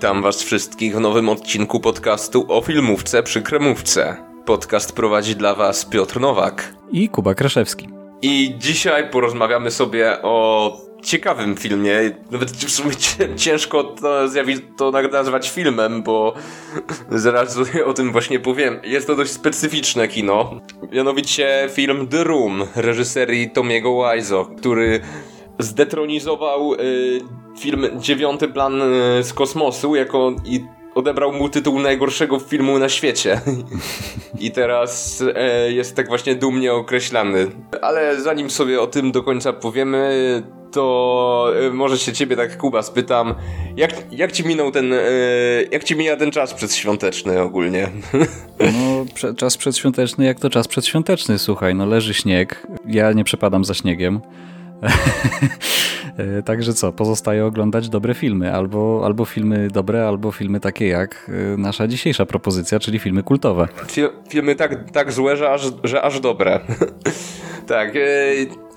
Witam 0.00 0.22
was 0.22 0.42
wszystkich 0.42 0.96
w 0.96 1.00
nowym 1.00 1.28
odcinku 1.28 1.80
podcastu 1.80 2.46
o 2.48 2.60
filmówce 2.60 3.22
przy 3.22 3.42
kremówce. 3.42 4.16
Podcast 4.44 4.92
prowadzi 4.92 5.36
dla 5.36 5.54
was 5.54 5.84
Piotr 5.84 6.20
Nowak 6.20 6.74
i 6.92 7.08
Kuba 7.08 7.34
Kraszewski. 7.34 7.88
I 8.22 8.54
dzisiaj 8.58 9.10
porozmawiamy 9.10 9.70
sobie 9.70 10.22
o 10.22 10.76
ciekawym 11.02 11.56
filmie. 11.56 11.92
Nawet 12.30 12.50
w 12.50 12.70
sumie 12.70 12.90
ciężko 13.36 13.84
to, 13.84 14.28
to 14.76 14.92
nazwać 15.12 15.50
filmem, 15.50 16.02
bo 16.02 16.34
zaraz 17.10 17.58
o 17.86 17.92
tym 17.92 18.12
właśnie 18.12 18.40
powiem. 18.40 18.80
Jest 18.84 19.06
to 19.06 19.16
dość 19.16 19.30
specyficzne 19.30 20.08
kino. 20.08 20.60
Mianowicie 20.92 21.68
film 21.72 22.06
The 22.06 22.24
Room 22.24 22.62
reżyserii 22.76 23.50
Tomiego 23.50 24.10
Wiseau, 24.14 24.44
który 24.44 25.00
zdetronizował 25.58 26.74
y, 26.74 27.20
film 27.58 27.86
Dziewiąty 28.00 28.48
Plan 28.48 28.82
y, 28.82 29.22
z 29.24 29.32
kosmosu 29.32 29.94
jako 29.94 30.32
i 30.44 30.64
odebrał 30.94 31.32
mu 31.32 31.48
tytuł 31.48 31.80
najgorszego 31.80 32.38
filmu 32.38 32.78
na 32.78 32.88
świecie. 32.88 33.40
I 34.40 34.50
teraz 34.50 35.24
e, 35.34 35.72
jest 35.72 35.96
tak 35.96 36.08
właśnie 36.08 36.34
dumnie 36.34 36.72
określany. 36.72 37.46
Ale 37.82 38.20
zanim 38.20 38.50
sobie 38.50 38.80
o 38.80 38.86
tym 38.86 39.12
do 39.12 39.22
końca 39.22 39.52
powiemy, 39.52 40.42
to 40.72 41.52
e, 41.66 41.70
może 41.70 41.98
się 41.98 42.12
ciebie 42.12 42.36
tak 42.36 42.58
Kuba 42.58 42.82
spytam, 42.82 43.34
jak, 43.76 43.90
jak 44.12 44.32
ci 44.32 44.46
minął 44.46 44.70
ten, 44.70 44.92
e, 44.92 44.98
jak 45.70 45.84
ci 45.84 45.96
mija 45.96 46.16
ten 46.16 46.30
czas 46.30 46.54
przedświąteczny 46.54 47.42
ogólnie? 47.42 47.88
No, 48.60 49.04
prze, 49.14 49.34
czas 49.34 49.56
przedświąteczny 49.56 50.24
jak 50.24 50.40
to 50.40 50.50
czas 50.50 50.68
przedświąteczny, 50.68 51.38
słuchaj, 51.38 51.74
no 51.74 51.86
leży 51.86 52.14
śnieg, 52.14 52.66
ja 52.86 53.12
nie 53.12 53.24
przepadam 53.24 53.64
za 53.64 53.74
śniegiem. 53.74 54.20
Także 56.44 56.74
co, 56.74 56.92
pozostaje 56.92 57.46
oglądać 57.46 57.88
dobre 57.88 58.14
filmy, 58.14 58.54
albo, 58.54 59.02
albo 59.04 59.24
filmy 59.24 59.68
dobre, 59.68 60.08
albo 60.08 60.32
filmy 60.32 60.60
takie 60.60 60.86
jak 60.86 61.30
e, 61.54 61.56
nasza 61.56 61.88
dzisiejsza 61.88 62.26
propozycja, 62.26 62.78
czyli 62.78 62.98
filmy 62.98 63.22
kultowe. 63.22 63.68
filmy 64.28 64.54
tak, 64.54 64.90
tak 64.90 65.12
złe, 65.12 65.36
że 65.36 65.50
aż, 65.50 65.72
że 65.84 66.02
aż 66.02 66.20
dobre. 66.20 66.60
tak. 67.66 67.96
E, 67.96 68.00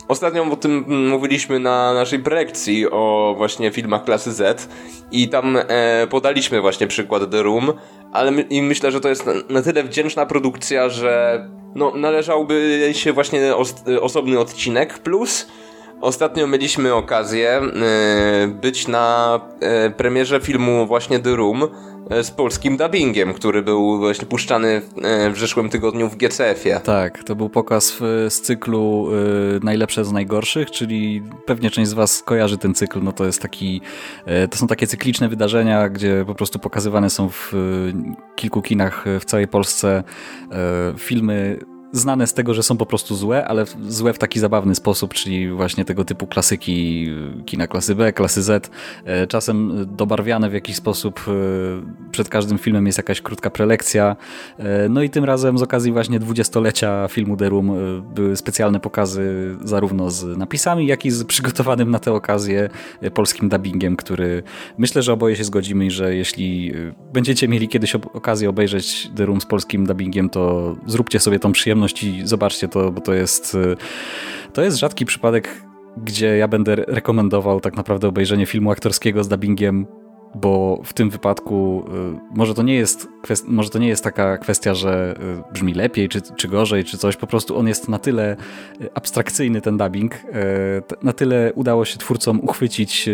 ostatnio 0.07 0.43
o 0.43 0.55
tym 0.55 0.85
mówiliśmy 1.09 1.59
na 1.59 1.93
naszej 1.93 2.19
prelekcji 2.19 2.91
o 2.91 3.33
właśnie 3.37 3.71
filmach 3.71 4.03
klasy 4.03 4.33
Z 4.33 4.69
i 5.11 5.29
tam 5.29 5.57
e, 5.67 6.07
podaliśmy 6.09 6.61
właśnie 6.61 6.87
przykład 6.87 7.31
The 7.31 7.43
Room, 7.43 7.73
ale 8.11 8.31
my, 8.31 8.41
i 8.41 8.61
myślę, 8.61 8.91
że 8.91 9.01
to 9.01 9.09
jest 9.09 9.25
na, 9.25 9.33
na 9.49 9.61
tyle 9.61 9.83
wdzięczna 9.83 10.25
produkcja, 10.25 10.89
że 10.89 11.45
no, 11.75 11.91
należałby 11.95 12.89
się 12.93 13.13
właśnie 13.13 13.55
os, 13.55 13.75
osobny 14.01 14.39
odcinek, 14.39 14.99
plus 14.99 15.47
Ostatnio 16.03 16.47
mieliśmy 16.47 16.93
okazję 16.93 17.49
e, 17.49 18.47
być 18.47 18.87
na 18.87 19.39
e, 19.59 19.89
premierze 19.89 20.39
filmu 20.39 20.87
właśnie 20.87 21.19
The 21.19 21.35
Room 21.35 21.63
e, 22.09 22.23
z 22.23 22.31
polskim 22.31 22.77
dubbingiem, 22.77 23.33
który 23.33 23.61
był 23.61 23.97
właśnie 23.97 24.25
puszczany 24.25 24.81
w 25.33 25.39
zeszłym 25.39 25.69
tygodniu 25.69 26.09
w 26.09 26.15
GCF-ie. 26.15 26.79
Tak, 26.79 27.23
to 27.23 27.35
był 27.35 27.49
pokaz 27.49 27.97
z 28.29 28.41
cyklu 28.41 29.07
Najlepsze 29.63 30.05
z 30.05 30.11
najgorszych, 30.11 30.71
czyli 30.71 31.23
pewnie 31.45 31.71
część 31.71 31.89
z 31.89 31.93
was 31.93 32.23
kojarzy 32.23 32.57
ten 32.57 32.73
cykl, 32.73 32.99
no 33.03 33.11
to 33.11 33.25
jest 33.25 33.41
taki, 33.41 33.81
to 34.51 34.57
są 34.57 34.67
takie 34.67 34.87
cykliczne 34.87 35.29
wydarzenia, 35.29 35.89
gdzie 35.89 36.23
po 36.27 36.35
prostu 36.35 36.59
pokazywane 36.59 37.09
są 37.09 37.29
w 37.29 37.53
kilku 38.35 38.61
kinach 38.61 39.05
w 39.19 39.25
całej 39.25 39.47
Polsce 39.47 40.03
filmy 40.97 41.59
znane 41.93 42.27
z 42.27 42.33
tego, 42.33 42.53
że 42.53 42.63
są 42.63 42.77
po 42.77 42.85
prostu 42.85 43.15
złe, 43.15 43.47
ale 43.47 43.65
złe 43.87 44.13
w 44.13 44.19
taki 44.19 44.39
zabawny 44.39 44.75
sposób, 44.75 45.13
czyli 45.13 45.51
właśnie 45.51 45.85
tego 45.85 46.05
typu 46.05 46.27
klasyki 46.27 47.09
kina 47.45 47.67
klasy 47.67 47.95
B, 47.95 48.13
klasy 48.13 48.41
Z, 48.41 48.71
e, 49.05 49.27
czasem 49.27 49.85
dobarwiane 49.95 50.49
w 50.49 50.53
jakiś 50.53 50.75
sposób. 50.75 51.25
E, 51.27 51.31
przed 52.11 52.29
każdym 52.29 52.57
filmem 52.57 52.85
jest 52.85 52.97
jakaś 52.97 53.21
krótka 53.21 53.49
prelekcja. 53.49 54.15
E, 54.57 54.89
no 54.89 55.01
i 55.01 55.09
tym 55.09 55.23
razem 55.23 55.57
z 55.57 55.61
okazji 55.61 55.91
właśnie 55.91 56.19
dwudziestolecia 56.19 57.07
filmu 57.07 57.37
The 57.37 57.49
Room 57.49 57.71
były 58.15 58.35
specjalne 58.35 58.79
pokazy 58.79 59.55
zarówno 59.63 60.11
z 60.11 60.37
napisami, 60.37 60.87
jak 60.87 61.05
i 61.05 61.11
z 61.11 61.23
przygotowanym 61.23 61.91
na 61.91 61.99
tę 61.99 62.13
okazję 62.13 62.69
polskim 63.13 63.49
dubbingiem, 63.49 63.95
który 63.95 64.43
myślę, 64.77 65.01
że 65.01 65.13
oboje 65.13 65.35
się 65.35 65.43
zgodzimy, 65.43 65.91
że 65.91 66.15
jeśli 66.15 66.73
będziecie 67.13 67.47
mieli 67.47 67.67
kiedyś 67.67 67.95
okazję 67.95 68.49
obejrzeć 68.49 69.09
The 69.15 69.25
Room 69.25 69.41
z 69.41 69.45
polskim 69.45 69.85
dubbingiem, 69.85 70.29
to 70.29 70.75
zróbcie 70.85 71.19
sobie 71.19 71.39
tą 71.39 71.51
przyjemność 71.51 71.82
i 72.03 72.27
zobaczcie 72.27 72.67
to, 72.67 72.91
bo 72.91 73.01
to 73.01 73.13
jest, 73.13 73.55
y, 73.55 73.75
to 74.53 74.61
jest 74.61 74.77
rzadki 74.77 75.05
przypadek, 75.05 75.49
gdzie 75.97 76.37
ja 76.37 76.47
będę 76.47 76.75
rekomendował 76.75 77.59
tak 77.59 77.75
naprawdę 77.75 78.07
obejrzenie 78.07 78.45
filmu 78.45 78.71
aktorskiego 78.71 79.23
z 79.23 79.27
dubbingiem 79.27 79.87
bo 80.35 80.81
w 80.83 80.93
tym 80.93 81.09
wypadku 81.09 81.83
y, 81.87 82.35
może 82.37 82.53
to 82.53 82.63
nie 82.63 82.75
jest, 82.75 83.07
może 83.47 83.69
to 83.69 83.79
nie 83.79 83.87
jest 83.87 84.03
taka 84.03 84.37
kwestia, 84.37 84.73
że 84.73 85.15
y, 85.49 85.53
brzmi 85.53 85.73
lepiej, 85.73 86.09
czy, 86.09 86.21
czy 86.21 86.47
gorzej, 86.47 86.83
czy 86.83 86.97
coś, 86.97 87.17
po 87.17 87.27
prostu 87.27 87.57
on 87.57 87.67
jest 87.67 87.89
na 87.89 87.99
tyle 87.99 88.35
abstrakcyjny, 88.93 89.61
ten 89.61 89.77
dubbing, 89.77 90.15
na 91.03 91.13
tyle 91.13 91.51
udało 91.55 91.85
się 91.85 91.97
twórcom 91.97 92.39
uchwycić 92.39 93.09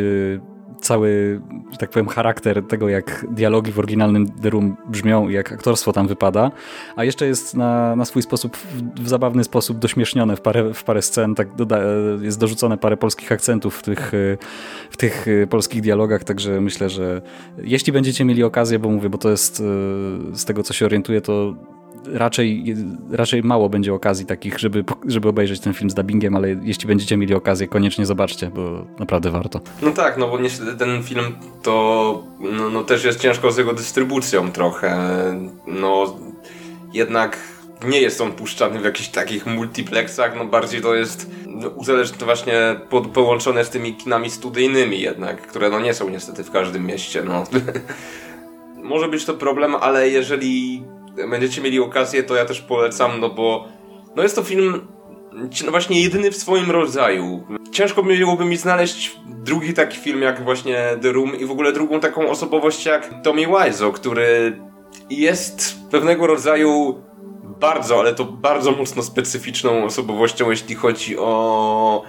cały, 0.82 1.42
że 1.72 1.78
tak 1.78 1.90
powiem, 1.90 2.08
charakter 2.08 2.68
tego, 2.68 2.90
jak 2.90 3.26
dialogi 3.32 3.72
w 3.72 3.80
oryginalnym 3.80 4.32
The 4.32 4.50
Room 4.50 4.78
brzmią 4.88 5.30
i 5.30 5.34
jak 5.34 5.52
aktorstwo 5.52 5.94
tam 5.94 6.08
wypada, 6.08 6.52
a 6.96 7.04
jeszcze 7.04 7.28
jest 7.28 7.56
na, 7.56 7.96
na 7.96 8.06
swój 8.06 8.22
sposób, 8.22 8.58
w, 8.58 8.82
w 9.04 9.10
zabawny 9.10 9.44
sposób 9.44 9.80
dośmiesznione 9.80 10.36
w 10.36 10.42
parę, 10.42 10.74
w 10.74 10.84
parę 10.84 11.02
scen, 11.02 11.36
tak 11.36 11.56
doda, 11.56 11.80
jest 12.22 12.40
dorzucone 12.40 12.78
parę 12.78 12.98
polskich 12.98 13.32
akcentów 13.32 13.78
w 13.78 13.82
tych, 13.82 14.12
w 14.90 14.98
tych 14.98 15.26
polskich 15.50 15.82
dialogach, 15.82 16.24
także 16.24 16.62
myślę, 16.62 16.90
że 16.90 17.22
jeśli 17.58 17.94
będziecie 17.94 18.26
mieli 18.26 18.44
okazję, 18.44 18.80
bo 18.80 18.90
mówię, 18.90 19.10
bo 19.10 19.18
to 19.18 19.30
jest 19.30 19.58
z 20.34 20.46
tego, 20.46 20.64
co 20.64 20.74
się 20.74 20.86
orientuję, 20.86 21.22
to 21.22 21.56
raczej, 22.14 22.76
raczej 23.12 23.44
mało 23.44 23.70
będzie 23.70 23.94
okazji 23.94 24.26
takich, 24.26 24.60
żeby, 24.60 24.84
żeby 25.08 25.30
obejrzeć 25.30 25.60
ten 25.60 25.74
film 25.74 25.90
z 25.90 25.94
dubbingiem, 25.94 26.36
ale 26.36 26.50
jeśli 26.64 26.88
będziecie 26.88 27.18
mieli 27.18 27.34
okazję, 27.34 27.68
koniecznie 27.68 28.06
zobaczcie, 28.06 28.52
bo 28.56 28.86
naprawdę 29.00 29.32
warto. 29.32 29.62
No 29.82 29.92
tak, 29.92 30.18
no 30.18 30.28
bo 30.28 30.40
niestety 30.40 30.78
ten 30.78 31.04
film 31.04 31.26
to 31.64 32.24
no, 32.40 32.70
no 32.70 32.84
też 32.84 33.04
jest 33.04 33.20
ciężko 33.20 33.52
z 33.52 33.58
jego 33.58 33.74
dystrybucją 33.74 34.52
trochę. 34.52 34.98
No 35.68 36.18
jednak 36.94 37.38
nie 37.88 38.02
jest 38.02 38.22
on 38.22 38.32
puszczany 38.32 38.80
w 38.80 38.86
jakichś 38.86 39.10
takich 39.10 39.46
multiplexach, 39.46 40.36
no 40.38 40.46
bardziej 40.46 40.82
to 40.82 40.96
jest 40.96 41.32
uzależnione 41.76 42.26
właśnie 42.26 42.76
po, 42.90 43.02
połączone 43.02 43.66
z 43.66 43.70
tymi 43.70 43.94
kinami 43.94 44.30
studyjnymi 44.30 45.02
jednak, 45.02 45.42
które 45.42 45.70
no 45.70 45.80
nie 45.80 45.94
są 45.94 46.10
niestety 46.10 46.44
w 46.44 46.52
każdym 46.52 46.86
mieście, 46.86 47.24
no. 47.24 47.44
Może 48.84 49.08
być 49.08 49.26
to 49.26 49.34
problem, 49.34 49.76
ale 49.76 50.10
jeżeli 50.10 50.84
będziecie 51.30 51.62
mieli 51.62 51.80
okazję, 51.80 52.24
to 52.24 52.36
ja 52.36 52.46
też 52.46 52.62
polecam, 52.62 53.20
no 53.20 53.30
bo 53.30 53.68
no 54.16 54.24
jest 54.24 54.36
to 54.36 54.44
film 54.44 54.88
no 55.66 55.72
właśnie 55.72 56.02
jedyny 56.02 56.32
w 56.32 56.38
swoim 56.38 56.72
rodzaju. 56.72 57.44
Ciężko 57.72 58.04
byłoby 58.04 58.46
mi 58.46 58.58
znaleźć 58.58 59.18
drugi 59.26 59.74
taki 59.74 59.98
film 59.98 60.22
jak 60.22 60.44
właśnie 60.44 60.98
The 61.02 61.12
Room 61.12 61.36
i 61.40 61.46
w 61.46 61.52
ogóle 61.52 61.74
drugą 61.74 62.00
taką 62.00 62.30
osobowość 62.30 62.86
jak 62.86 63.24
Tommy 63.24 63.48
Wiseau, 63.48 63.92
który 63.92 64.60
jest 65.10 65.76
pewnego 65.92 66.28
rodzaju 66.28 67.02
bardzo, 67.60 68.00
ale 68.00 68.14
to 68.14 68.26
bardzo 68.26 68.72
mocno 68.72 69.04
specyficzną 69.04 69.84
osobowością, 69.84 70.50
jeśli 70.50 70.76
chodzi 70.76 71.18
o 71.18 72.04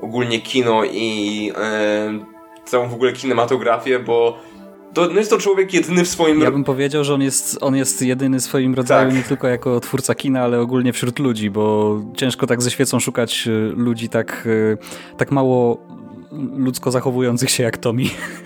ogólnie 0.00 0.40
kino 0.40 0.84
i 0.84 1.52
e, 1.56 2.18
całą 2.64 2.88
w 2.88 2.94
ogóle 2.94 3.12
kinematografię, 3.12 3.98
bo 3.98 4.38
to 4.94 5.08
no 5.08 5.18
jest 5.18 5.30
to 5.30 5.38
człowiek 5.38 5.74
jedyny 5.74 6.04
w 6.04 6.08
swoim... 6.08 6.40
Ja 6.40 6.50
bym 6.50 6.64
powiedział, 6.64 7.04
że 7.04 7.14
on 7.14 7.22
jest, 7.22 7.58
on 7.60 7.76
jest 7.76 8.02
jedyny 8.02 8.38
w 8.38 8.42
swoim 8.42 8.74
rodzaju 8.74 9.08
tak. 9.08 9.18
nie 9.18 9.22
tylko 9.22 9.48
jako 9.48 9.80
twórca 9.80 10.14
kina, 10.14 10.42
ale 10.42 10.60
ogólnie 10.60 10.92
wśród 10.92 11.18
ludzi, 11.18 11.50
bo 11.50 12.00
ciężko 12.16 12.46
tak 12.46 12.62
ze 12.62 12.70
świecą 12.70 13.00
szukać 13.00 13.46
y, 13.46 13.72
ludzi 13.76 14.08
tak, 14.08 14.46
y, 14.46 14.78
tak 15.16 15.30
mało 15.30 15.78
ludzko 16.56 16.90
zachowujących 16.90 17.50
się 17.50 17.62
jak 17.62 17.78
Tommy. 17.78 18.04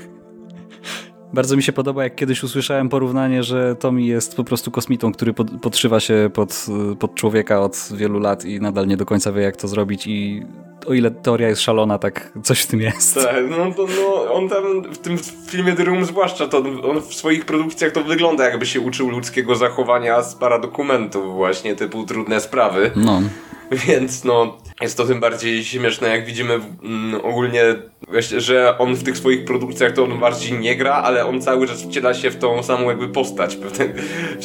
Bardzo 1.32 1.56
mi 1.56 1.62
się 1.62 1.72
podoba, 1.72 2.04
jak 2.04 2.14
kiedyś 2.14 2.42
usłyszałem 2.42 2.88
porównanie, 2.88 3.42
że 3.42 3.76
Tommy 3.76 4.02
jest 4.02 4.36
po 4.36 4.44
prostu 4.44 4.70
kosmitą, 4.70 5.12
który 5.12 5.32
pod, 5.34 5.50
podszywa 5.62 6.00
się 6.00 6.30
pod, 6.34 6.66
pod 6.98 7.14
człowieka 7.14 7.60
od 7.60 7.88
wielu 7.94 8.19
lat 8.19 8.44
i 8.44 8.60
nadal 8.60 8.86
nie 8.86 8.96
do 8.96 9.06
końca 9.06 9.32
wie, 9.32 9.42
jak 9.42 9.56
to 9.56 9.69
zrobić 9.69 10.06
i 10.06 10.42
o 10.86 10.94
ile 10.94 11.10
teoria 11.10 11.48
jest 11.48 11.62
szalona, 11.62 11.98
tak 11.98 12.32
coś 12.42 12.60
w 12.60 12.66
tym 12.66 12.80
jest. 12.80 13.14
Tak, 13.14 13.44
no 13.50 13.72
to 13.75 13.86
no, 13.86 14.32
on 14.34 14.48
tam 14.48 14.82
w 14.92 14.98
tym 14.98 15.19
filmie 15.46 15.72
The 15.72 15.84
Room 15.84 16.04
zwłaszcza, 16.04 16.46
to 16.48 16.58
on 16.58 17.00
w 17.00 17.14
swoich 17.14 17.44
produkcjach 17.44 17.92
to 17.92 18.04
wygląda 18.04 18.44
jakby 18.44 18.66
się 18.66 18.81
uczył 18.81 19.10
ludzkiego 19.10 19.56
zachowania 19.56 20.22
z 20.22 20.34
paradokumentów 20.34 21.34
właśnie, 21.34 21.76
typu 21.76 22.06
trudne 22.06 22.40
sprawy. 22.40 22.90
No. 22.96 23.22
Więc 23.86 24.24
no, 24.24 24.58
jest 24.80 24.96
to 24.96 25.04
tym 25.04 25.20
bardziej 25.20 25.64
śmieszne, 25.64 26.08
jak 26.08 26.26
widzimy 26.26 26.54
mm, 26.54 27.20
ogólnie, 27.25 27.62
że 28.38 28.78
on 28.78 28.94
w 28.94 29.02
tych 29.02 29.16
swoich 29.16 29.44
produkcjach 29.44 29.92
to 29.92 30.04
on 30.04 30.20
bardziej 30.20 30.58
nie 30.58 30.76
gra, 30.76 30.92
ale 30.92 31.26
on 31.26 31.42
cały 31.42 31.66
czas 31.66 31.82
wciela 31.82 32.14
się 32.14 32.30
w 32.30 32.36
tą 32.36 32.62
samą 32.62 32.88
jakby 32.88 33.08
postać, 33.08 33.58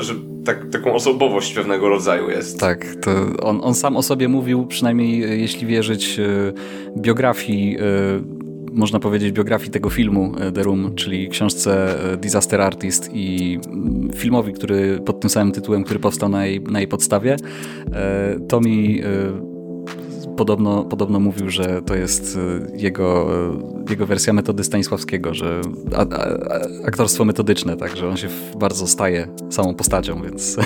że 0.00 0.14
tak, 0.44 0.68
taką 0.72 0.94
osobowość 0.94 1.54
pewnego 1.54 1.88
rodzaju 1.88 2.30
jest. 2.30 2.60
Tak, 2.60 2.86
to 3.02 3.10
on, 3.42 3.60
on 3.62 3.74
sam 3.74 3.96
o 3.96 4.02
sobie 4.02 4.28
mówił, 4.28 4.66
przynajmniej 4.66 5.40
jeśli 5.40 5.66
wierzyć 5.66 6.18
e, 6.18 6.52
biografii 6.96 7.76
e, 7.76 8.38
można 8.72 9.00
powiedzieć, 9.00 9.32
biografii 9.32 9.70
tego 9.70 9.90
filmu 9.90 10.32
The 10.54 10.62
Room, 10.62 10.94
czyli 10.94 11.28
książce 11.28 11.98
Disaster 12.20 12.60
Artist 12.60 13.10
i 13.12 13.58
mm, 13.66 14.10
filmowi, 14.14 14.52
który 14.52 15.00
pod 15.06 15.20
tym 15.20 15.30
samym 15.30 15.52
tytułem, 15.52 15.84
który 15.84 16.00
powstał 16.00 16.28
na 16.28 16.46
jej, 16.46 16.60
na 16.60 16.78
jej 16.78 16.88
podstawie, 16.88 17.36
podobno, 20.38 20.84
podobno 20.84 21.20
mówił, 21.20 21.50
że 21.50 21.82
to 21.82 21.94
jest 21.94 22.38
jego, 22.74 23.28
jego 23.90 24.06
wersja 24.06 24.32
metody 24.32 24.64
Stanisławskiego, 24.64 25.34
że 25.34 25.60
a, 25.96 26.00
a, 26.00 26.28
aktorstwo 26.86 27.24
metodyczne, 27.24 27.76
tak, 27.76 27.96
że 27.96 28.08
on 28.08 28.16
się 28.16 28.28
bardzo 28.58 28.86
staje 28.86 29.28
samą 29.50 29.74
postacią, 29.74 30.22
więc 30.22 30.56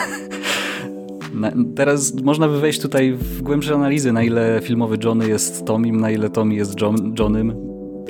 Na, 1.35 1.53
teraz 1.77 2.23
można 2.23 2.49
by 2.49 2.61
wejść 2.61 2.81
tutaj 2.81 3.13
w 3.13 3.43
głębsze 3.43 3.75
analizy, 3.75 4.13
na 4.13 4.23
ile 4.23 4.61
filmowy 4.63 4.99
Johnny 5.05 5.29
jest 5.29 5.65
Tomim, 5.65 6.01
na 6.01 6.11
ile 6.11 6.31
Tommy 6.31 6.55
jest 6.55 6.81
John, 6.81 7.15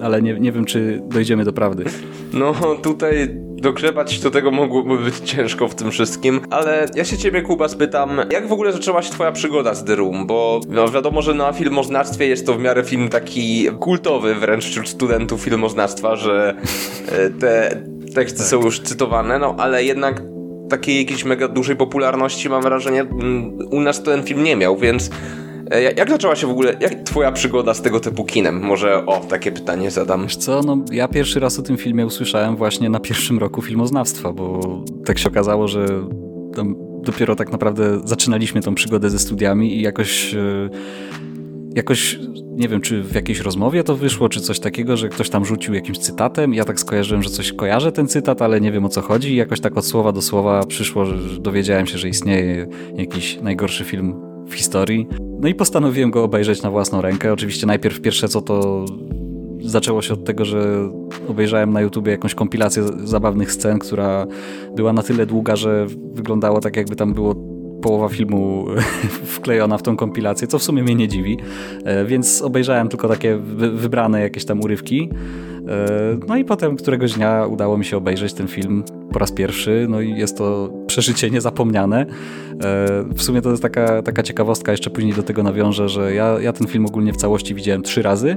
ale 0.03 0.23
nie, 0.23 0.41
nie 0.41 0.53
wiem, 0.53 0.65
czy 0.65 1.03
dojdziemy 1.11 1.45
do 1.45 1.53
prawdy. 1.53 1.85
No, 2.33 2.55
tutaj 2.83 3.41
dogrzebać 3.63 4.21
do 4.21 4.31
tego 4.31 4.51
mogłoby 4.51 4.99
być 4.99 5.19
ciężko 5.19 5.69
w 5.69 5.75
tym 5.75 5.91
wszystkim, 5.91 6.41
ale 6.51 6.87
ja 6.95 7.05
się 7.05 7.19
ciebie, 7.19 7.43
Kuba, 7.43 7.69
spytam, 7.69 8.21
jak 8.31 8.49
w 8.49 8.53
ogóle 8.53 8.73
zaczęła 8.73 9.03
się 9.03 9.13
twoja 9.13 9.33
przygoda 9.33 9.75
z 9.75 9.85
The 9.85 9.97
Room? 9.97 10.27
Bo 10.27 10.61
no, 10.69 10.89
wiadomo, 10.89 11.23
że 11.23 11.35
na 11.35 11.53
filmoznawstwie 11.53 12.27
jest 12.27 12.47
to 12.47 12.55
w 12.55 12.61
miarę 12.61 12.85
film 12.85 13.09
taki 13.09 13.69
kultowy 13.81 14.35
wręcz 14.35 14.65
wśród 14.65 14.89
studentów 14.89 15.41
filmoznawstwa, 15.41 16.17
że 16.17 16.55
e, 17.09 17.31
te 17.31 17.83
teksty 18.15 18.39
tak. 18.39 18.47
są 18.47 18.63
już 18.63 18.81
cytowane, 18.81 19.39
no 19.39 19.55
ale 19.59 19.85
jednak 19.85 20.23
takiej 20.69 20.99
jakiejś 20.99 21.25
mega 21.25 21.49
dużej 21.49 21.77
popularności, 21.77 22.49
mam 22.49 22.63
wrażenie, 22.63 23.01
mm, 23.01 23.59
u 23.71 23.81
nas 23.81 24.03
ten 24.03 24.23
film 24.23 24.43
nie 24.43 24.57
miał, 24.57 24.77
więc 24.77 25.11
jak 25.97 26.11
zaczęła 26.11 26.37
się 26.37 26.47
w 26.47 26.51
ogóle, 26.51 26.77
jak 26.81 26.95
twoja 26.95 27.33
przygoda 27.33 27.75
z 27.75 27.83
tego 27.83 28.01
typu 28.01 28.25
kinem? 28.25 28.61
Może 28.61 29.07
o, 29.07 29.21
takie 29.21 29.53
pytanie 29.53 29.91
zadam. 29.91 30.23
Wiesz 30.23 30.37
co, 30.37 30.61
no 30.63 30.79
ja 30.93 31.09
pierwszy 31.09 31.41
raz 31.41 31.59
o 31.59 31.63
tym 31.63 31.77
filmie 31.77 32.07
usłyszałem 32.07 32.57
właśnie 32.57 32.91
na 32.91 33.01
pierwszym 33.01 33.39
roku 33.39 33.63
filmoznawstwa, 33.63 34.33
bo 34.33 34.61
tak 35.05 35.19
się 35.19 35.29
okazało, 35.29 35.69
że 35.69 35.87
dopiero 37.03 37.37
tak 37.37 37.53
naprawdę 37.53 38.01
zaczynaliśmy 38.05 38.61
tą 38.61 38.75
przygodę 38.75 39.11
ze 39.11 39.19
studiami 39.19 39.77
i 39.77 39.83
jakoś 39.83 40.35
e, 40.35 40.69
jakoś 41.75 42.19
nie 42.57 42.69
wiem, 42.69 42.81
czy 42.81 43.03
w 43.03 43.15
jakiejś 43.15 43.41
rozmowie 43.41 43.85
to 43.85 43.97
wyszło, 43.97 44.29
czy 44.29 44.41
coś 44.41 44.61
takiego, 44.61 44.97
że 44.97 45.09
ktoś 45.09 45.31
tam 45.31 45.45
rzucił 45.45 45.75
jakimś 45.75 45.99
cytatem. 45.99 46.55
Ja 46.55 46.65
tak 46.65 46.81
skojarzyłem, 46.81 47.23
że 47.23 47.31
coś 47.31 47.53
kojarzę 47.53 47.93
ten 47.93 48.09
cytat, 48.09 48.43
ale 48.43 48.61
nie 48.61 48.73
wiem 48.73 48.85
o 48.85 48.89
co 48.89 49.01
chodzi. 49.01 49.33
I 49.33 49.37
jakoś 49.37 49.61
tak 49.61 49.77
od 49.77 49.87
słowa 49.87 50.13
do 50.13 50.23
słowa 50.23 50.67
przyszło, 50.67 51.05
że 51.05 51.41
dowiedziałem 51.41 51.87
się, 51.87 51.99
że 51.99 52.09
istnieje 52.09 52.67
jakiś 52.97 53.41
najgorszy 53.41 53.85
film 53.85 54.32
w 54.53 54.55
historii. 54.55 55.09
No 55.41 55.49
i 55.49 55.55
postanowiłem 55.55 56.11
go 56.11 56.25
obejrzeć 56.25 56.63
na 56.63 56.71
własną 56.71 57.01
rękę. 57.01 57.33
Oczywiście 57.33 57.67
najpierw 57.67 58.01
pierwsze 58.01 58.29
co 58.29 58.43
to 58.43 58.85
zaczęło 59.61 60.03
się 60.03 60.15
od 60.15 60.25
tego, 60.25 60.45
że 60.45 60.89
obejrzałem 61.29 61.73
na 61.73 61.81
YouTubie 61.81 62.13
jakąś 62.13 62.35
kompilację 62.35 62.83
zabawnych 63.05 63.53
scen, 63.53 63.79
która 63.79 64.27
była 64.77 64.93
na 64.93 65.03
tyle 65.03 65.27
długa, 65.27 65.57
że 65.57 65.87
wyglądało 66.15 66.61
tak 66.61 66.77
jakby 66.77 66.97
tam 66.97 67.15
było 67.15 67.35
połowa 67.83 68.09
filmu 68.09 68.67
wklejona 69.37 69.79
w 69.79 69.83
tą 69.83 69.97
kompilację, 69.97 70.49
co 70.49 70.59
w 70.59 70.63
sumie 70.63 70.83
mnie 70.83 70.95
nie 70.95 71.09
dziwi, 71.09 71.39
e, 71.85 72.05
więc 72.05 72.43
obejrzałem 72.43 72.89
tylko 72.89 73.09
takie 73.09 73.37
wybrane 73.75 74.21
jakieś 74.21 74.45
tam 74.45 74.61
urywki. 74.61 75.11
E, 75.69 76.19
no 76.29 76.37
i 76.37 76.45
potem 76.45 76.77
któregoś 76.77 77.13
dnia 77.13 77.47
udało 77.47 77.79
mi 77.79 77.85
się 77.85 77.97
obejrzeć 77.97 78.35
ten 78.35 78.49
film 78.49 78.85
po 79.13 79.19
raz 79.19 79.33
pierwszy, 79.33 79.87
no 79.89 80.01
i 80.01 80.19
jest 80.19 80.39
to 80.39 80.71
przeżycie 80.87 81.31
niezapomniane. 81.31 82.01
E, 82.01 82.07
w 83.15 83.23
sumie 83.23 83.43
to 83.43 83.51
jest 83.51 83.63
taka, 83.63 84.03
taka 84.03 84.23
ciekawostka, 84.23 84.73
jeszcze 84.73 84.91
później 84.91 85.15
do 85.15 85.23
tego 85.23 85.43
nawiążę, 85.43 85.89
że 85.89 86.15
ja, 86.15 86.41
ja 86.41 86.53
ten 86.53 86.67
film 86.67 86.87
ogólnie 86.87 87.13
w 87.13 87.17
całości 87.17 87.55
widziałem 87.55 87.83
trzy 87.83 88.03
razy 88.03 88.37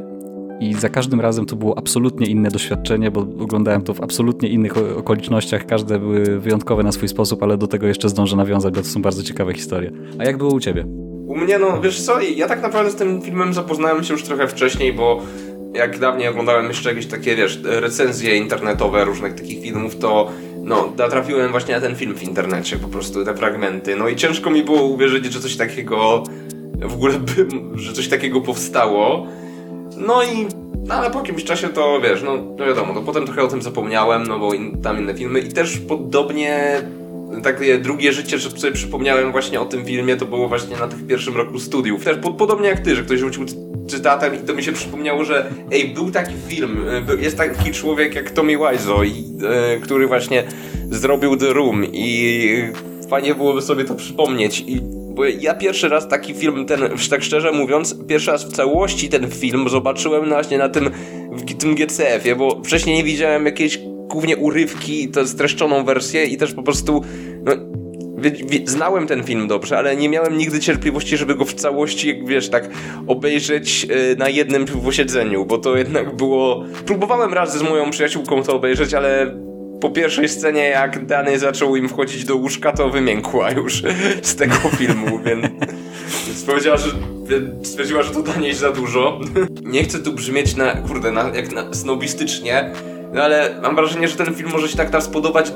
i 0.59 0.73
za 0.73 0.89
każdym 0.89 1.21
razem 1.21 1.45
to 1.45 1.55
było 1.55 1.77
absolutnie 1.77 2.27
inne 2.27 2.51
doświadczenie, 2.51 3.11
bo 3.11 3.21
oglądałem 3.21 3.81
to 3.81 3.93
w 3.93 4.01
absolutnie 4.01 4.49
innych 4.49 4.77
okolicznościach. 4.97 5.65
Każde 5.65 5.99
były 5.99 6.39
wyjątkowe 6.39 6.83
na 6.83 6.91
swój 6.91 7.07
sposób, 7.07 7.43
ale 7.43 7.57
do 7.57 7.67
tego 7.67 7.87
jeszcze 7.87 8.09
zdążę 8.09 8.35
nawiązać, 8.35 8.73
bo 8.73 8.81
to 8.81 8.87
są 8.87 9.01
bardzo 9.01 9.23
ciekawe 9.23 9.53
historie. 9.53 9.91
A 10.19 10.23
jak 10.23 10.37
było 10.37 10.53
u 10.53 10.59
ciebie? 10.59 10.85
U 11.27 11.35
mnie, 11.37 11.59
no 11.59 11.81
wiesz 11.81 12.01
co, 12.01 12.21
ja 12.21 12.47
tak 12.47 12.61
naprawdę 12.61 12.91
z 12.91 12.95
tym 12.95 13.21
filmem 13.21 13.53
zapoznałem 13.53 14.03
się 14.03 14.13
już 14.13 14.23
trochę 14.23 14.47
wcześniej, 14.47 14.93
bo 14.93 15.21
jak 15.73 15.99
dawniej 15.99 16.27
oglądałem 16.27 16.67
jeszcze 16.67 16.89
jakieś 16.89 17.05
takie, 17.05 17.35
wiesz, 17.35 17.61
recenzje 17.63 18.37
internetowe 18.37 19.05
różnych 19.05 19.33
takich 19.33 19.63
filmów, 19.63 19.97
to 19.97 20.31
no, 20.65 20.93
natrafiłem 20.97 21.51
właśnie 21.51 21.75
na 21.75 21.81
ten 21.81 21.95
film 21.95 22.15
w 22.15 22.23
internecie, 22.23 22.77
po 22.77 22.87
prostu 22.87 23.25
te 23.25 23.35
fragmenty. 23.35 23.95
No 23.95 24.07
i 24.07 24.15
ciężko 24.15 24.49
mi 24.49 24.63
było 24.63 24.83
uwierzyć, 24.83 25.25
że 25.33 25.39
coś 25.39 25.55
takiego 25.57 26.23
w 26.81 26.93
ogóle 26.93 27.13
by, 27.19 27.47
że 27.75 27.93
coś 27.93 28.07
takiego 28.07 28.41
powstało. 28.41 29.27
No 29.97 30.23
i 30.23 30.47
no 30.87 30.95
ale 30.95 31.11
po 31.11 31.19
jakimś 31.19 31.43
czasie 31.43 31.69
to 31.69 32.01
wiesz, 32.01 32.23
no, 32.23 32.37
no 32.57 32.65
wiadomo, 32.65 32.93
to 32.93 33.01
potem 33.01 33.25
trochę 33.25 33.43
o 33.43 33.47
tym 33.47 33.61
zapomniałem, 33.61 34.27
no 34.27 34.39
bo 34.39 34.53
in, 34.53 34.81
tam 34.81 34.99
inne 34.99 35.13
filmy 35.13 35.39
i 35.39 35.51
też 35.51 35.77
podobnie 35.77 36.81
takie 37.43 37.77
drugie 37.77 38.13
życie, 38.13 38.39
że 38.39 38.49
sobie 38.49 38.73
przypomniałem 38.73 39.31
właśnie 39.31 39.61
o 39.61 39.65
tym 39.65 39.85
filmie, 39.85 40.17
to 40.17 40.25
było 40.25 40.47
właśnie 40.47 40.77
na 40.77 40.87
tych 40.87 41.07
pierwszym 41.07 41.37
roku 41.37 41.59
studiów. 41.59 42.03
Też 42.03 42.17
po, 42.17 42.31
podobnie 42.33 42.67
jak 42.67 42.79
ty, 42.79 42.95
że 42.95 43.03
ktoś 43.03 43.19
rzucił 43.19 43.45
cytatem 43.87 44.35
i 44.35 44.47
to 44.47 44.53
mi 44.53 44.63
się 44.63 44.71
przypomniało, 44.71 45.23
że 45.23 45.45
ej, 45.71 45.87
był 45.87 46.11
taki 46.11 46.33
film, 46.47 46.85
e, 47.09 47.21
jest 47.21 47.37
taki 47.37 47.71
człowiek 47.71 48.15
jak 48.15 48.31
Tommy 48.31 48.57
Wiseau, 48.57 49.03
i, 49.03 49.23
e, 49.43 49.79
który 49.79 50.07
właśnie 50.07 50.43
zrobił 50.91 51.37
The 51.37 51.53
Room 51.53 51.85
i 51.93 52.47
fajnie 53.09 53.35
byłoby 53.35 53.61
sobie 53.61 53.85
to 53.85 53.95
przypomnieć 53.95 54.63
i 54.67 54.81
bo 55.15 55.25
ja 55.25 55.53
pierwszy 55.53 55.89
raz 55.89 56.07
taki 56.07 56.33
film, 56.33 56.65
ten, 56.65 56.81
tak 57.09 57.23
szczerze 57.23 57.51
mówiąc, 57.51 57.95
pierwszy 58.07 58.31
raz 58.31 58.43
w 58.43 58.51
całości 58.51 59.09
ten 59.09 59.31
film 59.31 59.69
zobaczyłem 59.69 60.29
właśnie 60.29 60.57
na 60.57 60.69
tym, 60.69 60.89
w 61.31 61.57
tym 61.57 61.75
GCF-ie, 61.75 62.35
bo 62.35 62.61
wcześniej 62.63 62.95
nie 62.95 63.03
widziałem 63.03 63.45
jakiejś 63.45 63.79
głównie 64.07 64.37
urywki, 64.37 65.09
to 65.09 65.27
streszczoną 65.27 65.83
wersję 65.83 66.25
i 66.25 66.37
też 66.37 66.53
po 66.53 66.63
prostu, 66.63 67.03
no, 67.43 67.51
znałem 68.65 69.07
ten 69.07 69.23
film 69.23 69.47
dobrze, 69.47 69.77
ale 69.77 69.95
nie 69.95 70.09
miałem 70.09 70.37
nigdy 70.37 70.59
cierpliwości, 70.59 71.17
żeby 71.17 71.35
go 71.35 71.45
w 71.45 71.53
całości, 71.53 72.23
wiesz, 72.25 72.49
tak 72.49 72.69
obejrzeć 73.07 73.87
e, 73.89 74.15
na 74.15 74.29
jednym 74.29 74.65
posiedzeniu, 74.65 75.45
bo 75.45 75.57
to 75.57 75.77
jednak 75.77 76.15
było... 76.15 76.65
Próbowałem 76.85 77.33
raz 77.33 77.57
z 77.57 77.61
moją 77.61 77.89
przyjaciółką 77.89 78.43
to 78.43 78.55
obejrzeć, 78.55 78.93
ale 78.93 79.35
po 79.81 79.89
pierwszej 79.89 80.29
scenie, 80.29 80.63
jak 80.63 81.05
Dany 81.05 81.39
zaczął 81.39 81.75
im 81.75 81.89
wchodzić 81.89 82.25
do 82.25 82.35
łóżka, 82.35 82.71
to 82.71 82.89
wymiękła 82.89 83.51
już 83.51 83.83
z 84.21 84.35
tego 84.35 84.55
filmu, 84.79 85.19
więc, 85.25 85.45
więc 86.27 86.43
powiedziała, 86.45 86.77
że 86.77 86.89
stwierdziła, 87.63 88.03
że 88.03 88.11
to 88.11 88.21
dla 88.21 88.35
niej 88.35 88.53
za 88.53 88.71
dużo. 88.71 89.19
Nie 89.63 89.83
chcę 89.83 89.99
tu 89.99 90.13
brzmieć 90.13 90.55
na, 90.55 90.75
kurde, 90.75 91.11
na, 91.11 91.31
jak 91.35 91.51
na 91.51 91.73
snobistycznie, 91.73 92.71
no 93.13 93.23
ale 93.23 93.59
mam 93.61 93.75
wrażenie, 93.75 94.07
że 94.07 94.15
ten 94.15 94.33
film 94.33 94.49
może 94.51 94.69
się 94.69 94.77
tak 94.77 94.89
teraz 94.89 95.07
podobać 95.07 95.51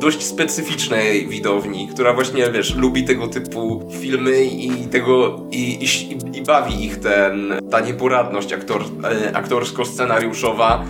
dość 0.00 0.22
specyficznej 0.22 1.28
widowni, 1.28 1.88
która 1.88 2.14
właśnie, 2.14 2.50
wiesz, 2.50 2.76
lubi 2.76 3.04
tego 3.04 3.28
typu 3.28 3.88
filmy 4.00 4.44
i 4.44 4.70
tego, 4.86 5.40
i, 5.50 5.84
i, 5.84 6.38
i 6.38 6.42
bawi 6.42 6.84
ich 6.84 6.96
ten, 6.96 7.52
ta 7.70 7.80
nieporadność 7.80 8.52
aktor, 8.52 8.82
e, 9.04 9.32
aktorsko-scenariuszowa 9.32 10.84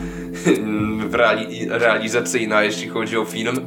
reali 1.13 1.69
realizacyjna, 1.69 2.63
jeśli 2.63 2.89
chodzi 2.89 3.17
o 3.17 3.25
film, 3.25 3.61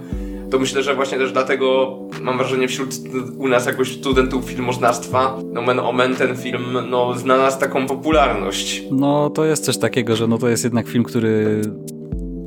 to 0.51 0.59
myślę, 0.59 0.83
że 0.83 0.95
właśnie 0.95 1.17
też 1.17 1.31
dlatego 1.31 1.97
mam 2.21 2.37
wrażenie 2.37 2.67
wśród 2.67 2.89
u 3.37 3.47
nas 3.47 3.65
jakoś 3.65 3.91
studentów 3.91 4.45
filmoznawstwa, 4.45 5.37
no 5.53 5.61
men 5.61 5.79
omen 5.79 6.15
ten 6.15 6.37
film 6.37 6.77
no, 6.89 7.13
znalazł 7.17 7.59
taką 7.59 7.87
popularność. 7.87 8.83
No 8.91 9.29
to 9.29 9.45
jest 9.45 9.65
coś 9.65 9.77
takiego, 9.77 10.15
że 10.15 10.27
no 10.27 10.37
to 10.37 10.49
jest 10.49 10.63
jednak 10.63 10.87
film, 10.87 11.03
który 11.03 11.61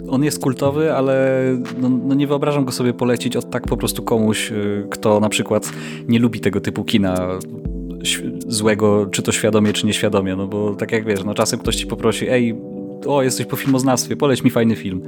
on 0.09 0.25
jest 0.25 0.41
kultowy, 0.41 0.95
ale 0.95 1.43
no, 1.81 1.89
no, 1.89 2.15
nie 2.15 2.27
wyobrażam 2.27 2.65
go 2.65 2.73
sobie 2.73 2.93
polecić 2.93 3.37
od 3.37 3.51
tak 3.51 3.67
po 3.67 3.77
prostu 3.77 4.03
komuś, 4.03 4.53
y, 4.53 4.87
kto 4.91 5.21
na 5.21 5.29
przykład 5.29 5.73
nie 6.09 6.19
lubi 6.19 6.41
tego 6.41 6.61
typu 6.61 6.85
kina 6.85 7.29
złego, 8.47 9.07
czy 9.07 9.23
to 9.23 9.33
świadomie, 9.33 9.73
czy 9.73 9.87
nieświadomie, 9.87 10.37
no 10.37 10.47
bo 10.47 10.75
tak 10.75 10.93
jak 10.93 11.05
wiesz, 11.05 11.25
no 11.25 11.35
czasem 11.35 11.59
ktoś 11.59 11.77
ci 11.77 11.87
poprosi, 11.87 12.29
ej, 12.29 12.57
o, 13.07 13.23
jesteś 13.23 13.47
po 13.47 13.57
filmoznawstwie, 13.57 14.17
poleć 14.17 14.45
mi 14.45 14.51
fajny 14.51 14.77
film. 14.77 15.03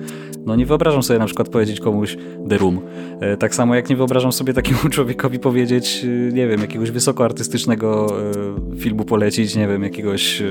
No 0.47 0.57
nie 0.57 0.67
wyobrażam 0.67 1.02
sobie 1.02 1.19
na 1.19 1.26
przykład 1.26 1.49
powiedzieć 1.49 1.81
komuś 1.81 2.17
The 2.49 2.59
Room. 2.59 2.81
E, 3.21 3.37
tak 3.37 3.55
samo 3.55 3.75
jak 3.75 3.90
nie 3.90 3.97
wyobrażam 3.97 4.33
sobie 4.33 4.52
takiemu 4.52 4.78
człowiekowi 4.90 5.38
powiedzieć, 5.38 6.05
e, 6.05 6.33
nie 6.33 6.49
wiem, 6.49 6.61
jakiegoś 6.61 6.90
wysokoartystycznego 6.90 8.17
e, 8.75 8.76
filmu 8.76 9.05
polecić, 9.05 9.57
nie 9.57 9.69
wiem, 9.69 9.83
jakiegoś 9.83 10.43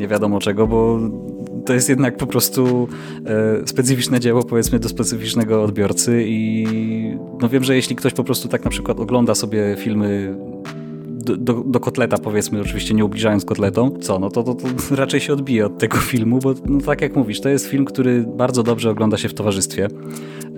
nie 0.00 0.08
wiadomo 0.08 0.40
czego, 0.40 0.66
bo 0.66 1.00
to 1.66 1.72
jest 1.72 1.88
jednak 1.88 2.16
po 2.16 2.26
prostu 2.26 2.88
specyficzne 3.66 4.20
dzieło, 4.20 4.42
powiedzmy, 4.42 4.78
do 4.78 4.88
specyficznego 4.88 5.62
odbiorcy 5.62 6.24
i 6.26 6.66
no 7.40 7.48
wiem, 7.48 7.64
że 7.64 7.76
jeśli 7.76 7.96
ktoś 7.96 8.12
po 8.12 8.24
prostu 8.24 8.48
tak 8.48 8.64
na 8.64 8.70
przykład 8.70 9.00
ogląda 9.00 9.34
sobie 9.34 9.76
filmy 9.78 10.36
do, 11.34 11.54
do, 11.54 11.80
kotleta 11.80 12.18
powiedzmy, 12.18 12.60
oczywiście 12.60 12.94
nie 12.94 13.04
ubliżając 13.04 13.44
kotletą, 13.44 13.90
co, 14.00 14.18
no 14.18 14.30
to, 14.30 14.42
to, 14.42 14.54
to 14.54 14.66
raczej 14.96 15.20
się 15.20 15.32
odbije 15.32 15.66
od 15.66 15.78
tego 15.78 15.96
filmu, 15.96 16.38
bo 16.38 16.54
no, 16.66 16.80
tak 16.80 17.00
jak 17.00 17.16
mówisz, 17.16 17.40
to 17.40 17.48
jest 17.48 17.66
film, 17.66 17.84
który 17.84 18.24
bardzo 18.36 18.62
dobrze 18.62 18.90
ogląda 18.90 19.16
się 19.16 19.28
w 19.28 19.34
towarzystwie. 19.34 19.88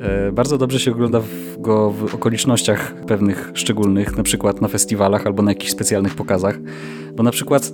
E, 0.01 0.33
bardzo 0.33 0.59
dobrze 0.59 0.81
się 0.81 0.91
ogląda 0.91 1.21
go 1.59 1.91
w 1.91 2.15
okolicznościach 2.15 2.95
pewnych 3.07 3.51
szczególnych, 3.55 4.17
na 4.17 4.23
przykład 4.23 4.61
na 4.61 4.69
festiwalach 4.69 5.27
albo 5.27 5.43
na 5.43 5.51
jakichś 5.51 5.73
specjalnych 5.73 6.15
pokazach, 6.15 6.59
bo 7.17 7.23
na 7.23 7.31
przykład 7.31 7.73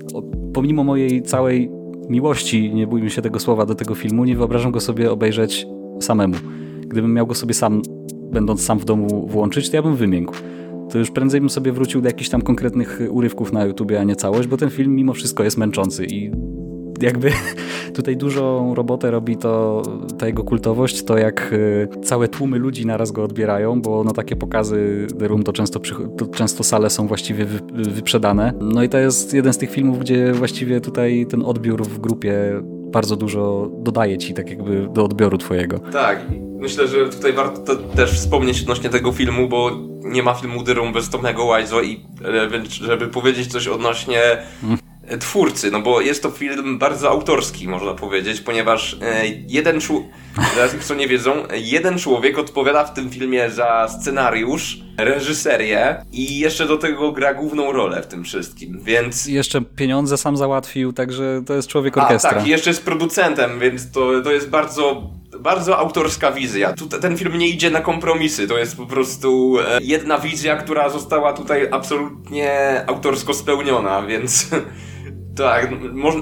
pomimo 0.52 0.84
mojej 0.84 1.22
całej 1.22 1.83
miłości, 2.10 2.74
nie 2.74 2.86
bójmy 2.86 3.10
się 3.10 3.22
tego 3.22 3.38
słowa, 3.38 3.66
do 3.66 3.74
tego 3.74 3.94
filmu, 3.94 4.24
nie 4.24 4.36
wyobrażam 4.36 4.72
go 4.72 4.80
sobie 4.80 5.12
obejrzeć 5.12 5.66
samemu. 6.00 6.34
Gdybym 6.80 7.14
miał 7.14 7.26
go 7.26 7.34
sobie 7.34 7.54
sam, 7.54 7.82
będąc 8.32 8.62
sam 8.64 8.78
w 8.78 8.84
domu 8.84 9.26
włączyć, 9.26 9.70
to 9.70 9.76
ja 9.76 9.82
bym 9.82 9.96
wymiękł. 9.96 10.34
To 10.90 10.98
już 10.98 11.10
prędzej 11.10 11.40
bym 11.40 11.50
sobie 11.50 11.72
wrócił 11.72 12.00
do 12.00 12.08
jakichś 12.08 12.30
tam 12.30 12.42
konkretnych 12.42 13.00
urywków 13.10 13.52
na 13.52 13.64
YouTubie, 13.64 14.00
a 14.00 14.04
nie 14.04 14.16
całość, 14.16 14.48
bo 14.48 14.56
ten 14.56 14.70
film 14.70 14.94
mimo 14.94 15.12
wszystko 15.12 15.44
jest 15.44 15.58
męczący 15.58 16.06
i 16.06 16.30
jakby 17.04 17.30
tutaj 17.94 18.16
dużą 18.16 18.74
robotę 18.74 19.10
robi 19.10 19.36
to 19.36 19.82
ta 20.18 20.26
jego 20.26 20.44
kultowość, 20.44 21.04
to 21.04 21.18
jak 21.18 21.52
y, 21.52 21.88
całe 22.02 22.28
tłumy 22.28 22.58
ludzi 22.58 22.86
naraz 22.86 23.12
go 23.12 23.24
odbierają, 23.24 23.82
bo 23.82 24.04
no 24.04 24.12
takie 24.12 24.36
pokazy 24.36 25.06
The 25.18 25.28
Room 25.28 25.42
to 25.42 25.52
często, 25.52 25.80
to 26.18 26.26
często 26.26 26.64
sale 26.64 26.90
są 26.90 27.06
właściwie 27.06 27.44
wy 27.44 27.60
wyprzedane. 27.90 28.52
No 28.60 28.82
i 28.82 28.88
to 28.88 28.98
jest 28.98 29.34
jeden 29.34 29.52
z 29.52 29.58
tych 29.58 29.70
filmów, 29.70 29.98
gdzie 29.98 30.32
właściwie 30.32 30.80
tutaj 30.80 31.26
ten 31.30 31.42
odbiór 31.42 31.84
w 31.84 31.98
grupie 31.98 32.62
bardzo 32.94 33.16
dużo 33.16 33.70
dodaje 33.78 34.18
ci 34.18 34.34
tak 34.34 34.50
jakby 34.50 34.88
do 34.92 35.04
odbioru 35.04 35.38
twojego. 35.38 35.78
Tak, 35.78 36.26
myślę, 36.58 36.88
że 36.88 37.08
tutaj 37.08 37.32
warto 37.32 37.76
też 37.76 38.12
wspomnieć 38.12 38.62
odnośnie 38.62 38.90
tego 38.90 39.12
filmu, 39.12 39.48
bo 39.48 39.70
nie 40.04 40.22
ma 40.22 40.34
filmu 40.34 40.64
The 40.64 40.74
Room 40.74 40.92
bez 40.92 41.10
Tomego 41.10 41.56
Wiseau 41.56 41.82
i 41.82 42.00
e, 42.24 42.84
żeby 42.86 43.08
powiedzieć 43.08 43.52
coś 43.52 43.68
odnośnie 43.68 44.20
mm 44.62 44.78
twórcy, 45.20 45.70
no 45.70 45.80
bo 45.80 46.00
jest 46.00 46.22
to 46.22 46.30
film 46.30 46.78
bardzo 46.78 47.10
autorski, 47.10 47.68
można 47.68 47.94
powiedzieć, 47.94 48.40
ponieważ 48.40 48.96
e, 49.02 49.26
jeden 49.48 49.80
człowiek, 49.80 50.08
dla 50.56 50.68
tych 50.68 50.84
co 50.84 50.94
nie 50.94 51.08
wiedzą, 51.08 51.32
jeden 51.54 51.98
człowiek 51.98 52.38
odpowiada 52.38 52.84
w 52.84 52.94
tym 52.94 53.10
filmie 53.10 53.50
za 53.50 53.88
scenariusz, 53.88 54.78
reżyserię 54.98 56.04
i 56.12 56.38
jeszcze 56.38 56.66
do 56.66 56.76
tego 56.76 57.12
gra 57.12 57.34
główną 57.34 57.72
rolę 57.72 58.02
w 58.02 58.06
tym 58.06 58.24
wszystkim, 58.24 58.80
więc... 58.82 59.26
Jeszcze 59.26 59.62
pieniądze 59.62 60.18
sam 60.18 60.36
załatwił, 60.36 60.92
także 60.92 61.42
to 61.46 61.54
jest 61.54 61.68
człowiek 61.68 61.96
orkiestra. 61.96 62.30
A 62.30 62.34
tak, 62.34 62.46
jeszcze 62.46 62.70
jest 62.70 62.84
producentem, 62.84 63.60
więc 63.60 63.90
to, 63.90 64.20
to 64.20 64.32
jest 64.32 64.50
bardzo 64.50 65.10
bardzo 65.40 65.78
autorska 65.78 66.32
wizja. 66.32 66.72
Tu, 66.72 66.86
ten 66.86 67.16
film 67.16 67.38
nie 67.38 67.48
idzie 67.48 67.70
na 67.70 67.80
kompromisy, 67.80 68.48
to 68.48 68.58
jest 68.58 68.76
po 68.76 68.86
prostu 68.86 69.56
e, 69.58 69.78
jedna 69.82 70.18
wizja, 70.18 70.56
która 70.56 70.88
została 70.88 71.32
tutaj 71.32 71.68
absolutnie 71.70 72.84
autorsko 72.86 73.34
spełniona, 73.34 74.02
więc 74.02 74.48
Tak, 75.36 75.68
może, 75.92 76.18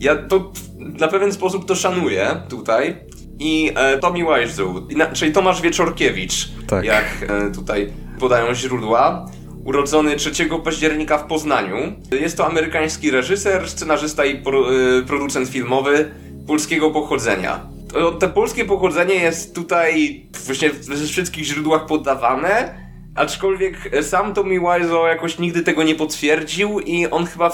ja 0.00 0.16
to 0.16 0.52
na 0.78 1.08
pewien 1.08 1.32
sposób 1.32 1.66
to 1.66 1.74
szanuję 1.74 2.42
tutaj. 2.48 2.96
I 3.38 3.72
e, 3.74 3.98
Tommy 3.98 4.18
Wiseau, 4.18 4.86
czyli 5.12 5.32
Tomasz 5.32 5.62
Wieczorkiewicz, 5.62 6.48
tak. 6.66 6.84
jak 6.84 7.04
e, 7.28 7.50
tutaj 7.50 7.92
podają 8.18 8.54
źródła, 8.54 9.26
urodzony 9.64 10.16
3 10.16 10.30
października 10.64 11.18
w 11.18 11.26
Poznaniu. 11.26 11.76
Jest 12.20 12.36
to 12.36 12.46
amerykański 12.46 13.10
reżyser, 13.10 13.70
scenarzysta 13.70 14.24
i 14.24 14.38
pro, 14.38 14.74
e, 14.74 15.02
producent 15.02 15.48
filmowy 15.48 16.10
polskiego 16.46 16.90
pochodzenia. 16.90 17.60
To, 17.92 18.12
to 18.12 18.28
polskie 18.28 18.64
pochodzenie 18.64 19.14
jest 19.14 19.54
tutaj 19.54 20.22
właśnie 20.46 20.70
we 20.70 20.96
wszystkich 20.96 21.44
źródłach 21.44 21.86
podawane, 21.86 22.74
aczkolwiek 23.14 23.90
sam 24.02 24.34
Tommy 24.34 24.60
Wiseau 24.60 25.06
jakoś 25.06 25.38
nigdy 25.38 25.62
tego 25.62 25.82
nie 25.82 25.94
potwierdził 25.94 26.80
i 26.80 27.06
on 27.06 27.26
chyba 27.26 27.50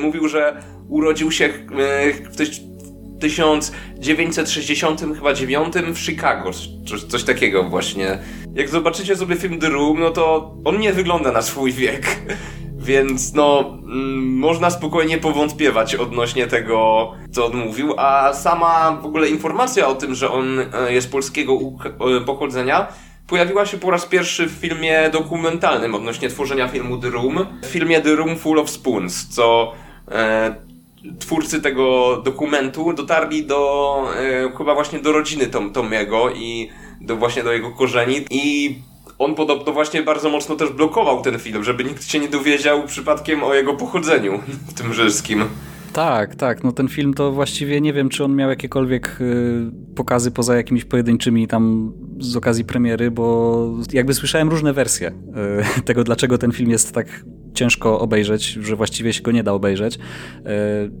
mówił, 0.00 0.28
że 0.28 0.62
urodził 0.88 1.32
się 1.32 1.48
w 2.30 2.36
1960 3.20 5.00
chyba 5.00 5.34
9 5.34 5.74
w 5.94 5.98
Chicago, 5.98 6.50
coś, 6.86 7.02
coś 7.04 7.24
takiego 7.24 7.64
właśnie. 7.64 8.18
Jak 8.54 8.68
zobaczycie 8.68 9.16
sobie 9.16 9.36
film 9.36 9.58
The 9.58 9.68
Room, 9.68 10.00
no 10.00 10.10
to 10.10 10.54
on 10.64 10.78
nie 10.78 10.92
wygląda 10.92 11.32
na 11.32 11.42
swój 11.42 11.72
wiek. 11.72 12.06
Więc 12.78 13.34
no, 13.34 13.78
mm, 13.84 14.38
można 14.38 14.70
spokojnie 14.70 15.18
powątpiewać 15.18 15.94
odnośnie 15.94 16.46
tego, 16.46 17.10
co 17.30 17.46
on 17.46 17.56
mówił, 17.56 17.94
a 17.98 18.32
sama 18.34 18.98
w 19.02 19.06
ogóle 19.06 19.28
informacja 19.28 19.88
o 19.88 19.94
tym, 19.94 20.14
że 20.14 20.30
on 20.30 20.58
e, 20.60 20.92
jest 20.92 21.12
polskiego 21.12 21.52
e, 21.54 22.20
pochodzenia, 22.24 22.86
pojawiła 23.28 23.66
się 23.66 23.78
po 23.78 23.90
raz 23.90 24.06
pierwszy 24.06 24.46
w 24.46 24.52
filmie 24.52 25.10
dokumentalnym 25.12 25.94
odnośnie 25.94 26.28
tworzenia 26.28 26.68
filmu 26.68 26.98
The 26.98 27.10
Room. 27.10 27.46
W 27.62 27.66
filmie 27.66 28.00
The 28.00 28.16
Room 28.16 28.36
Full 28.36 28.58
of 28.58 28.70
Spoons, 28.70 29.28
co 29.28 29.72
e, 30.10 30.54
twórcy 31.18 31.62
tego 31.62 32.16
dokumentu 32.24 32.92
dotarli 32.92 33.46
do 33.46 34.02
e, 34.16 34.56
chyba 34.58 34.74
właśnie 34.74 34.98
do 34.98 35.12
rodziny 35.12 35.46
Tom, 35.46 35.72
Tomiego 35.72 36.30
i 36.30 36.70
do, 37.00 37.16
właśnie 37.16 37.42
do 37.42 37.52
jego 37.52 37.70
korzeni 37.70 38.24
i 38.30 38.74
on 39.18 39.34
podobno 39.34 39.72
właśnie 39.72 40.02
bardzo 40.02 40.30
mocno 40.30 40.56
też 40.56 40.70
blokował 40.70 41.22
ten 41.22 41.38
film, 41.38 41.64
żeby 41.64 41.84
nikt 41.84 42.10
się 42.10 42.18
nie 42.18 42.28
dowiedział 42.28 42.82
przypadkiem 42.86 43.44
o 43.44 43.54
jego 43.54 43.74
pochodzeniu 43.74 44.40
tym 44.76 44.94
rzymskim. 44.94 45.44
Tak, 45.98 46.34
tak. 46.34 46.64
No 46.64 46.72
ten 46.72 46.88
film 46.88 47.14
to 47.14 47.32
właściwie 47.32 47.80
nie 47.80 47.92
wiem, 47.92 48.08
czy 48.08 48.24
on 48.24 48.36
miał 48.36 48.50
jakiekolwiek 48.50 49.18
y, 49.20 49.70
pokazy 49.94 50.30
poza 50.30 50.56
jakimiś 50.56 50.84
pojedynczymi 50.84 51.46
tam 51.46 51.92
z 52.20 52.36
okazji 52.36 52.64
premiery, 52.64 53.10
bo 53.10 53.68
jakby 53.92 54.14
słyszałem 54.14 54.48
różne 54.48 54.72
wersje 54.72 55.08
y, 55.78 55.82
tego, 55.88 56.04
dlaczego 56.04 56.38
ten 56.38 56.52
film 56.52 56.70
jest 56.70 56.92
tak 56.92 57.24
ciężko 57.54 58.00
obejrzeć, 58.00 58.46
że 58.46 58.76
właściwie 58.76 59.12
się 59.12 59.22
go 59.22 59.32
nie 59.32 59.42
da 59.42 59.52
obejrzeć. 59.52 59.94
Y, 59.94 59.98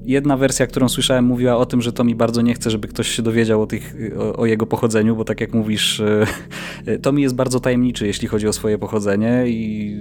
jedna 0.04 0.36
wersja, 0.36 0.66
którą 0.66 0.88
słyszałem, 0.88 1.24
mówiła 1.24 1.56
o 1.56 1.66
tym, 1.66 1.82
że 1.82 1.92
to 1.92 2.04
mi 2.04 2.14
bardzo 2.14 2.42
nie 2.42 2.54
chce, 2.54 2.70
żeby 2.70 2.88
ktoś 2.88 3.08
się 3.08 3.22
dowiedział 3.22 3.62
o, 3.62 3.66
tych, 3.66 3.94
o, 4.18 4.36
o 4.36 4.46
jego 4.46 4.66
pochodzeniu, 4.66 5.16
bo 5.16 5.24
tak 5.24 5.40
jak 5.40 5.54
mówisz, 5.54 6.02
to 7.02 7.12
mi 7.12 7.22
jest 7.22 7.34
bardzo 7.34 7.60
tajemniczy, 7.60 8.06
jeśli 8.06 8.28
chodzi 8.28 8.48
o 8.48 8.52
swoje 8.52 8.78
pochodzenie 8.78 9.44
i 9.48 9.96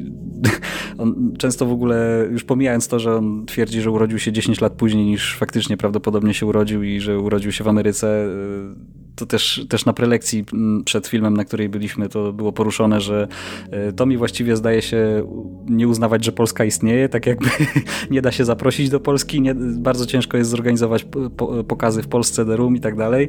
on 0.98 1.34
często 1.38 1.66
w 1.66 1.72
ogóle, 1.72 2.28
już 2.32 2.44
pomijając 2.44 2.88
to, 2.88 3.00
że 3.00 3.16
on 3.16 3.46
twierdzi, 3.46 3.82
że 3.82 3.92
urodził 3.92 4.20
się 4.20 4.32
10 4.32 4.62
lat 4.62 4.74
później 4.74 5.06
niż 5.06 5.38
faktycznie 5.38 5.78
prawdopodobnie 5.78 6.34
się 6.34 6.46
urodził 6.46 6.84
i 6.84 7.00
że 7.00 7.20
urodził 7.20 7.52
się 7.52 7.64
w 7.64 7.68
Ameryce, 7.68 8.28
to 9.18 9.26
też, 9.26 9.66
też 9.70 9.86
na 9.86 9.94
prelekcji 9.94 10.46
przed 10.86 11.08
filmem, 11.08 11.38
na 11.38 11.46
której 11.46 11.70
byliśmy, 11.70 12.10
to 12.10 12.34
było 12.34 12.52
poruszone, 12.52 13.02
że 13.02 13.28
e, 13.72 13.92
to 13.94 14.06
mi 14.06 14.18
właściwie 14.18 14.56
zdaje 14.56 14.82
się 14.82 15.24
nie 15.70 15.88
uznawać, 15.88 16.26
że 16.26 16.32
Polska 16.32 16.66
istnieje, 16.66 17.10
tak 17.10 17.26
jakby 17.26 17.50
nie 18.12 18.22
da 18.22 18.32
się 18.32 18.46
zaprosić 18.46 18.90
do 18.90 19.00
Polski, 19.00 19.42
nie, 19.42 19.56
bardzo 19.56 20.06
ciężko 20.06 20.38
jest 20.38 20.50
zorganizować 20.50 21.06
pokazy 21.68 22.04
w 22.04 22.08
Polsce, 22.08 22.46
The 22.46 22.56
Room 22.56 22.76
i 22.76 22.80
tak 22.80 22.96
dalej. 22.96 23.28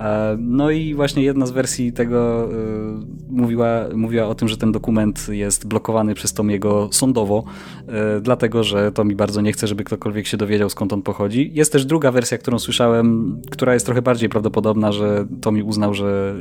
E, 0.00 0.36
no 0.40 0.70
i 0.70 0.94
właśnie 0.94 1.22
jedna 1.22 1.46
z 1.46 1.50
wersji 1.50 1.92
tego 1.92 2.44
e, 2.44 2.56
mówiła, 3.28 3.84
mówiła 3.94 4.26
o 4.26 4.34
tym, 4.34 4.48
że 4.48 4.56
ten 4.56 4.72
dokument 4.72 5.26
jest 5.28 5.66
blokowany 5.66 6.14
przez 6.14 6.32
Tomiego 6.32 6.88
sądowo, 6.92 7.44
dlatego, 8.22 8.64
że 8.64 8.92
Tomi 8.92 9.14
bardzo 9.14 9.40
nie 9.40 9.52
chce, 9.52 9.66
żeby 9.66 9.84
ktokolwiek 9.84 10.26
się 10.26 10.36
dowiedział, 10.36 10.70
skąd 10.70 10.92
on 10.92 11.02
pochodzi. 11.02 11.50
Jest 11.54 11.72
też 11.72 11.84
druga 11.84 12.12
wersja, 12.12 12.38
którą 12.38 12.58
słyszałem, 12.58 13.36
która 13.50 13.74
jest 13.74 13.86
trochę 13.86 14.02
bardziej 14.02 14.28
prawdopodobna, 14.28 14.92
że 14.92 15.19
to 15.40 15.52
mi 15.52 15.62
uznał, 15.62 15.94
że 15.94 16.34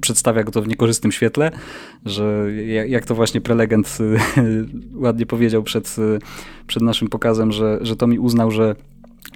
przedstawia 0.00 0.44
go 0.44 0.52
to 0.52 0.62
w 0.62 0.68
niekorzystnym 0.68 1.12
świetle, 1.12 1.50
że 2.04 2.48
jak 2.86 3.06
to 3.06 3.14
właśnie 3.14 3.40
prelegent 3.40 3.98
ładnie 5.04 5.26
powiedział 5.26 5.62
przed, 5.62 5.96
przed 6.66 6.82
naszym 6.82 7.08
pokazem, 7.08 7.52
że, 7.52 7.78
że 7.82 7.96
to 7.96 8.06
mi 8.06 8.18
uznał, 8.18 8.50
że 8.50 8.74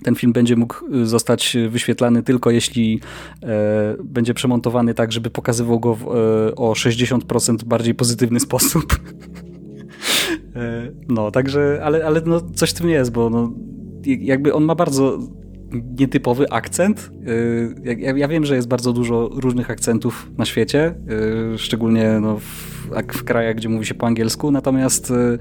ten 0.02 0.14
film 0.14 0.32
będzie 0.32 0.56
mógł 0.56 0.76
zostać 1.02 1.56
wyświetlany 1.68 2.22
tylko 2.22 2.50
jeśli 2.50 3.00
e, 3.42 3.96
będzie 4.04 4.34
przemontowany 4.34 4.94
tak, 4.94 5.12
żeby 5.12 5.30
pokazywał 5.30 5.80
go 5.80 5.94
w, 5.94 6.02
e, 6.02 6.10
o 6.56 6.72
60% 6.72 7.64
bardziej 7.64 7.94
pozytywny 7.94 8.40
sposób. 8.48 9.00
e, 10.56 10.92
no, 11.08 11.30
także, 11.30 11.80
ale, 11.84 12.06
ale 12.06 12.22
no, 12.26 12.40
coś 12.40 12.70
w 12.70 12.74
tym 12.74 12.88
jest, 12.88 13.12
bo 13.12 13.30
no, 13.30 13.52
jakby 14.04 14.54
on 14.54 14.64
ma 14.64 14.74
bardzo 14.74 15.18
nietypowy 15.98 16.50
akcent. 16.50 17.10
Y, 17.28 17.96
ja, 17.98 18.16
ja, 18.16 18.28
wiem, 18.28 18.44
że 18.44 18.56
jest 18.56 18.68
bardzo 18.68 18.92
dużo 18.92 19.30
różnych 19.32 19.70
akcentów 19.70 20.30
na 20.38 20.44
świecie, 20.44 20.94
y, 21.54 21.58
szczególnie 21.58 22.18
no, 22.20 22.38
w, 22.38 22.82
w 23.12 23.24
krajach, 23.24 23.56
gdzie 23.56 23.68
mówi 23.68 23.86
się 23.86 23.94
po 23.94 24.06
angielsku, 24.06 24.50
natomiast 24.50 25.10
y, 25.10 25.38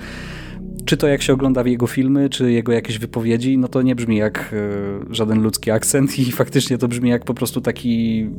czy 0.85 0.97
to 0.97 1.07
jak 1.07 1.21
się 1.21 1.33
ogląda 1.33 1.63
jego 1.65 1.87
filmy, 1.87 2.29
czy 2.29 2.51
jego 2.51 2.71
jakieś 2.71 2.99
wypowiedzi, 2.99 3.57
no 3.57 3.67
to 3.67 3.81
nie 3.81 3.95
brzmi 3.95 4.17
jak 4.17 4.55
żaden 5.09 5.41
ludzki 5.41 5.71
akcent 5.71 6.19
i 6.19 6.31
faktycznie 6.41 6.77
to 6.77 6.87
brzmi 6.87 7.09
jak 7.09 7.25
po 7.25 7.33
prostu 7.33 7.61
taki, 7.61 8.29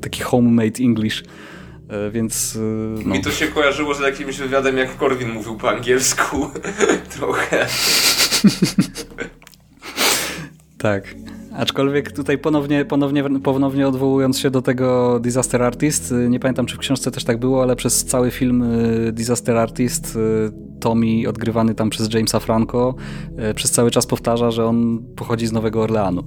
taki 0.00 0.22
homemade 0.22 0.80
English. 0.80 1.24
Więc. 2.12 2.58
No. 3.04 3.14
Mi 3.14 3.20
to 3.20 3.30
się 3.30 3.46
kojarzyło 3.46 3.94
z 3.94 4.00
jakimś 4.00 4.36
wywiadem, 4.36 4.78
jak 4.78 4.96
Korwin 4.96 5.28
mówił 5.28 5.56
po 5.56 5.70
angielsku. 5.70 6.50
Trochę. 7.16 7.66
tak. 10.78 11.14
Aczkolwiek 11.56 12.12
tutaj 12.12 12.38
ponownie, 12.38 12.84
ponownie, 12.84 13.40
ponownie 13.40 13.88
odwołując 13.88 14.38
się 14.38 14.50
do 14.50 14.62
tego 14.62 15.20
Disaster 15.20 15.62
Artist, 15.62 16.12
y, 16.12 16.28
nie 16.28 16.40
pamiętam 16.40 16.66
czy 16.66 16.76
w 16.76 16.78
książce 16.78 17.10
też 17.10 17.24
tak 17.24 17.38
było, 17.38 17.62
ale 17.62 17.76
przez 17.76 18.04
cały 18.04 18.30
film 18.30 18.62
y, 18.62 19.12
Disaster 19.12 19.56
Artist 19.56 20.16
y, 20.16 20.80
Tommy, 20.80 21.28
odgrywany 21.28 21.74
tam 21.74 21.90
przez 21.90 22.14
Jamesa 22.14 22.40
Franco, 22.40 22.94
przez 23.54 23.70
cały 23.70 23.90
czas 23.90 24.06
powtarza, 24.06 24.50
że 24.50 24.66
on 24.66 25.04
pochodzi 25.16 25.46
z 25.46 25.52
Nowego 25.52 25.82
Orleanu. 25.82 26.24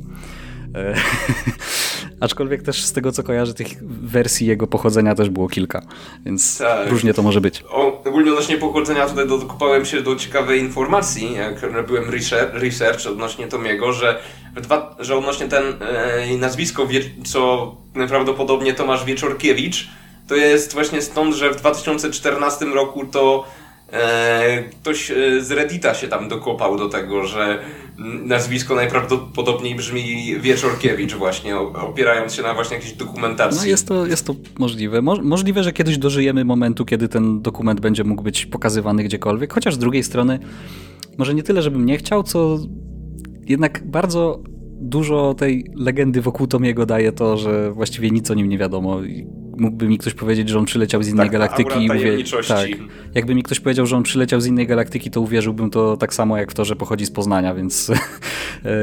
Aczkolwiek 2.20 2.64
też 2.64 2.84
z 2.84 2.94
tego 2.94 3.12
co 3.12 3.24
kojarzę, 3.24 3.54
tych 3.54 3.84
wersji 3.88 4.48
jego 4.48 4.68
pochodzenia 4.68 5.16
też 5.16 5.30
było 5.30 5.50
kilka, 5.50 5.82
więc 6.26 6.58
tak. 6.58 6.90
różnie 6.90 7.14
to 7.14 7.22
może 7.22 7.42
być. 7.42 7.64
O, 7.70 8.04
ogólnie 8.04 8.32
odnośnie 8.32 8.58
pochodzenia 8.58 9.08
tutaj 9.08 9.28
dokopałem 9.28 9.86
się 9.86 10.02
do 10.02 10.16
ciekawej 10.16 10.60
informacji, 10.60 11.34
jak 11.36 11.62
robiłem 11.62 12.06
research 12.54 13.08
odnośnie 13.08 13.48
Tomiego, 13.48 13.94
że, 13.94 14.20
dwa, 14.56 14.96
że 15.00 15.18
odnośnie 15.18 15.48
ten 15.48 15.64
e, 15.82 16.38
nazwisko, 16.38 16.88
co 17.26 17.76
prawdopodobnie 18.08 18.74
Tomasz 18.74 19.06
Wieczorkiewicz, 19.06 19.88
to 20.28 20.36
jest 20.36 20.74
właśnie 20.74 21.02
stąd, 21.02 21.36
że 21.36 21.52
w 21.52 21.56
2014 21.56 22.66
roku 22.66 23.06
to 23.06 23.46
ktoś 24.82 25.12
e, 25.12 25.42
z 25.42 25.52
Reddita 25.52 25.94
się 25.94 26.08
tam 26.08 26.30
dokopał 26.30 26.78
do 26.78 26.90
tego, 26.90 27.28
że 27.28 27.60
nazwisko 28.24 28.76
najprawdopodobniej 28.76 29.76
brzmi 29.76 30.36
Wieczorkiewicz 30.40 31.14
właśnie, 31.14 31.58
opierając 31.58 32.34
się 32.34 32.44
na 32.44 32.54
właśnie 32.54 32.76
jakiejś 32.76 32.94
dokumentacji. 32.94 33.62
No 33.62 33.68
jest 33.68 33.88
to, 33.88 34.06
jest 34.06 34.28
to 34.28 34.36
możliwe. 34.60 35.02
Mo 35.02 35.16
możliwe, 35.16 35.64
że 35.64 35.74
kiedyś 35.74 35.98
dożyjemy 35.98 36.46
momentu, 36.46 36.86
kiedy 36.86 37.08
ten 37.08 37.42
dokument 37.42 37.80
będzie 37.80 38.04
mógł 38.04 38.24
być 38.24 38.46
pokazywany 38.46 39.04
gdziekolwiek, 39.04 39.54
chociaż 39.54 39.76
z 39.76 39.78
drugiej 39.78 40.04
strony 40.04 40.40
może 41.18 41.34
nie 41.34 41.44
tyle, 41.44 41.62
żebym 41.62 41.86
nie 41.86 41.98
chciał, 41.98 42.24
co 42.24 42.60
jednak 43.46 43.88
bardzo 43.88 44.44
dużo 44.82 45.34
tej 45.34 45.66
legendy 45.76 46.22
wokół 46.22 46.48
Tomiego 46.48 46.86
daje 46.86 47.12
to, 47.12 47.38
że 47.38 47.72
właściwie 47.72 48.12
nic 48.12 48.32
o 48.32 48.34
nim 48.34 48.50
nie 48.50 48.58
wiadomo 48.58 49.02
mógłby 49.58 49.88
mi 49.88 49.98
ktoś 49.98 50.14
powiedzieć, 50.14 50.50
że 50.50 50.60
on 50.60 50.66
przyleciał 50.66 51.04
z 51.04 51.08
innej 51.08 51.26
tak, 51.26 51.32
galaktyki 51.32 51.86
i 51.86 51.88
mówię, 51.88 52.18
tak, 52.48 52.68
jakby 53.16 53.36
mi 53.36 53.44
ktoś 53.44 53.60
powiedział, 53.60 53.86
że 53.86 53.98
on 53.98 54.04
przyleciał 54.04 54.42
z 54.42 54.46
innej 54.46 54.68
galaktyki, 54.68 55.12
to 55.12 55.22
uwierzyłbym 55.22 55.70
to 55.70 55.98
tak 55.98 56.14
samo 56.14 56.38
jak 56.38 56.52
w 56.52 56.54
to, 56.54 56.66
że 56.66 56.76
pochodzi 56.76 57.06
z 57.06 57.12
Poznania, 57.12 57.54
więc 57.54 57.90
e, 58.66 58.74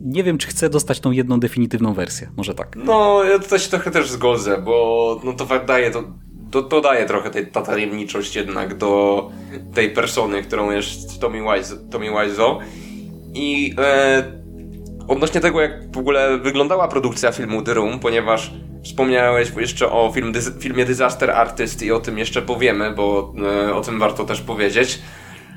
nie 0.00 0.24
wiem, 0.24 0.38
czy 0.38 0.46
chcę 0.46 0.70
dostać 0.70 1.00
tą 1.00 1.10
jedną 1.10 1.40
definitywną 1.40 1.94
wersję. 1.94 2.30
Może 2.36 2.54
tak. 2.54 2.76
No, 2.76 3.24
ja 3.24 3.38
tutaj 3.38 3.58
się 3.58 3.70
trochę 3.70 3.90
też 3.90 4.10
zgodzę, 4.10 4.62
bo 4.64 5.20
no 5.24 5.32
to 5.32 5.46
daje 5.66 5.90
to, 5.90 6.04
to, 6.50 6.62
to 6.62 6.80
daje 6.80 7.06
trochę 7.06 7.30
tej 7.30 7.46
ta 7.46 7.62
tajemniczość 7.62 8.36
jednak 8.36 8.78
do 8.78 9.30
tej 9.74 9.90
persony, 9.90 10.42
którą 10.42 10.70
jest 10.70 11.20
Tommy, 11.20 11.42
Wise, 11.42 11.76
Tommy 11.90 12.06
Wiseau. 12.10 12.58
I 13.34 13.74
e, 13.78 14.42
odnośnie 15.08 15.40
tego, 15.40 15.60
jak 15.60 15.92
w 15.92 15.98
ogóle 15.98 16.38
wyglądała 16.38 16.88
produkcja 16.88 17.32
filmu 17.32 17.62
The 17.62 17.74
Room, 17.74 17.98
ponieważ 17.98 18.52
Wspomniałeś 18.84 19.52
jeszcze 19.56 19.92
o 19.92 20.12
film, 20.14 20.32
filmie 20.60 20.84
Disaster 20.84 21.30
Artist 21.30 21.82
i 21.82 21.92
o 21.92 22.00
tym 22.00 22.18
jeszcze 22.18 22.42
powiemy, 22.42 22.92
bo 22.92 23.34
e, 23.66 23.74
o 23.74 23.80
tym 23.80 23.98
warto 23.98 24.24
też 24.24 24.40
powiedzieć. 24.40 25.02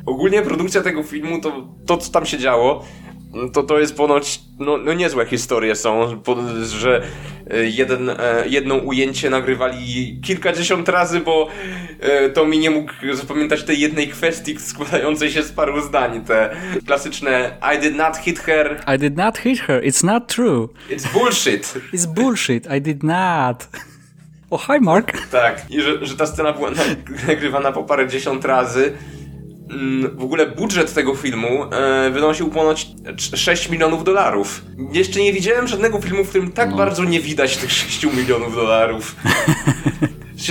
Ogólnie 0.05 0.41
produkcja 0.41 0.81
tego 0.81 1.03
filmu, 1.03 1.41
to, 1.41 1.67
to 1.85 1.97
co 1.97 2.11
tam 2.11 2.25
się 2.25 2.37
działo, 2.37 2.85
to 3.53 3.63
to 3.63 3.79
jest 3.79 3.97
ponoć, 3.97 4.41
no, 4.59 4.77
no 4.77 4.93
niezłe 4.93 5.25
historie 5.25 5.75
są, 5.75 6.21
że 6.67 7.03
e, 7.51 7.65
jeden, 7.65 8.09
e, 8.09 8.15
jedno 8.47 8.75
ujęcie 8.75 9.29
nagrywali 9.29 10.19
kilkadziesiąt 10.23 10.89
razy, 10.89 11.19
bo 11.19 11.47
e, 11.99 12.29
to 12.29 12.45
mi 12.45 12.59
nie 12.59 12.71
mógł 12.71 12.91
zapamiętać 13.13 13.63
tej 13.63 13.79
jednej 13.79 14.07
kwestii 14.07 14.59
składającej 14.59 15.31
się 15.31 15.43
z 15.43 15.51
paru 15.51 15.81
zdań. 15.81 16.25
Te 16.25 16.55
klasyczne 16.85 17.57
I 17.75 17.79
did 17.79 17.95
not 17.95 18.17
hit 18.17 18.39
her. 18.39 18.83
I 18.95 18.99
did 18.99 19.17
not 19.17 19.37
hit 19.37 19.59
her, 19.59 19.83
it's 19.83 20.05
not 20.05 20.27
true. 20.27 20.69
It's 20.89 21.13
bullshit. 21.13 21.73
It's 21.93 22.05
bullshit, 22.05 22.67
I 22.77 22.81
did 22.81 23.03
not. 23.03 23.67
O, 24.49 24.55
oh, 24.55 24.65
hi 24.65 24.81
Mark. 24.81 25.27
Tak, 25.31 25.65
i 25.69 25.81
że, 25.81 26.05
że 26.05 26.17
ta 26.17 26.25
scena 26.25 26.53
była 26.53 26.71
nagrywana 27.27 27.71
po 27.71 27.83
parę 27.83 28.07
dziesiąt 28.07 28.45
razy 28.45 28.93
w 30.13 30.23
ogóle 30.23 30.47
budżet 30.47 30.93
tego 30.93 31.15
filmu 31.15 31.63
e, 31.71 32.09
wynosił 32.09 32.49
ponoć 32.49 32.87
6 33.35 33.69
milionów 33.69 34.03
dolarów. 34.03 34.61
Jeszcze 34.91 35.19
nie 35.19 35.33
widziałem 35.33 35.67
żadnego 35.67 36.01
filmu, 36.01 36.23
w 36.23 36.29
którym 36.29 36.51
tak 36.51 36.69
no. 36.69 36.77
bardzo 36.77 37.03
nie 37.03 37.19
widać 37.19 37.57
tych 37.57 37.71
6 37.71 38.03
milionów 38.03 38.55
dolarów. 38.55 39.15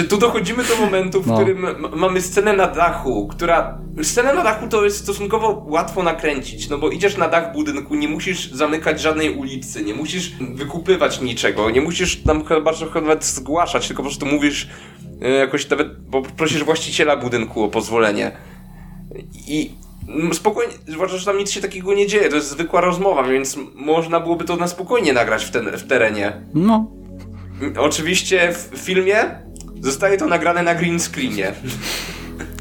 tu 0.09 0.19
dochodzimy 0.19 0.65
do 0.65 0.77
momentu, 0.77 1.23
w 1.23 1.27
no. 1.27 1.35
którym 1.35 1.67
mamy 1.97 2.21
scenę 2.21 2.53
na 2.53 2.67
dachu, 2.67 3.29
która... 3.29 3.79
Scenę 4.03 4.35
na 4.35 4.43
dachu 4.43 4.69
to 4.69 4.85
jest 4.85 4.99
stosunkowo 4.99 5.65
łatwo 5.67 6.03
nakręcić, 6.03 6.69
no 6.69 6.79
bo 6.79 6.91
idziesz 6.91 7.17
na 7.17 7.29
dach 7.29 7.53
budynku, 7.53 7.95
nie 7.95 8.09
musisz 8.09 8.51
zamykać 8.51 9.01
żadnej 9.01 9.31
ulicy, 9.31 9.85
nie 9.85 9.95
musisz 9.95 10.33
wykupywać 10.55 11.21
niczego, 11.21 11.71
nie 11.71 11.81
musisz 11.81 12.23
tam 12.23 12.45
bardzo 12.65 12.87
nawet 12.95 13.25
zgłaszać, 13.25 13.87
tylko 13.87 14.03
po 14.03 14.09
prostu 14.09 14.27
mówisz 14.27 14.69
e, 15.23 15.29
jakoś 15.31 15.71
nawet, 15.71 16.01
bo 16.01 16.23
prosisz 16.23 16.65
właściciela 16.65 17.17
budynku 17.17 17.65
o 17.65 17.69
pozwolenie. 17.69 18.33
I 19.49 19.71
spokojnie, 20.33 20.73
zwłaszcza, 20.89 21.17
że 21.17 21.27
tam 21.27 21.39
nic 21.39 21.51
się 21.51 21.61
takiego 21.61 21.95
nie 21.95 22.07
dzieje, 22.07 22.29
to 22.29 22.37
jest 22.37 22.51
zwykła 22.51 22.81
rozmowa, 22.81 23.23
więc 23.29 23.59
można 23.75 24.21
byłoby 24.21 24.45
to 24.45 24.57
na 24.57 24.69
spokojnie 24.69 25.13
nagrać 25.13 25.45
w, 25.45 25.51
ten, 25.51 25.77
w 25.77 25.87
terenie. 25.87 26.33
No. 26.55 26.91
Oczywiście 27.79 28.53
w 28.53 28.79
filmie 28.79 29.17
zostaje 29.81 30.19
to 30.19 30.27
nagrane 30.27 30.63
na 30.63 30.75
green 30.75 31.01
screenie. 31.01 31.53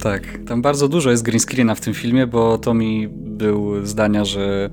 Tak, 0.01 0.21
tam 0.47 0.61
bardzo 0.61 0.87
dużo 0.87 1.11
jest 1.11 1.23
green 1.23 1.39
screena 1.39 1.75
w 1.75 1.81
tym 1.81 1.93
filmie, 1.93 2.27
bo 2.27 2.57
to 2.57 2.73
mi 2.73 3.07
był 3.11 3.85
zdania, 3.85 4.25
że 4.25 4.69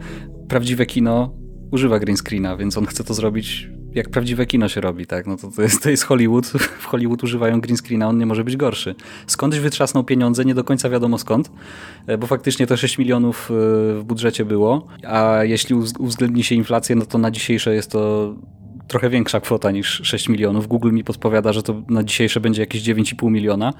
prawdziwe 0.48 0.86
kino 0.86 1.34
używa 1.70 1.98
green 1.98 2.16
screena, 2.16 2.56
więc 2.56 2.78
on 2.78 2.86
chce 2.86 3.04
to 3.04 3.14
zrobić 3.14 3.68
jak 3.94 4.10
prawdziwe 4.10 4.46
kino 4.46 4.68
się 4.68 4.80
robi, 4.80 5.06
tak? 5.06 5.26
No 5.26 5.36
to, 5.36 5.50
to, 5.50 5.62
jest, 5.62 5.82
to 5.82 5.90
jest 5.90 6.04
Hollywood. 6.04 6.46
W 6.80 6.86
Hollywood 6.86 7.24
używają 7.24 7.60
green 7.60 7.76
screena, 7.76 8.08
on 8.08 8.18
nie 8.18 8.26
może 8.26 8.44
być 8.44 8.56
gorszy. 8.56 8.94
Skądś 9.26 9.58
wytrzasnął 9.58 10.04
pieniądze, 10.04 10.44
nie 10.44 10.54
do 10.54 10.64
końca 10.64 10.90
wiadomo 10.90 11.18
skąd, 11.18 11.50
e, 12.06 12.18
bo 12.18 12.26
faktycznie 12.26 12.66
to 12.66 12.76
6 12.76 12.98
milionów 12.98 13.50
e, 13.50 13.54
w 13.94 14.02
budżecie 14.04 14.44
było, 14.44 14.86
a 15.06 15.38
jeśli 15.42 15.74
uwzględni 15.74 16.44
się 16.44 16.54
inflację, 16.54 16.96
no 16.96 17.06
to 17.06 17.18
na 17.18 17.30
dzisiejsze 17.30 17.74
jest 17.74 17.90
to 17.90 18.34
trochę 18.88 19.10
większa 19.10 19.40
kwota 19.40 19.70
niż 19.70 20.00
6 20.04 20.28
milionów. 20.28 20.66
Google 20.66 20.92
mi 20.92 21.04
podpowiada, 21.04 21.52
że 21.52 21.62
to 21.62 21.82
na 21.88 22.04
dzisiejsze 22.04 22.40
będzie 22.40 22.62
jakieś 22.62 22.82
9,5 22.82 23.30
miliona. 23.30 23.72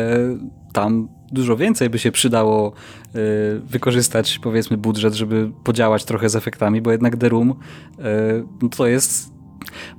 tam 0.72 1.08
dużo 1.32 1.56
więcej 1.56 1.90
by 1.90 1.98
się 1.98 2.12
przydało 2.12 2.72
y, 3.16 3.60
wykorzystać, 3.64 4.38
powiedzmy, 4.42 4.76
budżet, 4.76 5.14
żeby 5.14 5.50
podziałać 5.64 6.04
trochę 6.04 6.28
z 6.28 6.36
efektami, 6.36 6.82
bo 6.82 6.90
jednak 6.90 7.16
The 7.16 7.28
Room 7.28 7.50
y, 7.50 7.54
no 8.62 8.68
to 8.68 8.86
jest 8.86 9.39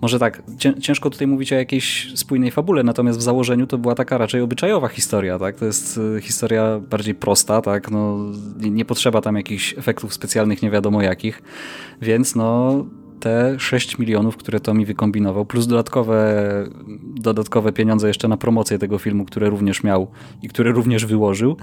może 0.02 0.20
tak, 0.20 0.44
ciężko 0.80 1.10
tutaj 1.10 1.28
mówić 1.28 1.54
o 1.54 1.56
jakiejś 1.56 2.12
spójnej 2.16 2.52
fabule, 2.52 2.84
natomiast 2.84 3.20
w 3.20 3.22
założeniu 3.22 3.68
to 3.68 3.78
była 3.78 3.96
taka 3.96 4.18
raczej 4.18 4.42
obyczajowa 4.42 4.88
historia, 4.88 5.40
tak? 5.40 5.56
To 5.56 5.66
jest 5.66 5.98
y, 6.18 6.22
historia 6.22 6.80
bardziej 6.90 7.16
prosta, 7.16 7.62
tak? 7.62 7.92
No, 7.92 8.18
nie 8.60 8.86
potrzeba 8.86 9.22
tam 9.22 9.36
jakichś 9.36 9.78
efektów 9.78 10.14
specjalnych, 10.14 10.62
nie 10.62 10.72
wiadomo 10.72 11.02
jakich, 11.02 11.42
więc 12.02 12.36
no 12.36 12.86
te 13.22 13.60
6 13.60 13.98
milionów, 13.98 14.38
które 14.38 14.60
to 14.60 14.74
mi 14.74 14.86
wykombinował, 14.86 15.46
plus 15.46 15.68
dodatkowe, 15.68 16.44
dodatkowe 17.04 17.72
pieniądze 17.72 18.08
jeszcze 18.08 18.28
na 18.28 18.38
promocję 18.38 18.80
tego 18.80 18.98
filmu, 18.98 19.26
które 19.26 19.50
również 19.50 19.84
miał 19.84 20.08
i 20.42 20.50
które 20.50 20.72
również 20.72 21.06
wyłożył, 21.06 21.58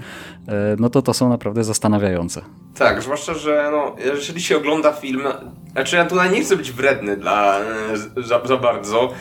e, 0.47 0.75
no 0.79 0.89
to 0.89 1.01
to 1.01 1.13
są 1.13 1.29
naprawdę 1.29 1.63
zastanawiające. 1.63 2.41
Tak, 2.75 3.01
zwłaszcza, 3.01 3.33
że 3.33 3.69
no, 3.71 3.95
jeżeli 4.05 4.41
się 4.41 4.57
ogląda 4.57 4.93
film, 4.93 5.21
znaczy 5.71 5.95
ja 5.95 6.05
tutaj 6.05 6.31
nie 6.31 6.41
chcę 6.41 6.55
być 6.55 6.71
wredny 6.71 7.17
dla, 7.17 7.59
za, 8.17 8.41
za 8.45 8.57
bardzo, 8.57 9.13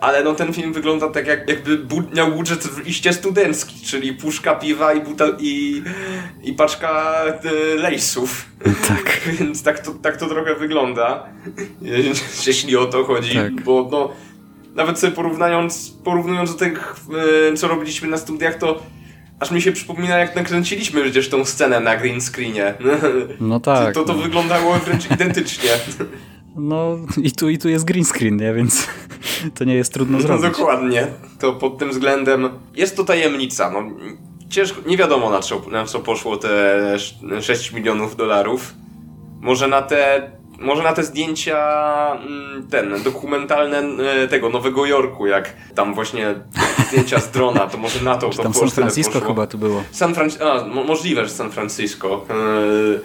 ale 0.00 0.24
no 0.24 0.34
ten 0.34 0.52
film 0.52 0.72
wygląda 0.72 1.08
tak 1.08 1.26
jak, 1.26 1.48
jakby 1.48 1.78
miał 2.14 2.32
budżet 2.32 2.86
iście 2.86 3.12
studencki, 3.12 3.86
czyli 3.86 4.12
puszka 4.12 4.54
piwa 4.54 4.92
i, 4.92 5.00
butel, 5.00 5.36
i, 5.40 5.82
i 6.42 6.52
paczka 6.52 7.22
e, 7.24 7.74
lejsów. 7.74 8.46
Tak. 8.88 9.20
Więc 9.38 9.62
tak 9.62 9.78
to, 9.78 9.90
tak 10.02 10.16
to 10.16 10.26
trochę 10.26 10.54
wygląda, 10.54 11.26
jeśli 12.46 12.76
o 12.76 12.86
to 12.86 13.04
chodzi, 13.04 13.34
tak. 13.34 13.64
bo 13.64 13.88
no, 13.92 14.10
nawet 14.74 14.98
sobie 14.98 15.12
porównując, 15.12 15.94
porównując 16.04 16.52
do 16.52 16.58
tych, 16.58 16.96
e, 17.50 17.54
co 17.56 17.68
robiliśmy 17.68 18.08
na 18.08 18.16
studiach, 18.16 18.58
to 18.58 18.82
aż 19.40 19.50
mi 19.50 19.62
się 19.62 19.72
przypomina, 19.72 20.18
jak 20.18 20.36
nakręciliśmy 20.36 21.02
przecież 21.02 21.28
tą 21.28 21.44
scenę 21.44 21.80
na 21.80 21.96
green 21.96 22.20
screenie. 22.20 22.74
No 23.40 23.60
tak. 23.70 23.94
To, 23.94 24.04
to 24.04 24.12
no. 24.12 24.22
wyglądało 24.22 24.74
wręcz 24.74 25.10
identycznie. 25.14 25.70
No 26.56 26.98
i 27.22 27.32
tu, 27.32 27.48
i 27.48 27.58
tu 27.58 27.68
jest 27.68 27.84
green 27.84 28.04
screen, 28.04 28.36
nie? 28.36 28.54
więc 28.54 28.86
to 29.54 29.64
nie 29.64 29.74
jest 29.74 29.92
trudno 29.92 30.18
no, 30.18 30.22
zrobić. 30.22 30.42
No 30.42 30.50
dokładnie. 30.50 31.06
To 31.38 31.52
pod 31.52 31.78
tym 31.78 31.90
względem 31.90 32.48
jest 32.74 32.96
to 32.96 33.04
tajemnica. 33.04 33.70
No, 33.70 33.82
ciężko, 34.48 34.80
nie 34.86 34.96
wiadomo 34.96 35.30
na 35.30 35.40
co, 35.40 35.62
na 35.70 35.84
co 35.84 36.00
poszło 36.00 36.36
te 36.36 36.96
6 37.40 37.72
milionów 37.72 38.16
dolarów. 38.16 38.74
Może 39.40 39.68
na 39.68 39.82
te, 39.82 40.30
może 40.60 40.82
na 40.82 40.92
te 40.92 41.02
zdjęcia 41.02 41.58
mm, 42.26 42.66
ten, 42.70 43.02
dokumentalne 43.02 43.78
e, 43.78 44.28
tego 44.28 44.48
Nowego 44.48 44.86
Jorku, 44.86 45.26
jak 45.26 45.52
tam 45.74 45.94
właśnie 45.94 46.34
zdjęcia 46.88 47.20
z 47.20 47.30
drona, 47.30 47.66
to 47.66 47.78
może 47.78 48.04
na 48.04 48.16
to 48.16 48.30
to 48.30 48.42
Tam 48.42 48.54
San 48.54 48.70
Francisco 48.70 49.20
chyba 49.20 49.46
tu 49.46 49.58
było. 49.58 49.82
San 49.90 50.14
Francisco, 50.14 50.52
a, 50.52 50.64
możliwe, 50.64 51.24
że 51.24 51.30
San 51.30 51.50
Francisco. 51.50 52.26
Yy 52.28 53.00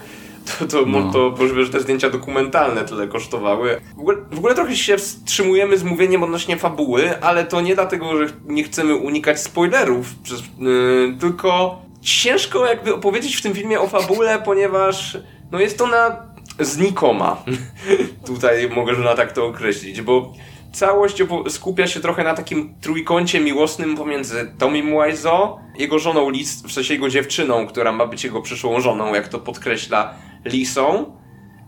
to, 0.45 0.65
to, 0.65 0.85
no. 0.85 1.11
to 1.13 1.29
możliwe, 1.29 1.63
że 1.65 1.71
te 1.71 1.79
zdjęcia 1.79 2.09
dokumentalne 2.09 2.85
tyle 2.85 3.07
kosztowały. 3.07 3.81
W 3.95 3.99
ogóle, 3.99 4.17
w 4.31 4.37
ogóle 4.37 4.55
trochę 4.55 4.75
się 4.75 4.97
wstrzymujemy 4.97 5.77
z 5.77 5.83
mówieniem 5.83 6.23
odnośnie 6.23 6.57
fabuły, 6.57 7.21
ale 7.21 7.45
to 7.45 7.61
nie 7.61 7.75
dlatego, 7.75 8.17
że 8.17 8.33
nie 8.45 8.63
chcemy 8.63 8.95
unikać 8.95 9.41
spoilerów, 9.41 10.15
przez, 10.23 10.43
yy, 10.59 11.17
tylko 11.19 11.81
ciężko 12.01 12.65
jakby 12.65 12.95
opowiedzieć 12.95 13.35
w 13.35 13.41
tym 13.41 13.53
filmie 13.53 13.79
o 13.79 13.87
fabule, 13.87 14.41
ponieważ 14.45 15.17
no 15.51 15.59
jest 15.59 15.77
to 15.77 15.87
na 15.87 16.30
znikoma. 16.59 17.43
Tutaj 18.27 18.69
mogę 18.69 18.93
na 18.93 19.15
tak 19.15 19.31
to 19.31 19.45
określić, 19.45 20.01
bo 20.01 20.33
całość 20.73 21.23
skupia 21.49 21.87
się 21.87 21.99
trochę 21.99 22.23
na 22.23 22.33
takim 22.33 22.75
trójkącie 22.81 23.39
miłosnym 23.39 23.97
pomiędzy 23.97 24.51
Tomim 24.57 24.85
Wiseau, 24.85 25.59
jego 25.77 25.99
żoną 25.99 26.29
Liz, 26.29 26.63
w 26.63 26.71
sensie 26.71 26.93
jego 26.93 27.09
dziewczyną, 27.09 27.67
która 27.67 27.91
ma 27.91 28.05
być 28.05 28.23
jego 28.23 28.41
przyszłą 28.41 28.79
żoną, 28.79 29.13
jak 29.13 29.27
to 29.27 29.39
podkreśla 29.39 30.13
Lisą, 30.45 31.17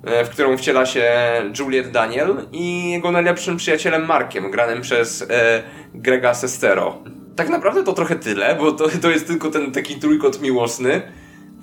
e, 0.04 0.26
w 0.26 0.30
którą 0.30 0.58
wciela 0.58 0.86
się 0.86 1.12
Juliet 1.60 1.92
Daniel 1.92 2.48
i 2.52 2.92
jego 2.92 3.12
najlepszym 3.12 3.58
przyjacielem 3.58 4.06
Markiem, 4.06 4.52
granym 4.52 4.82
przez 4.82 5.22
e, 5.22 5.64
Grega 5.94 6.34
Sestero. 6.34 6.98
Tak 7.36 7.50
naprawdę 7.50 7.84
to 7.84 7.94
trochę 7.94 8.16
tyle, 8.16 8.56
bo 8.56 8.72
to, 8.72 8.90
to 9.02 9.10
jest 9.10 9.28
tylko 9.28 9.52
ten 9.52 9.72
taki 9.72 9.96
trójkąt 9.96 10.42
miłosny, 10.42 11.02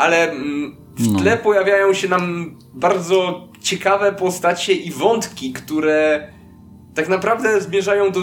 ale 0.01 0.31
mm, 0.31 0.77
w 0.97 1.13
no. 1.13 1.19
tle 1.19 1.31
no. 1.31 1.43
pojawiają 1.43 1.95
się 1.95 2.09
nam 2.09 2.55
bardzo 2.75 3.49
ciekawe 3.61 4.13
postacie 4.13 4.73
i 4.73 4.91
wątki, 4.91 5.53
które 5.53 6.29
tak 6.95 7.09
naprawdę 7.09 7.61
zmierzają 7.61 8.13
do, 8.13 8.21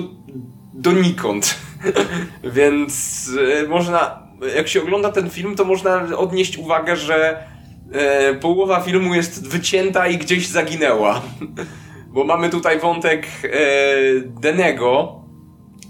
donikąd. 0.74 1.56
Więc 2.58 3.32
e, 3.64 3.68
można, 3.68 4.28
jak 4.56 4.68
się 4.68 4.82
ogląda 4.82 5.12
ten 5.12 5.30
film, 5.30 5.56
to 5.56 5.66
można 5.66 6.18
odnieść 6.18 6.58
uwagę, 6.58 6.96
że 6.96 7.44
e, 7.92 8.34
połowa 8.34 8.82
filmu 8.82 9.16
jest 9.16 9.48
wycięta 9.48 10.08
i 10.08 10.18
gdzieś 10.18 10.48
zaginęła. 10.48 11.22
Bo 12.14 12.24
mamy 12.24 12.50
tutaj 12.50 12.80
wątek 12.80 13.28
e, 13.44 13.50
Denego, 14.42 15.22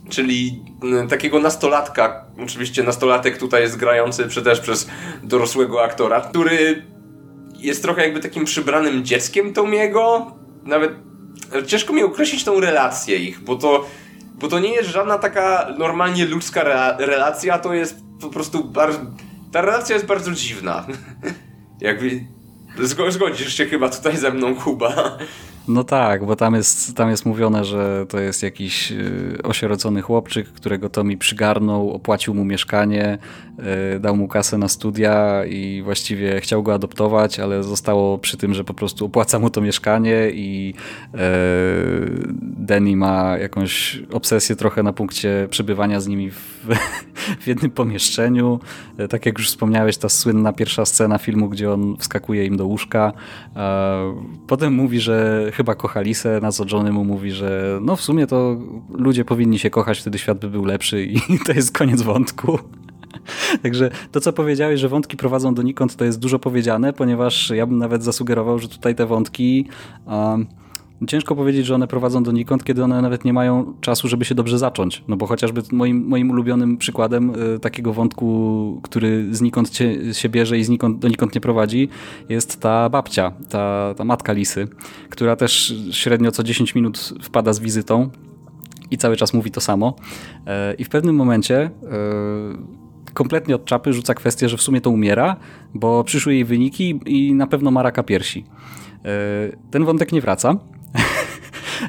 czyli 0.10 0.65
e, 1.04 1.08
takiego 1.08 1.39
nastolatka, 1.39 2.26
oczywiście 2.43 2.84
nastolatek 2.84 3.38
tutaj 3.38 3.62
jest 3.62 3.78
grający 3.78 4.43
też 4.43 4.60
przez 4.60 4.88
dorosłego 5.24 5.84
aktora, 5.84 6.22
który 6.22 6.86
jest 7.60 7.82
trochę 7.82 8.04
jakby 8.04 8.20
takim 8.20 8.46
przybranym 8.46 9.06
dzieckiem 9.06 9.54
Tomiego, 9.54 10.32
nawet 10.63 10.91
ciężko 11.67 11.93
mi 11.93 12.04
określić 12.04 12.43
tą 12.43 12.60
relację 12.60 13.17
ich, 13.17 13.43
bo 13.43 13.56
to, 13.56 13.86
bo 14.34 14.48
to 14.48 14.60
nie 14.60 14.72
jest 14.72 14.89
żadna 14.89 15.17
taka 15.17 15.76
normalnie 15.78 16.26
ludzka 16.26 16.62
re 16.62 17.06
relacja, 17.06 17.60
to 17.60 17.74
jest 17.74 18.00
po 18.22 18.30
prostu 18.30 18.63
bardzo... 18.63 19.00
Ta 19.52 19.62
relacja 19.62 19.96
jest 19.96 20.08
bardzo 20.08 20.32
dziwna. 20.32 20.86
Jakby... 21.82 22.28
Zgodzisz 23.10 23.58
się 23.58 23.65
chyba 23.65 23.89
tutaj 23.89 24.17
ze 24.17 24.32
mną, 24.32 24.56
Kuba. 24.56 25.17
No 25.67 25.84
tak, 25.84 26.25
bo 26.25 26.36
tam 26.36 26.56
jest, 26.56 26.95
tam 26.95 27.10
jest 27.10 27.25
mówione, 27.25 27.65
że 27.65 28.06
to 28.10 28.19
jest 28.19 28.43
jakiś 28.43 28.91
y, 28.91 29.38
osierocony 29.43 30.01
chłopczyk, 30.01 30.47
którego 30.47 30.89
to 30.89 31.03
mi 31.03 31.17
przygarnął, 31.17 31.91
opłacił 31.91 32.34
mu 32.34 32.45
mieszkanie, 32.45 33.17
y, 33.95 33.99
dał 33.99 34.15
mu 34.15 34.27
kasę 34.27 34.58
na 34.58 34.67
studia 34.67 35.45
i 35.45 35.82
właściwie 35.82 36.41
chciał 36.41 36.63
go 36.63 36.73
adoptować, 36.73 37.39
ale 37.39 37.63
zostało 37.63 38.17
przy 38.17 38.38
tym, 38.38 38.53
że 38.53 38.63
po 38.63 38.73
prostu 38.73 39.06
opłaca 39.06 39.39
mu 39.39 39.49
to 39.49 39.62
mieszkanie 39.62 40.30
i 40.34 40.73
y, 41.15 41.17
Denny 42.41 42.95
ma 42.95 43.38
jakąś 43.38 44.01
obsesję 44.12 44.56
trochę 44.56 44.84
na 44.84 44.93
punkcie 44.93 45.47
przebywania 45.49 45.99
z 45.99 46.08
nimi 46.08 46.32
w, 46.32 46.57
w 47.41 47.48
jednym 47.48 47.72
pomieszczeniu. 47.72 48.60
Tak 49.10 49.26
jak 49.26 49.38
już 49.38 49.48
wspomniałeś, 49.48 49.98
ta 49.98 50.10
słynna 50.10 50.54
pierwsza 50.54 50.86
scena 50.86 51.17
filmu, 51.17 51.50
gdzie 51.50 51.72
on 51.72 51.98
wskakuje 51.98 52.46
im 52.46 52.58
do 52.58 52.65
łóżka. 52.65 53.13
Potem 54.48 54.74
mówi, 54.74 55.00
że 55.00 55.46
chyba 55.54 55.76
kocha 55.76 56.02
Lisę, 56.02 56.39
na 56.41 56.52
co 56.52 56.65
Johnny 56.72 56.91
mu 56.91 57.06
mówi, 57.06 57.32
że 57.32 57.80
no 57.82 57.96
w 57.96 58.02
sumie 58.02 58.28
to 58.28 58.58
ludzie 58.89 59.26
powinni 59.26 59.60
się 59.60 59.70
kochać, 59.70 60.00
wtedy 60.00 60.17
świat 60.17 60.39
by 60.39 60.50
był 60.50 60.65
lepszy 60.65 61.04
i 61.04 61.22
to 61.46 61.52
jest 61.52 61.78
koniec 61.78 62.02
wątku. 62.02 62.60
Także 63.63 63.89
to, 64.12 64.20
co 64.22 64.34
powiedziałeś, 64.34 64.80
że 64.80 64.89
wątki 64.89 65.17
prowadzą 65.17 65.54
donikąd, 65.54 65.96
to 65.96 66.06
jest 66.06 66.20
dużo 66.20 66.39
powiedziane, 66.39 66.93
ponieważ 66.93 67.50
ja 67.50 67.65
bym 67.65 67.78
nawet 67.78 68.04
zasugerował, 68.04 68.60
że 68.60 68.67
tutaj 68.67 68.96
te 68.96 69.06
wątki... 69.06 69.67
Um, 70.06 70.48
Ciężko 71.08 71.36
powiedzieć, 71.36 71.66
że 71.66 71.76
one 71.76 71.88
prowadzą 71.88 72.24
donikąd, 72.24 72.64
kiedy 72.64 72.84
one 72.84 73.02
nawet 73.02 73.26
nie 73.26 73.34
mają 73.34 73.74
czasu, 73.82 74.08
żeby 74.08 74.26
się 74.26 74.36
dobrze 74.36 74.60
zacząć. 74.60 75.04
No 75.08 75.18
bo 75.18 75.28
chociażby 75.28 75.62
moim, 75.72 76.08
moim 76.08 76.32
ulubionym 76.32 76.78
przykładem 76.78 77.34
y, 77.56 77.60
takiego 77.60 77.94
wątku, 77.94 78.80
który 78.84 79.36
znikąd 79.36 79.76
się, 79.76 80.14
się 80.14 80.30
bierze 80.30 80.58
i 80.58 80.64
znikąd, 80.64 81.00
donikąd 81.00 81.36
nie 81.36 81.42
prowadzi, 81.42 81.90
jest 82.30 82.62
ta 82.62 82.90
babcia, 82.90 83.32
ta, 83.50 83.94
ta 83.98 84.04
matka 84.04 84.34
Lisy, 84.34 84.68
która 85.10 85.36
też 85.36 85.76
średnio 85.92 86.32
co 86.32 86.44
10 86.44 86.76
minut 86.76 87.14
wpada 87.24 87.54
z 87.54 87.60
wizytą 87.60 88.10
i 88.92 88.98
cały 88.98 89.16
czas 89.16 89.34
mówi 89.34 89.52
to 89.52 89.62
samo. 89.62 89.96
Y, 90.72 90.76
I 90.78 90.84
w 90.84 90.90
pewnym 90.90 91.16
momencie 91.16 91.66
y, 91.66 93.14
kompletnie 93.14 93.56
od 93.56 93.66
czapy 93.66 93.94
rzuca 93.94 94.14
kwestię, 94.14 94.50
że 94.50 94.58
w 94.58 94.62
sumie 94.62 94.82
to 94.82 94.90
umiera, 94.90 95.36
bo 95.74 96.04
przyszły 96.04 96.34
jej 96.34 96.46
wyniki 96.46 97.00
i 97.06 97.34
na 97.34 97.48
pewno 97.48 97.72
ma 97.72 97.84
raka 97.84 98.04
piersi. 98.04 98.46
Ten 99.72 99.86
wątek 99.86 100.12
nie 100.12 100.22
wraca. 100.22 100.58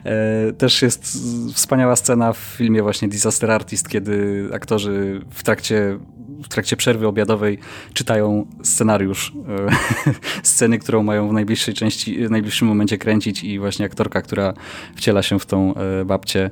E, 0.04 0.52
też 0.52 0.82
jest 0.82 1.18
wspaniała 1.54 1.96
scena 1.96 2.32
w 2.32 2.38
filmie 2.38 2.82
właśnie 2.82 3.08
Disaster 3.08 3.50
Artist, 3.50 3.88
kiedy 3.88 4.48
aktorzy 4.52 5.20
w 5.30 5.42
trakcie, 5.42 5.98
w 6.44 6.48
trakcie 6.48 6.76
przerwy 6.76 7.06
obiadowej 7.06 7.58
czytają 7.94 8.46
scenariusz 8.62 9.32
e, 9.48 10.12
sceny, 10.42 10.78
którą 10.78 11.02
mają 11.02 11.28
w 11.28 11.32
najbliższej 11.32 11.74
części, 11.74 12.26
w 12.26 12.30
najbliższym 12.30 12.68
momencie 12.68 12.98
kręcić 12.98 13.44
i 13.44 13.58
właśnie 13.58 13.86
aktorka, 13.86 14.22
która 14.22 14.54
wciela 14.96 15.22
się 15.22 15.38
w 15.38 15.46
tą 15.46 15.74
e, 15.74 16.04
babcię 16.04 16.50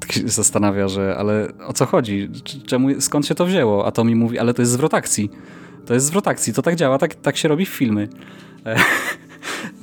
tak 0.00 0.28
zastanawia, 0.30 0.88
że 0.88 1.16
ale 1.18 1.48
o 1.66 1.72
co 1.72 1.86
chodzi? 1.86 2.30
Czemu, 2.66 3.00
skąd 3.00 3.26
się 3.26 3.34
to 3.34 3.46
wzięło? 3.46 3.86
A 3.86 3.92
to 3.92 4.04
mi 4.04 4.14
mówi, 4.14 4.38
ale 4.38 4.54
to 4.54 4.62
jest 4.62 4.72
zwrot 4.72 4.94
akcji. 4.94 5.30
To 5.86 5.94
jest 5.94 6.06
zwrot 6.06 6.28
akcji, 6.28 6.52
to 6.52 6.62
tak 6.62 6.76
działa, 6.76 6.98
tak, 6.98 7.14
tak 7.14 7.36
się 7.36 7.48
robi 7.48 7.66
w 7.66 7.68
filmy. 7.68 8.08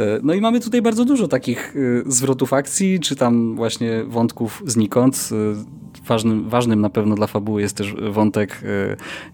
E, 0.01 0.19
no 0.23 0.33
i 0.33 0.41
mamy 0.41 0.59
tutaj 0.59 0.81
bardzo 0.81 1.05
dużo 1.05 1.27
takich 1.27 1.75
e, 1.75 2.11
zwrotów 2.11 2.53
akcji, 2.53 2.99
czy 2.99 3.15
tam 3.15 3.55
właśnie 3.55 4.03
wątków 4.03 4.63
znikąd. 4.65 5.29
E, 5.31 5.81
ważnym, 6.07 6.49
ważnym 6.49 6.81
na 6.81 6.89
pewno 6.89 7.15
dla 7.15 7.27
fabuły 7.27 7.61
jest 7.61 7.77
też 7.77 7.95
wątek 8.11 8.61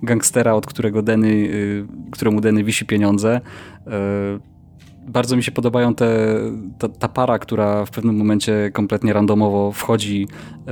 gangstera, 0.03 0.53
od 0.53 0.65
którego 0.65 1.01
Denny, 1.01 1.49
któremu 2.11 2.41
Denny 2.41 2.63
wisi 2.63 2.85
pieniądze 2.85 3.41
bardzo 5.07 5.35
mi 5.35 5.43
się 5.43 5.51
podobają 5.51 5.95
te, 5.95 6.37
ta, 6.79 6.89
ta, 6.89 7.07
para, 7.07 7.39
która 7.39 7.85
w 7.85 7.91
pewnym 7.91 8.15
momencie 8.15 8.71
kompletnie 8.73 9.13
randomowo 9.13 9.71
wchodzi 9.71 10.27
e, 10.67 10.71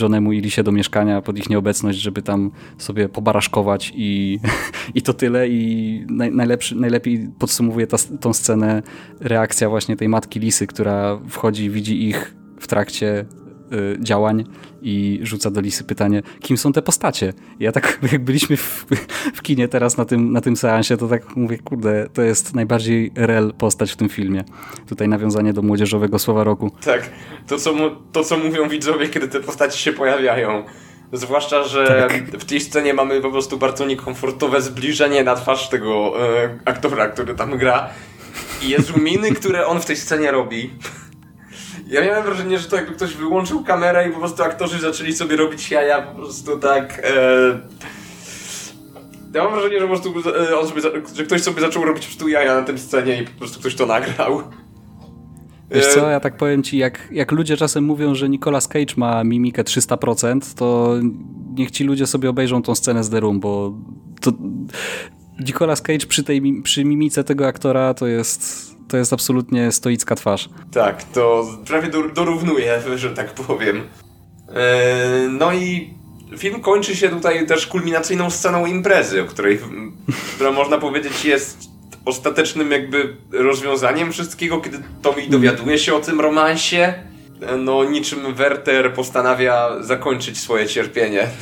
Johnemu 0.00 0.32
i 0.32 0.40
Lisie 0.40 0.62
do 0.62 0.72
mieszkania 0.72 1.22
pod 1.22 1.38
ich 1.38 1.50
nieobecność, 1.50 1.98
żeby 1.98 2.22
tam 2.22 2.50
sobie 2.78 3.08
pobaraszkować 3.08 3.92
i, 3.96 4.38
i 4.94 5.02
to 5.02 5.14
tyle. 5.14 5.48
I 5.48 6.04
naj, 6.10 6.32
najlepszy, 6.32 6.76
najlepiej 6.76 7.28
podsumowuje 7.38 7.86
ta, 7.86 7.96
tą 8.20 8.32
scenę 8.32 8.82
reakcja 9.20 9.68
właśnie 9.68 9.96
tej 9.96 10.08
matki 10.08 10.40
Lisy, 10.40 10.66
która 10.66 11.18
wchodzi, 11.28 11.70
widzi 11.70 12.08
ich 12.08 12.34
w 12.60 12.66
trakcie 12.66 13.24
Y, 13.24 13.41
działań 14.00 14.44
i 14.82 15.20
rzuca 15.22 15.50
do 15.50 15.60
Lisy 15.60 15.84
pytanie, 15.84 16.22
kim 16.40 16.56
są 16.56 16.72
te 16.72 16.82
postacie? 16.82 17.32
I 17.60 17.64
ja 17.64 17.72
tak, 17.72 17.98
jak 18.12 18.24
byliśmy 18.24 18.56
w, 18.56 18.86
w 19.34 19.42
kinie 19.42 19.68
teraz 19.68 19.96
na 19.96 20.04
tym, 20.04 20.32
na 20.32 20.40
tym 20.40 20.56
seansie, 20.56 20.96
to 20.96 21.08
tak 21.08 21.36
mówię, 21.36 21.58
kurde, 21.58 22.08
to 22.14 22.22
jest 22.22 22.54
najbardziej 22.54 23.12
rel 23.14 23.52
postać 23.58 23.92
w 23.92 23.96
tym 23.96 24.08
filmie. 24.08 24.44
Tutaj 24.88 25.08
nawiązanie 25.08 25.52
do 25.52 25.62
młodzieżowego 25.62 26.18
słowa 26.18 26.44
roku. 26.44 26.70
Tak, 26.84 27.10
to 27.46 27.58
co, 27.58 27.74
to 28.12 28.24
co 28.24 28.36
mówią 28.38 28.68
widzowie, 28.68 29.08
kiedy 29.08 29.28
te 29.28 29.40
postacie 29.40 29.78
się 29.78 29.92
pojawiają. 29.92 30.64
Zwłaszcza, 31.12 31.64
że 31.64 32.06
tak. 32.08 32.40
w 32.40 32.44
tej 32.44 32.60
scenie 32.60 32.94
mamy 32.94 33.20
po 33.20 33.30
prostu 33.30 33.58
bardzo 33.58 33.86
niekomfortowe 33.86 34.62
zbliżenie 34.62 35.24
na 35.24 35.34
twarz 35.34 35.68
tego 35.68 36.14
e, 36.42 36.58
aktora, 36.64 37.08
który 37.08 37.34
tam 37.34 37.58
gra. 37.58 37.88
I 38.62 38.68
jest 38.68 38.96
miny, 38.96 39.32
które 39.32 39.66
on 39.66 39.80
w 39.80 39.86
tej 39.86 39.96
scenie 39.96 40.30
robi. 40.30 40.70
Ja 41.92 42.04
miałem 42.04 42.24
wrażenie, 42.24 42.58
że 42.58 42.68
to 42.68 42.76
jakby 42.76 42.92
ktoś 42.92 43.14
wyłączył 43.14 43.64
kamerę 43.64 44.08
i 44.08 44.12
po 44.12 44.18
prostu 44.18 44.42
aktorzy 44.42 44.80
zaczęli 44.80 45.12
sobie 45.12 45.36
robić 45.36 45.70
jaja 45.70 46.02
po 46.02 46.14
prostu 46.14 46.58
tak... 46.58 47.00
E... 47.04 47.60
Ja 49.34 49.44
mam 49.44 49.52
wrażenie, 49.52 49.80
że 49.80 49.88
po 49.88 49.88
prostu 49.88 50.14
e, 50.50 50.58
on 50.58 50.68
sobie, 50.68 50.80
że 51.14 51.24
ktoś 51.24 51.42
sobie 51.42 51.60
zaczął 51.60 51.84
robić 51.84 52.06
prostu 52.06 52.28
jaja 52.28 52.54
na 52.54 52.62
tym 52.62 52.78
scenie 52.78 53.22
i 53.22 53.24
po 53.24 53.38
prostu 53.38 53.60
ktoś 53.60 53.74
to 53.74 53.86
nagrał. 53.86 54.42
Wiesz 55.70 55.94
co, 55.94 56.10
ja 56.10 56.20
tak 56.20 56.36
powiem 56.36 56.62
ci, 56.62 56.78
jak, 56.78 57.08
jak 57.10 57.32
ludzie 57.32 57.56
czasem 57.56 57.84
mówią, 57.84 58.14
że 58.14 58.28
Nicolas 58.28 58.68
Cage 58.68 58.94
ma 58.96 59.24
mimikę 59.24 59.62
300%, 59.62 60.54
to 60.56 60.94
niech 61.54 61.70
ci 61.70 61.84
ludzie 61.84 62.06
sobie 62.06 62.30
obejrzą 62.30 62.62
tą 62.62 62.74
scenę 62.74 63.04
z 63.04 63.10
The 63.10 63.20
Room, 63.20 63.40
bo 63.40 63.74
to 64.20 64.32
Nicolas 65.40 65.82
Cage 65.82 66.06
przy, 66.06 66.24
tej, 66.24 66.62
przy 66.62 66.84
mimice 66.84 67.24
tego 67.24 67.46
aktora 67.46 67.94
to 67.94 68.06
jest, 68.06 68.71
to 68.92 68.96
jest 68.96 69.12
absolutnie 69.12 69.72
stoicka 69.72 70.14
twarz. 70.14 70.48
Tak, 70.72 71.04
to 71.04 71.46
prawie 71.66 71.88
dorównuje, 72.14 72.82
że 72.96 73.10
tak 73.10 73.34
powiem. 73.34 73.82
E, 74.48 75.28
no 75.28 75.52
i 75.52 75.94
film 76.38 76.60
kończy 76.60 76.96
się 76.96 77.08
tutaj 77.08 77.46
też 77.46 77.66
kulminacyjną 77.66 78.30
sceną 78.30 78.66
imprezy, 78.66 79.22
o 79.22 79.24
której, 79.24 79.58
która 80.34 80.50
można 80.50 80.78
powiedzieć 80.78 81.24
jest 81.24 81.58
ostatecznym 82.04 82.70
jakby 82.70 83.16
rozwiązaniem 83.30 84.12
wszystkiego, 84.12 84.60
kiedy 84.60 84.78
Tommy 85.02 85.26
dowiaduje 85.28 85.78
się 85.78 85.94
o 85.94 86.00
tym 86.00 86.20
romansie. 86.20 86.94
No 87.58 87.84
niczym 87.84 88.34
Werter 88.34 88.94
postanawia 88.94 89.82
zakończyć 89.82 90.40
swoje 90.40 90.66
cierpienie. 90.66 91.28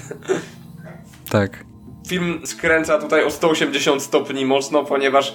Tak. 1.31 1.65
Film 2.09 2.41
skręca 2.45 2.99
tutaj 2.99 3.25
o 3.25 3.31
180 3.31 4.03
stopni 4.03 4.47
mocno, 4.47 4.85
ponieważ 4.85 5.35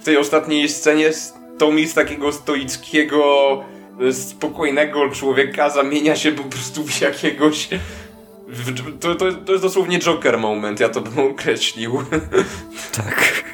w 0.00 0.04
tej 0.04 0.16
ostatniej 0.16 0.68
scenie 0.68 1.10
Tommy 1.58 1.88
z 1.88 1.94
takiego 1.94 2.32
stoickiego, 2.32 3.24
spokojnego 4.12 5.10
człowieka 5.10 5.70
zamienia 5.70 6.16
się 6.16 6.32
po 6.32 6.44
prostu 6.44 6.84
w 6.84 7.00
jakiegoś 7.00 7.68
to, 9.00 9.14
to, 9.14 9.32
to 9.32 9.52
jest 9.52 9.64
dosłownie 9.64 9.98
Joker 9.98 10.38
moment, 10.38 10.80
ja 10.80 10.88
to 10.88 11.00
bym 11.00 11.18
określił. 11.30 11.98
Tak. 12.96 13.44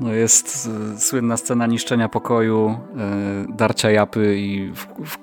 No 0.00 0.12
jest 0.12 0.68
y, 0.96 1.00
słynna 1.00 1.36
scena 1.36 1.66
niszczenia 1.66 2.08
pokoju, 2.08 2.78
y, 3.50 3.56
darcia 3.56 3.90
japy 3.90 4.36
i 4.38 4.70
w, 4.74 4.86
w, 5.04 5.18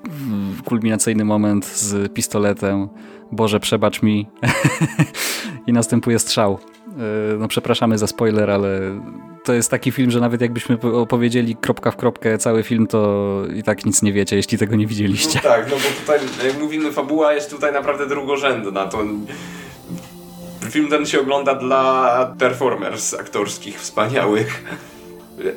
w 0.57 0.63
kulminacyjny 0.63 1.25
moment 1.25 1.65
z 1.65 2.13
pistoletem 2.13 2.89
Boże 3.31 3.59
przebacz 3.59 4.01
mi 4.01 4.29
i 5.67 5.73
następuje 5.73 6.19
strzał. 6.19 6.59
Y, 7.33 7.37
no 7.37 7.47
przepraszamy 7.47 7.97
za 7.97 8.07
spoiler, 8.07 8.49
ale 8.49 8.79
to 9.43 9.53
jest 9.53 9.71
taki 9.71 9.91
film, 9.91 10.11
że 10.11 10.19
nawet 10.19 10.41
jakbyśmy 10.41 10.77
opowiedzieli 10.81 11.55
kropka 11.55 11.91
w 11.91 11.97
kropkę 11.97 12.37
cały 12.37 12.63
film, 12.63 12.87
to 12.87 13.41
i 13.55 13.63
tak 13.63 13.85
nic 13.85 14.01
nie 14.01 14.13
wiecie, 14.13 14.35
jeśli 14.35 14.57
tego 14.57 14.75
nie 14.75 14.87
widzieliście. 14.87 15.41
No 15.43 15.49
tak, 15.49 15.71
no 15.71 15.75
bo 15.75 15.99
tutaj, 15.99 16.19
jak 16.47 16.59
mówimy, 16.59 16.91
fabuła 16.91 17.33
jest 17.33 17.49
tutaj 17.49 17.73
naprawdę 17.73 18.07
drugorzędna. 18.07 18.87
To 18.87 19.03
film 20.69 20.89
ten 20.89 21.05
się 21.05 21.21
ogląda 21.21 21.55
dla 21.55 22.35
performers 22.39 23.13
aktorskich 23.13 23.79
wspaniałych. 23.79 24.63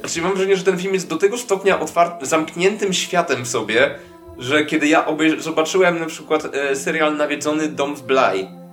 Znaczy 0.01 0.23
mam 0.23 0.33
wrażenie, 0.33 0.57
że 0.57 0.64
ten 0.64 0.79
film 0.79 0.94
jest 0.94 1.09
do 1.09 1.16
tego 1.16 1.38
stopnia 1.38 1.81
otwarty, 1.81 2.27
zamkniętym 2.27 2.92
światem 2.92 3.44
w 3.44 3.49
sobie, 3.49 3.94
że 4.38 4.64
kiedy 4.64 4.88
ja 4.88 5.07
zobaczyłem 5.38 6.01
na 6.01 6.07
przykład 6.07 6.55
e, 6.55 6.77
serial 6.77 7.16
Nawiedzony 7.16 7.68
Dom 7.68 7.97
w 7.97 8.03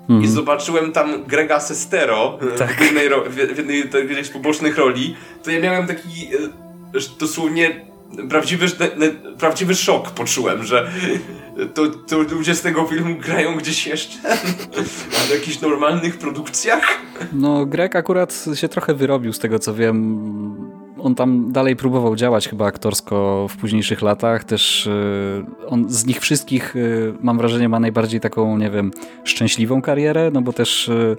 i 0.09 0.13
mhm. 0.13 0.31
zobaczyłem 0.31 0.91
tam 0.91 1.23
Grega 1.23 1.59
Sestero 1.59 2.39
tak. 2.57 2.73
w 2.77 2.81
jednej, 2.81 3.09
w 3.29 3.57
jednej, 3.57 3.83
w 3.83 3.93
jednej 3.93 4.25
z 4.25 4.29
pobocznych 4.29 4.77
roli, 4.77 5.15
to 5.43 5.51
ja 5.51 5.59
miałem 5.59 5.87
taki 5.87 6.27
e, 6.95 6.99
dosłownie 7.19 7.85
prawdziwy, 8.29 8.65
prawdziwy 9.37 9.75
szok 9.75 10.11
poczułem, 10.11 10.63
że 10.63 10.91
to, 11.73 11.87
to 11.87 12.17
ludzie 12.17 12.55
z 12.55 12.61
tego 12.61 12.85
filmu 12.85 13.15
grają 13.15 13.55
gdzieś 13.55 13.87
jeszcze 13.87 14.17
w 15.27 15.31
jakichś 15.31 15.61
normalnych 15.61 16.17
produkcjach. 16.17 16.99
No 17.33 17.65
Greg 17.65 17.95
akurat 17.95 18.45
się 18.53 18.67
trochę 18.67 18.93
wyrobił 18.93 19.33
z 19.33 19.39
tego 19.39 19.59
co 19.59 19.73
wiem 19.73 20.70
on 21.03 21.15
tam 21.15 21.51
dalej 21.51 21.75
próbował 21.75 22.15
działać 22.15 22.47
chyba 22.47 22.65
aktorsko 22.65 23.47
w 23.49 23.57
późniejszych 23.57 24.01
latach. 24.01 24.43
Też 24.43 24.87
e, 24.87 24.91
on 25.67 25.89
z 25.89 26.05
nich 26.05 26.19
wszystkich, 26.19 26.75
e, 26.75 26.79
mam 27.21 27.37
wrażenie, 27.37 27.69
ma 27.69 27.79
najbardziej 27.79 28.19
taką, 28.19 28.57
nie 28.57 28.69
wiem, 28.69 28.91
szczęśliwą 29.23 29.81
karierę, 29.81 30.31
no 30.33 30.41
bo 30.41 30.53
też 30.53 30.89
e, 30.89 31.15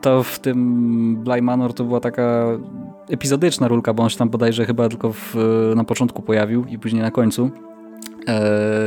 to 0.00 0.22
w 0.22 0.38
tym 0.38 1.16
Bly 1.16 1.42
Manor 1.42 1.74
to 1.74 1.84
była 1.84 2.00
taka 2.00 2.46
epizodyczna 3.08 3.68
rulka, 3.68 3.94
bo 3.94 4.02
on 4.02 4.08
się 4.08 4.18
tam 4.18 4.28
bodajże 4.28 4.64
chyba 4.64 4.88
tylko 4.88 5.12
w, 5.12 5.34
na 5.76 5.84
początku 5.84 6.22
pojawił 6.22 6.64
i 6.64 6.78
później 6.78 7.02
na 7.02 7.10
końcu. 7.10 7.50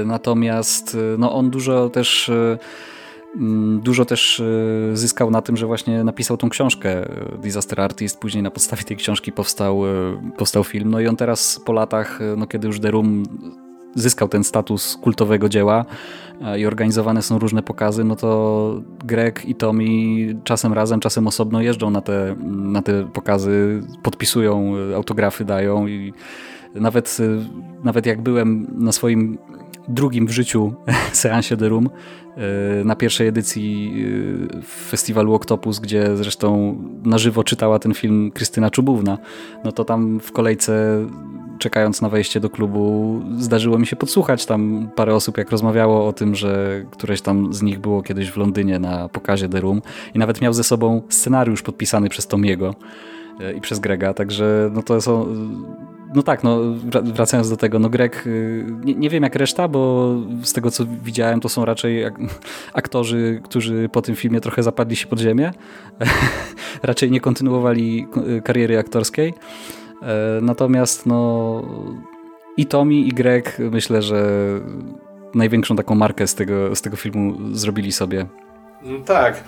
Natomiast 0.05 0.97
no 1.17 1.33
on 1.33 1.49
dużo 1.49 1.89
też 1.89 2.31
dużo 3.79 4.05
też 4.05 4.39
e, 4.39 4.97
zyskał 4.97 5.31
na 5.31 5.41
tym, 5.41 5.57
że 5.57 5.65
właśnie 5.65 6.03
napisał 6.03 6.37
tą 6.37 6.49
książkę 6.49 6.89
e, 6.89 7.37
Disaster 7.37 7.81
Artist, 7.81 8.19
później 8.19 8.43
na 8.43 8.51
podstawie 8.51 8.83
tej 8.83 8.97
książki 8.97 9.31
powstał, 9.31 9.85
e, 9.85 9.91
powstał 10.37 10.63
film. 10.63 10.89
No 10.89 10.99
i 10.99 11.07
on 11.07 11.15
teraz 11.15 11.61
po 11.65 11.73
latach, 11.73 12.19
no 12.37 12.47
kiedy 12.47 12.67
już 12.67 12.79
The 12.79 12.91
Room 12.91 13.23
zyskał 13.95 14.27
ten 14.27 14.43
status 14.43 14.97
kultowego 15.01 15.49
dzieła 15.49 15.85
i 16.57 16.65
organizowane 16.65 17.21
są 17.21 17.39
różne 17.39 17.63
pokazy, 17.63 18.03
no 18.03 18.15
to 18.15 18.81
Greg 19.05 19.45
i 19.45 19.55
Tommy 19.55 19.85
czasem 20.43 20.73
razem, 20.73 20.99
czasem 20.99 21.27
osobno 21.27 21.61
jeżdżą 21.61 21.89
na 21.89 22.01
te, 22.01 22.35
na 22.45 22.81
te 22.81 23.03
pokazy, 23.03 23.83
podpisują, 24.03 24.73
autografy 24.95 25.45
dają 25.45 25.87
i 25.87 26.13
nawet, 26.75 27.17
nawet 27.83 28.05
jak 28.05 28.21
byłem 28.21 28.67
na 28.77 28.91
swoim 28.91 29.37
drugim 29.87 30.27
w 30.27 30.31
życiu 30.31 30.73
seansie 31.11 31.57
The 31.57 31.69
Room 31.69 31.89
e, 32.37 32.83
na 32.83 32.95
pierwszej 32.95 33.27
edycji 33.27 33.93
e, 34.57 34.61
festiwalu 34.61 35.33
Octopus, 35.33 35.79
gdzie 35.79 36.17
zresztą 36.17 36.77
na 37.03 37.17
żywo 37.17 37.43
czytała 37.43 37.79
ten 37.79 37.93
film 37.93 38.31
Krystyna 38.31 38.69
Czubówna, 38.69 39.17
no 39.63 39.71
to 39.71 39.85
tam 39.85 40.19
w 40.19 40.31
kolejce 40.31 41.05
czekając 41.59 42.01
na 42.01 42.09
wejście 42.09 42.39
do 42.39 42.49
klubu 42.49 43.21
zdarzyło 43.37 43.79
mi 43.79 43.87
się 43.87 43.95
podsłuchać 43.95 44.45
tam 44.45 44.89
parę 44.95 45.15
osób 45.15 45.37
jak 45.37 45.51
rozmawiało 45.51 46.07
o 46.07 46.13
tym, 46.13 46.35
że 46.35 46.83
któreś 46.91 47.21
tam 47.21 47.53
z 47.53 47.61
nich 47.61 47.79
było 47.79 48.01
kiedyś 48.01 48.31
w 48.31 48.37
Londynie 48.37 48.79
na 48.79 49.09
pokazie 49.09 49.49
The 49.49 49.61
Room 49.61 49.81
i 50.13 50.19
nawet 50.19 50.41
miał 50.41 50.53
ze 50.53 50.63
sobą 50.63 51.01
scenariusz 51.09 51.61
podpisany 51.61 52.09
przez 52.09 52.27
Tomiego 52.27 52.75
e, 53.39 53.53
i 53.53 53.61
przez 53.61 53.79
Grega, 53.79 54.13
także 54.13 54.69
no 54.73 54.83
to 54.83 55.01
są 55.01 55.25
no 56.13 56.23
tak, 56.23 56.43
no 56.43 56.59
wracając 57.03 57.49
do 57.49 57.57
tego, 57.57 57.79
no 57.79 57.89
Greg, 57.89 58.27
y, 58.27 58.65
nie, 58.83 58.95
nie, 58.95 59.09
wiem 59.09 59.23
jak 59.23 59.35
reszta, 59.35 59.67
bo 59.67 60.13
z 60.43 60.53
tego 60.53 60.71
co 60.71 60.85
widziałem 61.03 61.39
to 61.39 61.49
są 61.49 61.65
raczej 61.65 62.03
aktorzy, 62.73 63.41
którzy 63.43 63.89
po 63.91 64.01
tym 64.01 64.15
filmie 64.15 64.41
trochę 64.41 64.63
zapadli 64.63 64.95
się 64.95 65.07
pod 65.07 65.19
ziemię, 65.19 65.51
raczej 66.83 67.11
nie 67.11 67.21
kontynuowali 67.21 68.07
kariery 68.43 68.77
aktorskiej, 68.79 69.33
e, 70.01 70.39
natomiast 70.41 71.05
no 71.05 71.61
i 72.57 72.65
Tommy 72.65 72.93
i 72.93 73.09
Greg 73.09 73.57
myślę, 73.71 74.01
że 74.01 74.25
największą 75.35 75.75
taką 75.75 75.95
markę 75.95 76.27
z 76.27 76.35
tego, 76.35 76.75
z 76.75 76.81
tego 76.81 76.97
filmu 76.97 77.35
zrobili 77.51 77.91
sobie. 77.91 78.25
No 78.83 78.99
tak, 78.99 79.43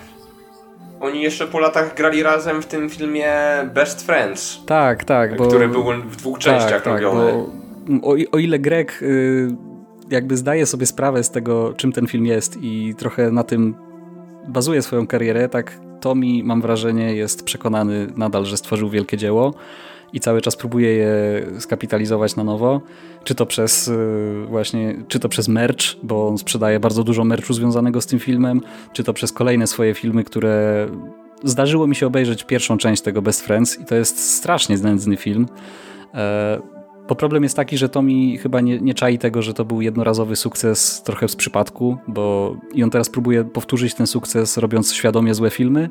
oni 1.00 1.22
jeszcze 1.22 1.46
po 1.46 1.58
latach 1.58 1.94
grali 1.94 2.22
razem 2.22 2.62
w 2.62 2.66
tym 2.66 2.90
filmie 2.90 3.34
Best 3.74 4.06
Friends. 4.06 4.60
Tak, 4.66 5.04
tak. 5.04 5.36
Bo, 5.36 5.46
który 5.46 5.68
był 5.68 5.84
w 6.10 6.16
dwóch 6.16 6.38
częściach 6.38 6.82
tak, 6.82 7.02
robiony. 7.02 7.32
Tak, 7.32 8.04
o, 8.04 8.16
o, 8.32 8.38
ile 8.38 8.58
Greg 8.58 9.02
y, 9.02 9.48
jakby 10.10 10.36
zdaje 10.36 10.66
sobie 10.66 10.86
sprawę 10.86 11.24
z 11.24 11.30
tego, 11.30 11.74
czym 11.76 11.92
ten 11.92 12.06
film 12.06 12.26
jest 12.26 12.58
i 12.62 12.94
trochę 12.98 13.30
na 13.30 13.44
tym 13.44 13.74
bazuje 14.48 14.82
swoją 14.82 15.06
karierę, 15.06 15.48
tak 15.48 15.80
Tommy, 16.00 16.44
mam 16.44 16.62
wrażenie, 16.62 17.14
jest 17.14 17.44
przekonany 17.44 18.06
nadal, 18.16 18.44
że 18.44 18.56
stworzył 18.56 18.90
wielkie 18.90 19.16
dzieło 19.16 19.54
i 20.12 20.20
cały 20.20 20.40
czas 20.40 20.56
próbuje 20.56 20.90
je 20.94 21.10
skapitalizować 21.58 22.36
na 22.36 22.44
nowo. 22.44 22.80
Czy 23.24 23.34
to 23.34 23.46
przez 23.46 23.88
y, 23.88 24.44
właśnie, 24.48 24.96
czy 25.08 25.20
to 25.20 25.28
przez 25.28 25.48
merch, 25.48 25.84
bo 26.02 26.28
on 26.28 26.38
sprzedaje 26.38 26.80
bardzo 26.80 27.04
dużo 27.04 27.24
merchu 27.24 27.52
związanego 27.52 28.00
z 28.00 28.06
tym 28.06 28.18
filmem, 28.18 28.60
czy 28.92 29.04
to 29.04 29.12
przez 29.12 29.32
kolejne 29.32 29.66
swoje 29.66 29.94
filmy, 29.94 30.24
które 30.24 30.86
zdarzyło 31.44 31.86
mi 31.86 31.96
się 31.96 32.06
obejrzeć 32.06 32.44
pierwszą 32.44 32.78
część 32.78 33.02
tego 33.02 33.22
Best 33.22 33.46
Friends 33.46 33.80
i 33.80 33.84
to 33.84 33.94
jest 33.94 34.34
strasznie 34.34 34.78
znędzny 34.78 35.16
film. 35.16 35.46
E, 36.14 36.60
bo 37.08 37.14
problem 37.14 37.42
jest 37.42 37.56
taki, 37.56 37.78
że 37.78 37.88
Tommy 37.88 38.38
chyba 38.38 38.60
nie, 38.60 38.80
nie 38.80 38.94
czai 38.94 39.18
tego, 39.18 39.42
że 39.42 39.54
to 39.54 39.64
był 39.64 39.80
jednorazowy 39.80 40.36
sukces 40.36 41.02
trochę 41.02 41.28
z 41.28 41.36
przypadku, 41.36 41.96
bo 42.08 42.56
i 42.74 42.82
on 42.82 42.90
teraz 42.90 43.10
próbuje 43.10 43.44
powtórzyć 43.44 43.94
ten 43.94 44.06
sukces 44.06 44.56
robiąc 44.56 44.94
świadomie 44.94 45.34
złe 45.34 45.50
filmy, 45.50 45.88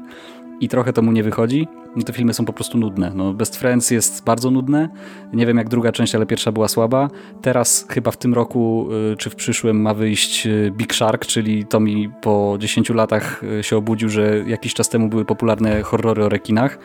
i 0.60 0.68
trochę 0.68 0.94
to 0.94 1.02
mu 1.02 1.12
nie 1.12 1.24
wychodzi. 1.24 1.68
No, 1.96 2.04
te 2.04 2.14
filmy 2.14 2.34
są 2.34 2.46
po 2.46 2.54
prostu 2.54 2.78
nudne. 2.78 3.12
No, 3.16 3.34
Best 3.34 3.56
Friends 3.56 3.92
jest 3.92 4.24
bardzo 4.24 4.52
nudne. 4.52 4.90
Nie 5.34 5.46
wiem 5.46 5.58
jak 5.58 5.70
druga 5.70 5.92
część, 5.92 6.16
ale 6.16 6.26
pierwsza 6.26 6.52
była 6.52 6.68
słaba. 6.68 7.10
Teraz 7.42 7.86
chyba 7.90 8.12
w 8.12 8.18
tym 8.18 8.34
roku 8.34 8.90
y, 9.14 9.18
czy 9.18 9.30
w 9.30 9.36
przyszłym 9.36 9.82
ma 9.82 9.94
wyjść 9.94 10.48
y, 10.48 10.72
Big 10.78 10.96
Shark, 10.96 11.26
czyli 11.26 11.66
to 11.66 11.80
mi 11.80 12.10
po 12.22 12.56
10 12.60 12.90
latach 12.90 13.44
y, 13.44 13.64
się 13.64 13.78
obudził, 13.78 14.10
że 14.10 14.44
jakiś 14.48 14.74
czas 14.74 14.90
temu 14.90 15.10
były 15.10 15.26
popularne 15.26 15.82
horrory 15.82 16.24
o 16.24 16.30
rekinach. 16.30 16.80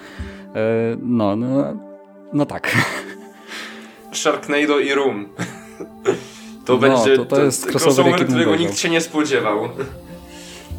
No, 1.02 1.36
no, 1.36 1.74
no 2.32 2.46
tak. 2.46 2.76
Sharknado 4.12 4.78
i 4.78 4.94
Room. 4.94 5.28
To 6.64 6.72
no, 6.72 6.78
będzie 6.78 7.16
to, 7.16 7.24
to 7.24 7.42
jest 7.42 7.66
crossover, 7.66 8.06
crossover 8.06 8.26
którego 8.26 8.56
nikt 8.56 8.78
się 8.78 8.90
nie 8.90 9.00
spodziewał. 9.00 9.68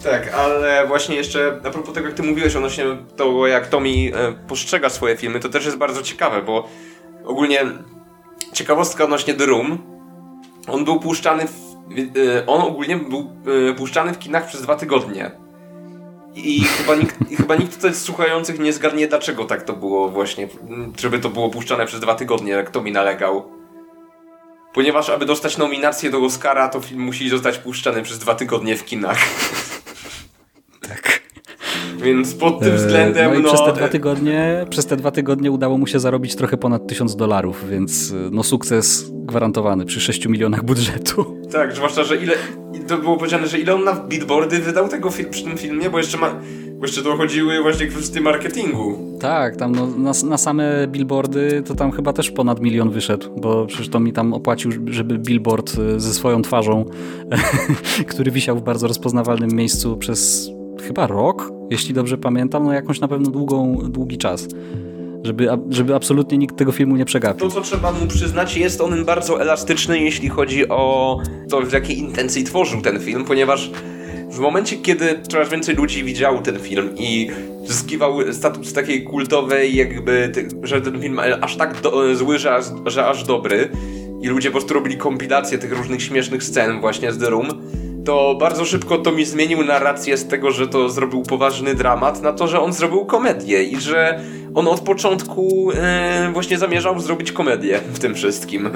Tak, 0.03 0.33
ale 0.33 0.87
właśnie 0.87 1.15
jeszcze 1.15 1.59
a 1.63 1.69
propos 1.69 1.93
tego, 1.93 2.07
jak 2.07 2.15
ty 2.15 2.23
mówiłeś 2.23 2.55
odnośnie 2.55 2.85
tego, 3.17 3.47
jak 3.47 3.67
Tommy 3.67 3.89
e, 3.89 4.33
postrzega 4.47 4.89
swoje 4.89 5.17
filmy, 5.17 5.39
to 5.39 5.49
też 5.49 5.65
jest 5.65 5.77
bardzo 5.77 6.01
ciekawe, 6.01 6.41
bo 6.41 6.69
ogólnie 7.25 7.65
ciekawostka 8.53 9.03
odnośnie 9.03 9.33
The 9.33 9.45
Room 9.45 9.93
on 10.67 10.85
był 10.85 10.99
puszczany 10.99 11.47
w, 11.47 11.77
y, 12.17 12.45
on 12.47 12.61
ogólnie 12.61 12.97
był 12.97 13.31
y, 13.69 13.73
puszczany 13.73 14.13
w 14.13 14.19
kinach 14.19 14.47
przez 14.47 14.61
dwa 14.61 14.75
tygodnie. 14.75 15.31
I 16.35 16.63
chyba 16.63 16.95
nikt, 16.95 17.31
i 17.31 17.35
chyba 17.35 17.55
nikt 17.55 17.75
tutaj 17.75 17.93
z 17.93 18.01
słuchających 18.01 18.59
nie 18.59 18.73
zgarnie, 18.73 19.07
dlaczego 19.07 19.45
tak 19.45 19.63
to 19.63 19.73
było 19.73 20.09
właśnie, 20.09 20.47
żeby 20.99 21.19
to 21.19 21.29
było 21.29 21.49
puszczane 21.49 21.85
przez 21.85 21.99
dwa 21.99 22.15
tygodnie, 22.15 22.51
jak 22.51 22.69
to 22.69 22.81
mi 22.81 22.91
nalegał. 22.91 23.51
Ponieważ, 24.73 25.09
aby 25.09 25.25
dostać 25.25 25.57
nominację 25.57 26.09
do 26.09 26.19
Oscara, 26.19 26.69
to 26.69 26.81
film 26.81 27.01
musi 27.01 27.29
zostać 27.29 27.57
puszczany 27.57 28.01
przez 28.01 28.19
dwa 28.19 28.35
tygodnie 28.35 28.77
w 28.77 28.85
kinach. 28.85 29.17
Więc 32.01 32.33
pod 32.33 32.59
tym 32.59 32.75
względem, 32.75 33.33
no... 33.33 33.39
I 33.39 33.43
no, 33.43 33.49
przez 33.49 33.65
te 33.65 33.73
dwa 33.73 33.87
tygodnie, 33.87 34.65
przez 34.69 34.85
te 34.85 34.97
dwa 34.97 35.11
tygodnie 35.11 35.51
udało 35.51 35.77
mu 35.77 35.87
się 35.87 35.99
zarobić 35.99 36.35
trochę 36.35 36.57
ponad 36.57 36.87
tysiąc 36.87 37.15
dolarów, 37.15 37.69
więc 37.69 38.13
no 38.31 38.43
sukces 38.43 39.11
gwarantowany 39.11 39.85
przy 39.85 40.01
6 40.01 40.27
milionach 40.27 40.63
budżetu. 40.65 41.37
Tak, 41.51 41.75
zwłaszcza, 41.75 42.03
że 42.03 42.15
ile, 42.15 42.33
to 42.87 42.97
było 42.97 43.17
powiedziane, 43.17 43.47
że 43.47 43.59
ile 43.59 43.75
on 43.75 43.83
na 43.83 43.93
billboardy 43.95 44.59
wydał 44.59 44.87
tego 44.87 45.09
fi 45.11 45.25
przy 45.25 45.43
tym 45.43 45.57
filmie, 45.57 45.89
bo 45.89 45.97
jeszcze 45.97 46.17
ma, 46.17 46.35
bo 46.79 46.85
jeszcze 46.85 47.01
dochodziły 47.01 47.61
właśnie 47.61 47.87
kwestie 47.87 48.21
marketingu. 48.21 49.17
Tak, 49.19 49.55
tam 49.55 49.75
no, 49.75 49.87
na, 49.87 50.11
na, 50.29 50.37
same 50.37 50.87
billboardy 50.87 51.63
to 51.65 51.75
tam 51.75 51.91
chyba 51.91 52.13
też 52.13 52.31
ponad 52.31 52.61
milion 52.61 52.89
wyszedł, 52.89 53.39
bo 53.41 53.65
przecież 53.65 53.89
to 53.89 53.99
mi 53.99 54.13
tam 54.13 54.33
opłacił, 54.33 54.71
żeby 54.85 55.17
billboard 55.17 55.77
y, 55.77 55.99
ze 55.99 56.13
swoją 56.13 56.41
twarzą, 56.41 56.85
który 58.11 58.31
wisiał 58.31 58.57
w 58.57 58.61
bardzo 58.61 58.87
rozpoznawalnym 58.87 59.49
miejscu 59.51 59.97
przez 59.97 60.49
chyba 60.83 61.07
rok, 61.07 61.51
jeśli 61.69 61.93
dobrze 61.93 62.17
pamiętam, 62.17 62.63
no 62.65 62.73
jakąś 62.73 62.99
na 62.99 63.07
pewno 63.07 63.31
długą, 63.31 63.77
długi 63.89 64.17
czas. 64.17 64.47
Żeby, 65.23 65.47
żeby 65.69 65.95
absolutnie 65.95 66.37
nikt 66.37 66.57
tego 66.57 66.71
filmu 66.71 66.95
nie 66.95 67.05
przegapił. 67.05 67.49
To, 67.49 67.55
co 67.55 67.61
trzeba 67.61 67.91
mu 67.91 68.07
przyznać, 68.07 68.57
jest 68.57 68.81
on 68.81 69.05
bardzo 69.05 69.41
elastyczny, 69.41 69.99
jeśli 69.99 70.29
chodzi 70.29 70.69
o 70.69 71.19
to, 71.49 71.61
w 71.61 71.73
jakiej 71.73 71.97
intencji 71.97 72.43
tworzył 72.43 72.81
ten 72.81 72.99
film, 72.99 73.25
ponieważ 73.25 73.71
w 74.31 74.39
momencie, 74.39 74.77
kiedy 74.77 75.19
coraz 75.29 75.49
więcej 75.49 75.75
ludzi 75.75 76.03
widziało 76.03 76.41
ten 76.41 76.59
film 76.59 76.89
i 76.97 77.29
zyskiwał 77.65 78.33
status 78.33 78.73
takiej 78.73 79.03
kultowej, 79.03 79.75
jakby, 79.75 80.31
że 80.63 80.81
ten 80.81 81.01
film 81.01 81.19
aż 81.41 81.55
tak 81.55 81.81
do, 81.81 82.15
zły, 82.15 82.39
że 82.39 82.59
że 82.85 83.05
aż 83.05 83.23
dobry 83.23 83.69
i 84.21 84.27
ludzie 84.27 84.49
po 84.49 84.57
prostu 84.57 84.73
robili 84.73 84.97
kompilację 84.97 85.57
tych 85.57 85.77
różnych 85.77 86.03
śmiesznych 86.03 86.43
scen 86.43 86.81
właśnie 86.81 87.11
z 87.11 87.17
The 87.17 87.29
Room, 87.29 87.47
to 88.05 88.35
bardzo 88.39 88.65
szybko 88.65 88.97
to 88.97 89.11
mi 89.11 89.25
zmienił 89.25 89.63
narrację 89.63 90.17
z 90.17 90.27
tego, 90.27 90.51
że 90.51 90.67
to 90.67 90.89
zrobił 90.89 91.23
poważny 91.23 91.75
dramat, 91.75 92.21
na 92.21 92.33
to, 92.33 92.47
że 92.47 92.61
on 92.61 92.73
zrobił 92.73 93.05
komedię 93.05 93.63
i 93.63 93.81
że 93.81 94.19
on 94.55 94.67
od 94.67 94.79
początku 94.79 95.71
e, 95.75 96.29
właśnie 96.33 96.57
zamierzał 96.57 96.99
zrobić 96.99 97.31
komedię 97.31 97.79
w 97.93 97.99
tym 97.99 98.15
wszystkim. 98.15 98.69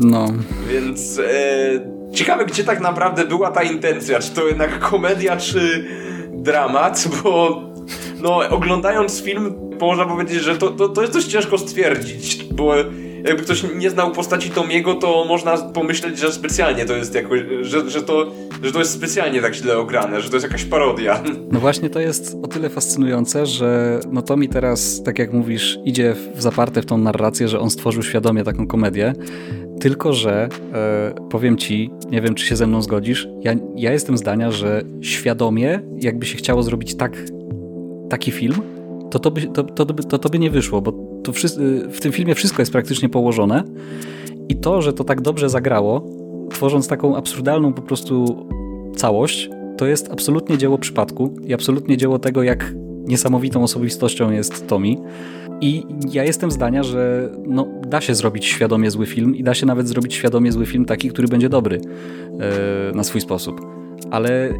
No. 0.00 0.26
Więc 0.68 1.18
e, 1.18 2.14
ciekawe, 2.14 2.44
gdzie 2.46 2.64
tak 2.64 2.80
naprawdę 2.80 3.24
była 3.24 3.50
ta 3.50 3.62
intencja. 3.62 4.20
Czy 4.20 4.30
to 4.30 4.46
jednak 4.46 4.78
komedia, 4.78 5.36
czy 5.36 5.88
dramat, 6.32 7.08
bo 7.22 7.62
no, 8.22 8.48
oglądając 8.50 9.22
film 9.22 9.54
można 9.80 10.04
powiedzieć, 10.04 10.42
że 10.42 10.56
to, 10.56 10.70
to, 10.70 10.88
to 10.88 11.00
jest 11.00 11.12
dość 11.12 11.26
ciężko 11.26 11.58
stwierdzić, 11.58 12.44
bo 12.44 12.74
jakby 13.24 13.42
ktoś 13.42 13.64
nie 13.74 13.90
znał 13.90 14.12
postaci 14.12 14.50
Tomiego, 14.50 14.94
to 14.94 15.24
można 15.28 15.56
pomyśleć, 15.56 16.18
że 16.18 16.32
specjalnie 16.32 16.84
to 16.84 16.96
jest 16.96 17.14
jakoś, 17.14 17.40
że, 17.60 17.90
że, 17.90 18.02
to, 18.02 18.32
że 18.62 18.72
to 18.72 18.78
jest 18.78 18.92
specjalnie 18.92 19.42
tak 19.42 19.54
źle 19.54 19.78
ograne, 19.78 20.20
że 20.20 20.30
to 20.30 20.36
jest 20.36 20.46
jakaś 20.46 20.64
parodia. 20.64 21.22
No 21.52 21.60
właśnie 21.60 21.90
to 21.90 22.00
jest 22.00 22.36
o 22.42 22.48
tyle 22.48 22.68
fascynujące, 22.68 23.46
że 23.46 24.00
no 24.12 24.22
Tomi 24.22 24.48
teraz, 24.48 25.02
tak 25.02 25.18
jak 25.18 25.32
mówisz, 25.32 25.78
idzie 25.84 26.14
w 26.34 26.42
zaparte 26.42 26.82
w 26.82 26.86
tą 26.86 26.98
narrację, 26.98 27.48
że 27.48 27.60
on 27.60 27.70
stworzył 27.70 28.02
świadomie 28.02 28.44
taką 28.44 28.66
komedię, 28.66 29.14
tylko, 29.80 30.12
że 30.12 30.48
e, 30.72 31.14
powiem 31.30 31.56
ci, 31.56 31.90
nie 32.10 32.20
wiem, 32.20 32.34
czy 32.34 32.46
się 32.46 32.56
ze 32.56 32.66
mną 32.66 32.82
zgodzisz, 32.82 33.28
ja, 33.40 33.54
ja 33.76 33.92
jestem 33.92 34.18
zdania, 34.18 34.50
że 34.50 34.82
świadomie, 35.00 35.80
jakby 35.96 36.26
się 36.26 36.36
chciało 36.36 36.62
zrobić 36.62 36.94
tak, 36.94 37.16
taki 38.10 38.30
film, 38.30 38.62
to 39.10 39.18
to, 39.18 39.30
by, 39.30 39.46
to, 39.46 39.64
to, 39.64 39.84
to, 39.86 40.18
to 40.18 40.28
by 40.28 40.38
nie 40.38 40.50
wyszło, 40.50 40.80
bo 40.82 41.09
to 41.22 41.32
w 41.90 42.00
tym 42.00 42.12
filmie 42.12 42.34
wszystko 42.34 42.62
jest 42.62 42.72
praktycznie 42.72 43.08
położone 43.08 43.64
i 44.48 44.56
to, 44.56 44.82
że 44.82 44.92
to 44.92 45.04
tak 45.04 45.20
dobrze 45.20 45.48
zagrało, 45.48 46.06
tworząc 46.50 46.88
taką 46.88 47.16
absurdalną 47.16 47.72
po 47.72 47.82
prostu 47.82 48.46
całość, 48.96 49.50
to 49.76 49.86
jest 49.86 50.12
absolutnie 50.12 50.58
dzieło 50.58 50.78
przypadku 50.78 51.34
i 51.46 51.54
absolutnie 51.54 51.96
dzieło 51.96 52.18
tego, 52.18 52.42
jak 52.42 52.74
niesamowitą 53.06 53.62
osobistością 53.62 54.30
jest 54.30 54.66
Tommy. 54.66 54.96
I 55.60 55.86
ja 56.12 56.24
jestem 56.24 56.50
zdania, 56.50 56.82
że 56.82 57.30
no, 57.46 57.66
da 57.86 58.00
się 58.00 58.14
zrobić 58.14 58.44
świadomie 58.44 58.90
zły 58.90 59.06
film 59.06 59.36
i 59.36 59.42
da 59.42 59.54
się 59.54 59.66
nawet 59.66 59.88
zrobić 59.88 60.14
świadomie 60.14 60.52
zły 60.52 60.66
film 60.66 60.84
taki, 60.84 61.08
który 61.08 61.28
będzie 61.28 61.48
dobry 61.48 61.80
yy, 61.80 62.40
na 62.94 63.04
swój 63.04 63.20
sposób. 63.20 63.60
Ale 64.10 64.54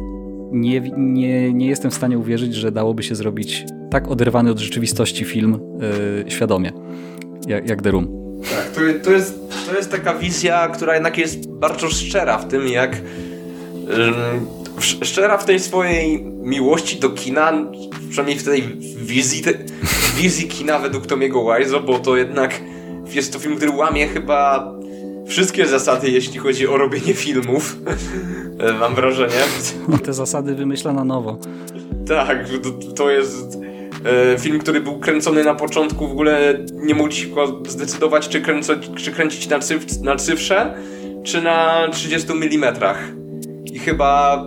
nie, 0.51 0.81
nie, 0.97 1.53
nie 1.53 1.67
jestem 1.67 1.91
w 1.91 1.93
stanie 1.93 2.17
uwierzyć, 2.17 2.55
że 2.55 2.71
dałoby 2.71 3.03
się 3.03 3.15
zrobić 3.15 3.65
tak 3.91 4.07
oderwany 4.07 4.51
od 4.51 4.59
rzeczywistości 4.59 5.25
film 5.25 5.59
yy, 6.25 6.31
świadomie, 6.31 6.71
jak, 7.47 7.69
jak 7.69 7.81
The 7.81 7.91
Room. 7.91 8.07
Tak, 8.49 8.71
to, 8.71 8.81
to, 9.03 9.11
jest, 9.11 9.39
to 9.69 9.75
jest 9.75 9.91
taka 9.91 10.13
wizja, 10.13 10.67
która 10.67 10.93
jednak 10.93 11.17
jest 11.17 11.51
bardzo 11.51 11.89
szczera 11.89 12.37
w 12.37 12.47
tym, 12.47 12.67
jak 12.67 13.01
yy, 13.87 15.05
szczera 15.05 15.37
w 15.37 15.45
tej 15.45 15.59
swojej 15.59 16.23
miłości 16.25 16.99
do 16.99 17.09
kina, 17.09 17.53
przynajmniej 18.09 18.39
w 18.39 18.43
tej 18.43 18.63
wizji, 18.97 19.41
te, 19.41 19.53
wizji 20.15 20.47
kina 20.47 20.79
według 20.79 21.07
Tomiego 21.07 21.39
Wise'a, 21.39 21.85
bo 21.85 21.99
to 21.99 22.17
jednak 22.17 22.61
jest 23.13 23.33
to 23.33 23.39
film, 23.39 23.55
który 23.55 23.71
łamie 23.71 24.07
chyba 24.07 24.73
wszystkie 25.31 25.67
zasady, 25.67 26.09
jeśli 26.09 26.39
chodzi 26.39 26.67
o 26.67 26.77
robienie 26.77 27.13
filmów. 27.13 27.77
Mam 28.79 28.95
wrażenie. 28.95 29.33
Te 30.05 30.13
zasady 30.13 30.55
wymyśla 30.55 30.93
na 30.93 31.03
nowo. 31.03 31.37
Tak, 32.07 32.49
to, 32.63 32.93
to 32.95 33.09
jest 33.09 33.57
e, 34.33 34.37
film, 34.39 34.59
który 34.59 34.81
był 34.81 34.99
kręcony 34.99 35.43
na 35.43 35.55
początku, 35.55 36.07
w 36.07 36.11
ogóle 36.11 36.65
nie 36.73 36.95
mogliśmy 36.95 37.35
zdecydować, 37.67 38.29
czy, 38.29 38.41
kręcać, 38.41 38.89
czy 38.95 39.11
kręcić 39.11 39.49
na, 39.49 39.59
cyf, 39.59 40.01
na 40.01 40.15
cyfrze, 40.15 40.73
czy 41.23 41.41
na 41.41 41.87
30 41.91 42.31
mm. 42.31 42.75
I 43.65 43.79
chyba 43.79 44.43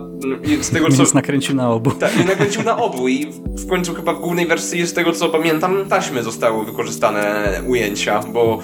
z 0.61 0.69
tego 0.69 0.89
co... 0.89 0.97
Więc 0.97 1.13
nakręcił 1.13 1.55
na 1.55 1.69
obu. 1.69 1.91
Tak, 1.91 2.11
i 2.21 2.25
nakręcił 2.35 2.63
na 2.63 2.77
obu 2.77 3.07
i 3.07 3.25
w 3.43 3.69
końcu 3.69 3.93
chyba 3.93 4.13
w 4.13 4.19
głównej 4.19 4.47
wersji 4.47 4.87
z 4.87 4.93
tego 4.93 5.11
co 5.11 5.29
pamiętam 5.29 5.85
taśmy 5.89 6.23
zostały 6.23 6.65
wykorzystane 6.65 7.51
ujęcia, 7.67 8.19
bo 8.33 8.59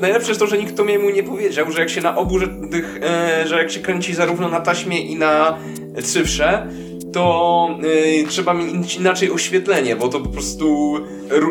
Najlepsze 0.00 0.28
jest 0.28 0.40
to, 0.40 0.46
że 0.46 0.58
nikt 0.58 0.76
to 0.76 0.84
mu 0.84 1.10
nie 1.10 1.22
powiedział, 1.22 1.72
że 1.72 1.80
jak 1.80 1.90
się 1.90 2.00
na 2.00 2.16
obu 2.16 2.38
tych, 2.70 3.00
e, 3.02 3.46
że 3.46 3.58
jak 3.58 3.70
się 3.70 3.80
kręci 3.80 4.14
zarówno 4.14 4.48
na 4.48 4.60
taśmie 4.60 5.00
i 5.00 5.16
na 5.16 5.58
cyfrze, 6.02 6.68
to 7.14 7.68
y, 7.84 8.26
trzeba 8.28 8.54
mieć 8.54 8.96
inaczej 8.96 9.30
oświetlenie, 9.30 9.96
bo 9.96 10.08
to 10.08 10.20
po 10.20 10.28
prostu 10.28 10.94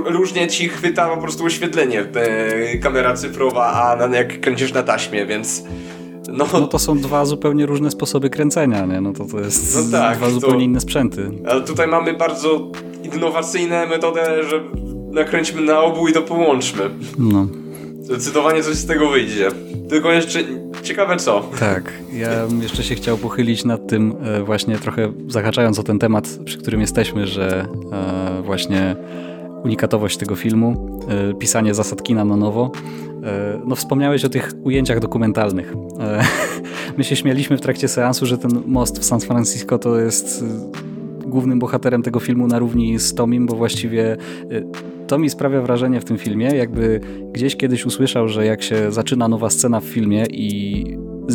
różnie 0.06 0.48
ci 0.48 0.70
chwyta 0.70 1.16
po 1.16 1.22
prostu 1.22 1.46
oświetlenie 1.46 2.02
y, 2.02 2.80
kamera 2.80 3.14
cyfrowa, 3.14 3.66
a 3.66 4.08
na, 4.08 4.18
jak 4.18 4.40
kręcisz 4.40 4.74
na 4.74 4.84
taśmie, 4.84 5.26
więc 5.26 5.64
no, 6.30 6.46
no 6.54 6.68
to 6.68 6.80
są 6.80 7.00
dwa 7.00 7.26
zupełnie 7.26 7.66
różne 7.66 7.92
sposoby 7.92 8.30
kręcenia, 8.30 8.86
nie? 8.86 9.02
No 9.02 9.14
to 9.14 9.26
to 9.26 9.40
jest 9.40 9.76
no 9.76 10.00
tak, 10.00 10.18
dwa 10.18 10.30
zupełnie 10.30 10.58
to, 10.58 10.64
inne 10.64 10.80
sprzęty. 10.80 11.32
Ale 11.48 11.62
tutaj 11.62 11.88
mamy 11.88 12.14
bardzo 12.14 12.72
innowacyjne 13.04 13.88
metodę, 13.88 14.44
że 14.50 14.64
nakręćmy 15.12 15.62
na 15.62 15.80
obu 15.80 16.08
i 16.08 16.14
to 16.14 16.22
połączmy. 16.22 16.90
No. 17.20 17.48
Zdecydowanie 18.04 18.64
coś 18.64 18.76
z 18.76 18.86
tego 18.86 19.10
wyjdzie. 19.10 19.50
Tylko 19.90 20.12
jeszcze 20.12 20.40
ciekawe 20.84 21.18
co. 21.18 21.50
Tak, 21.60 21.94
ja 22.14 22.30
jeszcze 22.62 22.84
się 22.84 22.96
chciał 22.96 23.18
pochylić 23.18 23.66
nad 23.66 23.88
tym 23.88 24.16
e, 24.24 24.44
właśnie 24.44 24.78
trochę 24.78 25.14
zahaczając 25.28 25.80
o 25.80 25.84
ten 25.84 26.00
temat, 26.00 26.40
przy 26.46 26.58
którym 26.58 26.82
jesteśmy, 26.82 27.28
że 27.28 27.68
e, 27.92 28.42
właśnie 28.42 28.96
unikatowość 29.64 30.18
tego 30.18 30.36
filmu, 30.36 31.00
e, 31.10 31.34
pisanie 31.34 31.74
zasad 31.74 32.04
kina 32.04 32.26
na 32.26 32.36
nowo. 32.36 32.72
No 33.66 33.76
wspomniałeś 33.76 34.26
o 34.26 34.30
tych 34.30 34.54
ujęciach 34.64 35.00
dokumentalnych. 35.00 35.74
My 36.98 37.04
się 37.04 37.16
śmialiśmy 37.16 37.58
w 37.58 37.62
trakcie 37.62 37.88
seansu, 37.88 38.26
że 38.26 38.38
ten 38.38 38.64
most 38.66 39.00
w 39.00 39.06
San 39.06 39.20
Francisco 39.20 39.80
to 39.80 40.00
jest 40.00 40.46
głównym 41.26 41.60
bohaterem 41.60 42.04
tego 42.04 42.20
filmu 42.20 42.48
na 42.48 42.60
równi 42.60 43.00
z 43.00 43.14
Tomim, 43.14 43.46
bo 43.46 43.56
właściwie 43.56 44.18
to 45.14 45.20
mi 45.20 45.30
sprawia 45.30 45.62
wrażenie 45.62 46.02
w 46.02 46.06
tym 46.06 46.18
filmie, 46.18 46.46
jakby 46.46 47.02
gdzieś 47.32 47.56
kiedyś 47.56 47.86
usłyszał, 47.86 48.28
że 48.28 48.46
jak 48.46 48.64
się 48.64 48.92
zaczyna 48.92 49.28
nowa 49.28 49.50
scena 49.50 49.80
w 49.80 49.84
filmie 49.84 50.26
i 50.26 50.84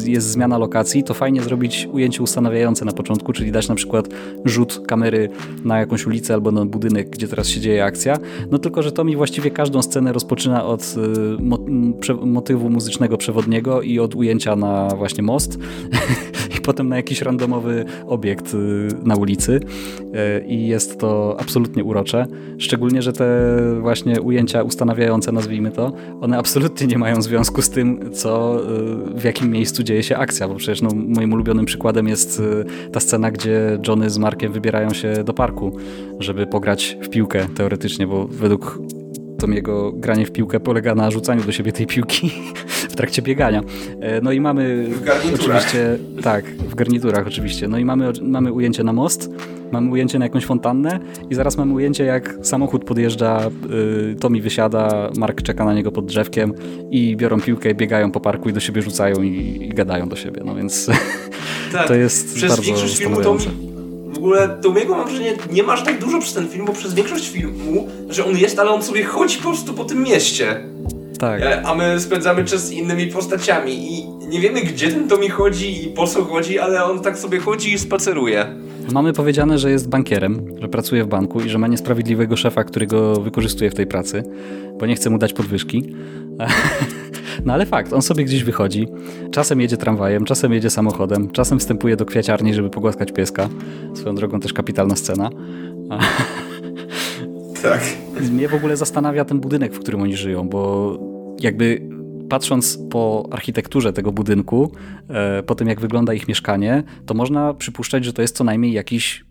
jest 0.05 0.31
zmiana 0.31 0.59
lokacji, 0.59 1.05
to 1.05 1.15
fajnie 1.15 1.43
zrobić 1.43 1.89
ujęcie 1.93 2.23
ustanawiające 2.23 2.85
na 2.85 2.93
początku, 2.93 3.33
czyli 3.33 3.53
dać 3.53 3.69
na 3.69 3.75
przykład 3.75 4.09
rzut 4.45 4.83
kamery 4.87 5.29
na 5.65 5.79
jakąś 5.79 6.07
ulicę 6.07 6.35
albo 6.35 6.53
na 6.53 6.65
budynek, 6.65 7.11
gdzie 7.11 7.29
teraz 7.29 7.49
się 7.49 7.61
dzieje 7.61 7.85
akcja. 7.85 8.19
No 8.51 8.59
tylko, 8.59 8.83
że 8.83 8.93
to 8.93 9.05
mi 9.05 9.17
właściwie 9.17 9.51
każdą 9.51 9.83
scenę 9.83 10.13
rozpoczyna 10.13 10.65
od 10.65 10.95
y, 12.11 12.17
motywu 12.27 12.71
muzycznego 12.71 13.17
przewodniego 13.17 13.83
i 13.83 13.99
od 13.99 14.15
ujęcia 14.15 14.57
na 14.57 14.89
właśnie 14.97 15.23
most. 15.23 15.59
I 16.59 16.61
potem 16.61 16.89
na 16.89 16.97
jakiś 16.97 17.23
randomowy 17.23 17.85
obiekt 18.07 18.55
y, 18.55 18.89
na 19.05 19.17
ulicy 19.17 19.61
y, 20.43 20.47
i 20.47 20.67
jest 20.67 21.01
to 21.01 21.37
absolutnie 21.41 21.85
urocze. 21.85 22.27
Szczególnie, 22.59 23.03
że 23.03 23.13
te 23.13 23.27
właśnie 23.81 24.21
ujęcia 24.21 24.63
ustanawiające, 24.63 25.33
nazwijmy 25.33 25.71
to, 25.71 25.93
one 26.21 26.39
absolutnie 26.39 26.87
nie 26.87 26.99
mają 26.99 27.23
związku 27.23 27.63
z 27.63 27.71
tym, 27.71 28.13
co 28.13 28.61
w 29.15 29.25
jakim 29.25 29.51
miejscu 29.51 29.78
dzieje 29.83 30.03
się 30.03 30.17
akcja, 30.17 30.49
bo 30.49 30.55
przecież 30.55 30.83
no, 30.83 30.91
moim 30.95 31.33
ulubionym 31.33 31.67
przykładem 31.67 32.09
jest 32.09 32.43
ta 32.93 33.01
scena, 33.01 33.31
gdzie 33.31 33.79
Johnny 33.89 34.11
z 34.11 34.19
Markiem 34.19 34.53
wybierają 34.53 34.95
się 34.95 35.25
do 35.25 35.35
parku, 35.35 35.77
żeby 36.19 36.47
pograć 36.47 36.99
w 37.03 37.09
piłkę 37.09 37.47
teoretycznie, 37.57 38.07
bo 38.07 38.27
według 38.27 38.79
jego 39.47 39.93
granie 39.93 40.27
w 40.27 40.33
piłkę 40.33 40.61
polega 40.61 40.95
na 40.95 41.11
rzucaniu 41.11 41.45
do 41.45 41.53
siebie 41.53 41.73
tej 41.73 41.87
piłki 41.87 42.33
w 42.91 42.97
trakcie 42.97 43.23
biegania. 43.23 43.63
E, 44.01 44.21
no 44.21 44.33
i 44.33 44.41
mamy 44.41 44.87
oczywiście, 45.35 45.99
tak, 46.23 46.45
w 46.45 46.75
garniturach 46.75 47.27
oczywiście. 47.27 47.69
No 47.69 47.79
i 47.79 47.85
mamy, 47.85 48.13
mamy 48.23 48.53
ujęcie 48.53 48.85
na 48.85 48.93
most, 48.93 49.31
mamy 49.73 49.91
ujęcie 49.91 50.19
na 50.19 50.25
jakąś 50.25 50.45
fontannę 50.45 51.01
i 51.31 51.35
zaraz 51.35 51.57
mamy 51.57 51.75
ujęcie 51.75 52.05
jak 52.05 52.39
samochód 52.43 52.85
podjeżdża, 52.85 53.51
y, 54.13 54.17
Tommy 54.21 54.41
wysiada, 54.41 55.11
Mark 55.17 55.43
czeka 55.43 55.65
na 55.65 55.75
niego 55.75 55.93
pod 55.93 56.07
drzewkiem 56.07 56.55
i 56.91 57.17
biorą 57.17 57.41
piłkę, 57.41 57.75
biegają 57.75 58.11
po 58.11 58.21
parku 58.21 58.49
i 58.49 58.53
do 58.53 58.61
siebie 58.61 58.83
rzucają 58.83 59.23
i, 59.23 59.59
i 59.63 59.69
gadają 59.69 60.09
do 60.09 60.17
siebie. 60.17 60.43
No 60.45 60.55
więc 60.55 60.91
tak, 61.73 61.89
to 61.89 61.95
jest 61.95 62.35
przez 62.35 62.49
bardzo 62.49 62.63
większość 62.63 62.99
filmu 62.99 63.23
to 63.23 63.37
w 64.19 64.19
ogóle 64.19 64.49
Tomiego 64.63 64.97
mam 64.97 65.07
wrażenie, 65.07 65.35
nie 65.51 65.63
masz 65.63 65.85
tak 65.85 65.99
dużo 65.99 66.21
przez 66.21 66.35
ten 66.35 66.49
film, 66.49 66.65
bo 66.67 66.73
przez 66.73 66.95
większość 66.95 67.29
filmu, 67.29 67.89
że 68.09 68.25
on 68.25 68.39
jest, 68.39 68.59
ale 68.59 68.71
on 68.71 68.83
sobie 68.83 69.05
chodzi 69.05 69.37
po 69.37 69.43
prostu 69.43 69.75
po 69.75 69.85
tym 69.85 70.03
mieście. 70.03 70.61
Tak. 71.19 71.43
E, 71.43 71.63
a 71.67 71.75
my 71.75 72.01
spędzamy 72.01 72.45
czas 72.45 72.67
z 72.67 72.73
innymi 72.73 73.07
postaciami 73.07 73.93
i 73.93 74.09
nie 74.29 74.41
wiemy 74.41 74.61
gdzie 74.61 74.89
ten 74.89 75.09
Tomi 75.09 75.29
chodzi 75.29 75.85
i 75.85 75.89
po 75.89 76.07
co 76.07 76.25
chodzi, 76.25 76.59
ale 76.59 76.85
on 76.85 77.01
tak 77.01 77.19
sobie 77.19 77.39
chodzi 77.39 77.73
i 77.73 77.79
spaceruje. 77.79 78.47
Mamy 78.93 79.13
powiedziane, 79.13 79.59
że 79.59 79.71
jest 79.71 79.89
bankierem, 79.89 80.55
że 80.61 80.69
pracuje 80.69 81.05
w 81.05 81.09
banku 81.09 81.41
i 81.41 81.49
że 81.49 81.59
ma 81.59 81.67
niesprawiedliwego 81.67 82.37
szefa, 82.37 82.65
który 82.65 82.87
go 82.87 83.21
wykorzystuje 83.21 83.71
w 83.71 83.75
tej 83.75 83.87
pracy, 83.87 84.23
bo 84.81 84.87
nie 84.87 84.97
chce 84.97 85.11
mu 85.11 85.19
dać 85.19 85.33
podwyżki. 85.33 85.85
No 87.45 87.53
ale 87.53 87.67
fakt, 87.67 87.93
on 87.93 88.03
sobie 88.03 88.25
gdzieś 88.25 88.45
wychodzi, 88.45 88.89
czasem 89.31 89.61
jedzie 89.61 89.77
tramwajem, 89.77 90.25
czasem 90.25 90.53
jedzie 90.53 90.71
samochodem, 90.71 91.31
czasem 91.31 91.59
wstępuje 91.59 91.97
do 91.97 92.05
kwiaciarni, 92.05 92.55
żeby 92.55 92.71
pogłaskać 92.71 93.13
pieska. 93.13 93.49
Swoją 93.95 94.15
drogą 94.15 94.41
też 94.41 94.53
kapitalna 94.53 94.97
scena. 94.97 95.31
Tak. 97.63 97.81
Mnie 98.33 98.49
w 98.49 98.55
ogóle 98.55 98.77
zastanawia 98.77 99.25
ten 99.25 99.41
budynek, 99.41 99.75
w 99.75 99.79
którym 99.79 100.03
oni 100.03 100.17
żyją, 100.17 100.49
bo 100.49 100.93
jakby 101.41 101.81
patrząc 102.29 102.79
po 102.91 103.29
architekturze 103.31 103.93
tego 103.93 104.13
budynku, 104.13 104.73
e, 105.09 105.43
po 105.43 105.55
tym 105.55 105.69
jak 105.69 105.81
wygląda 105.81 106.15
ich 106.15 106.29
mieszkanie, 106.29 106.83
to 107.07 107.15
można 107.15 107.55
przypuszczać, 107.55 108.05
że 108.05 108.13
to 108.13 108.23
jest 108.23 108.37
co 108.37 108.45
najmniej 108.45 108.73
jakiś 108.73 109.25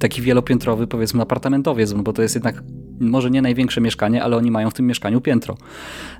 taki 0.00 0.22
wielopiętrowy, 0.22 0.86
powiedzmy, 0.86 1.22
apartamentowiec, 1.22 1.92
bo 1.92 2.12
to 2.12 2.22
jest 2.22 2.34
jednak 2.34 2.62
może 3.00 3.30
nie 3.30 3.42
największe 3.42 3.80
mieszkanie, 3.80 4.24
ale 4.24 4.36
oni 4.36 4.50
mają 4.50 4.70
w 4.70 4.74
tym 4.74 4.86
mieszkaniu 4.86 5.20
piętro. 5.20 5.56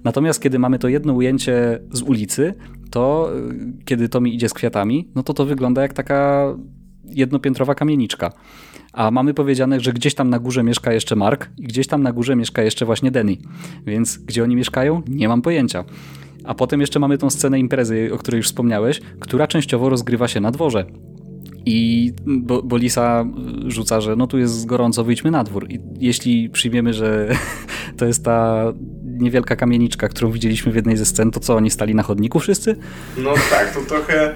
Natomiast 0.05 0.43
kiedy 0.43 0.59
mamy 0.59 0.79
to 0.79 0.89
jedno 0.89 1.13
ujęcie 1.13 1.79
z 1.93 2.03
ulicy, 2.03 2.55
to 2.91 3.31
y, 3.51 3.85
kiedy 3.85 4.09
to 4.09 4.21
mi 4.21 4.35
idzie 4.35 4.49
z 4.49 4.55
kwiatami, 4.55 5.09
no 5.15 5.23
to 5.23 5.35
to 5.35 5.45
wygląda 5.45 5.83
jak 5.83 5.93
taka 5.93 6.55
jednopiętrowa 7.05 7.75
kamieniczka. 7.75 8.33
A 8.93 9.11
mamy 9.11 9.35
powiedziane, 9.35 9.81
że 9.81 9.93
gdzieś 9.93 10.15
tam 10.15 10.31
na 10.31 10.39
górze 10.39 10.63
mieszka 10.63 10.93
jeszcze 10.93 11.17
Mark 11.17 11.51
i 11.59 11.63
gdzieś 11.63 11.87
tam 11.87 12.03
na 12.03 12.13
górze 12.13 12.37
mieszka 12.37 12.63
jeszcze 12.63 12.87
właśnie 12.87 13.11
Denny. 13.11 13.37
Więc 13.87 14.19
gdzie 14.19 14.43
oni 14.45 14.57
mieszkają? 14.57 15.03
Nie 15.09 15.29
mam 15.29 15.43
pojęcia. 15.43 15.85
A 16.45 16.55
potem 16.55 16.81
jeszcze 16.81 16.99
mamy 16.99 17.19
tą 17.19 17.31
scenę 17.31 17.59
imprezy, 17.59 18.11
o 18.13 18.19
której 18.19 18.39
już 18.39 18.47
wspomniałeś, 18.47 19.01
która 19.21 19.47
częściowo 19.47 19.89
rozgrywa 19.89 20.29
się 20.29 20.41
na 20.41 20.51
dworze. 20.51 20.85
I 21.67 22.13
bo, 22.27 22.63
bo, 22.63 22.77
Lisa 22.77 23.25
rzuca, 23.67 24.01
że 24.01 24.17
no 24.17 24.27
tu 24.27 24.39
jest 24.39 24.67
gorąco, 24.67 25.05
wyjdźmy 25.05 25.31
na 25.31 25.45
dwór. 25.45 25.67
I 25.71 25.81
jeśli 25.99 26.51
przyjmiemy, 26.51 26.95
że 26.95 27.29
to 27.99 28.07
jest 28.07 28.25
ta 28.25 28.65
niewielka 29.05 29.57
kamieniczka, 29.57 30.09
którą 30.09 30.31
widzieliśmy 30.31 30.73
w 30.73 30.77
jednej 30.77 30.97
ze 30.97 31.07
scen, 31.07 31.31
to 31.31 31.41
co, 31.41 31.57
oni 31.57 31.71
stali 31.71 31.95
na 31.95 32.03
chodniku 32.03 32.41
wszyscy? 32.41 32.77
No 33.19 33.35
tak, 33.51 33.75
to 33.75 33.81
trochę 33.81 34.35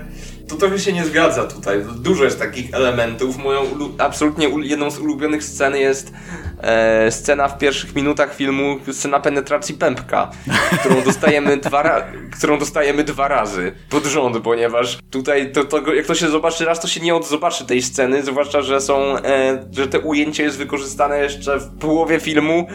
to 0.49 0.57
trochę 0.57 0.79
się 0.79 0.93
nie 0.93 1.05
zgadza 1.05 1.45
tutaj. 1.45 1.85
Dużo 1.97 2.25
jest 2.25 2.39
takich 2.39 2.75
elementów. 2.75 3.37
Moją 3.37 3.63
absolutnie 3.99 4.49
jedną 4.63 4.91
z 4.91 4.99
ulubionych 4.99 5.45
scen 5.45 5.77
jest 5.77 6.13
e, 6.61 7.11
scena 7.11 7.49
w 7.49 7.59
pierwszych 7.59 7.95
minutach 7.95 8.35
filmu, 8.35 8.79
scena 8.93 9.21
penetracji 9.21 9.75
pępka, 9.75 10.31
którą 10.81 11.03
dostajemy 11.03 11.57
dwa, 11.67 12.03
którą 12.39 12.59
dostajemy 12.59 13.05
dwa 13.05 13.29
razy 13.29 13.73
pod 13.91 14.05
rząd, 14.05 14.39
ponieważ 14.39 14.99
tutaj 15.11 15.53
to, 15.53 15.65
to, 15.65 15.95
jak 15.95 16.07
to 16.07 16.15
się 16.15 16.29
zobaczy 16.29 16.65
raz, 16.65 16.81
to 16.81 16.89
się 16.89 17.01
nie 17.01 17.15
odzobaczy 17.15 17.67
tej 17.67 17.83
sceny, 17.83 18.23
zwłaszcza, 18.23 18.63
że 18.63 18.81
są, 18.81 19.19
e, 19.19 19.67
że 19.73 19.87
te 19.89 20.01
ujęcie 20.01 20.43
jest 20.43 20.59
wykorzystane 20.59 21.19
jeszcze 21.19 21.59
w 21.59 21.79
połowie 21.79 22.21
filmu, 22.21 22.67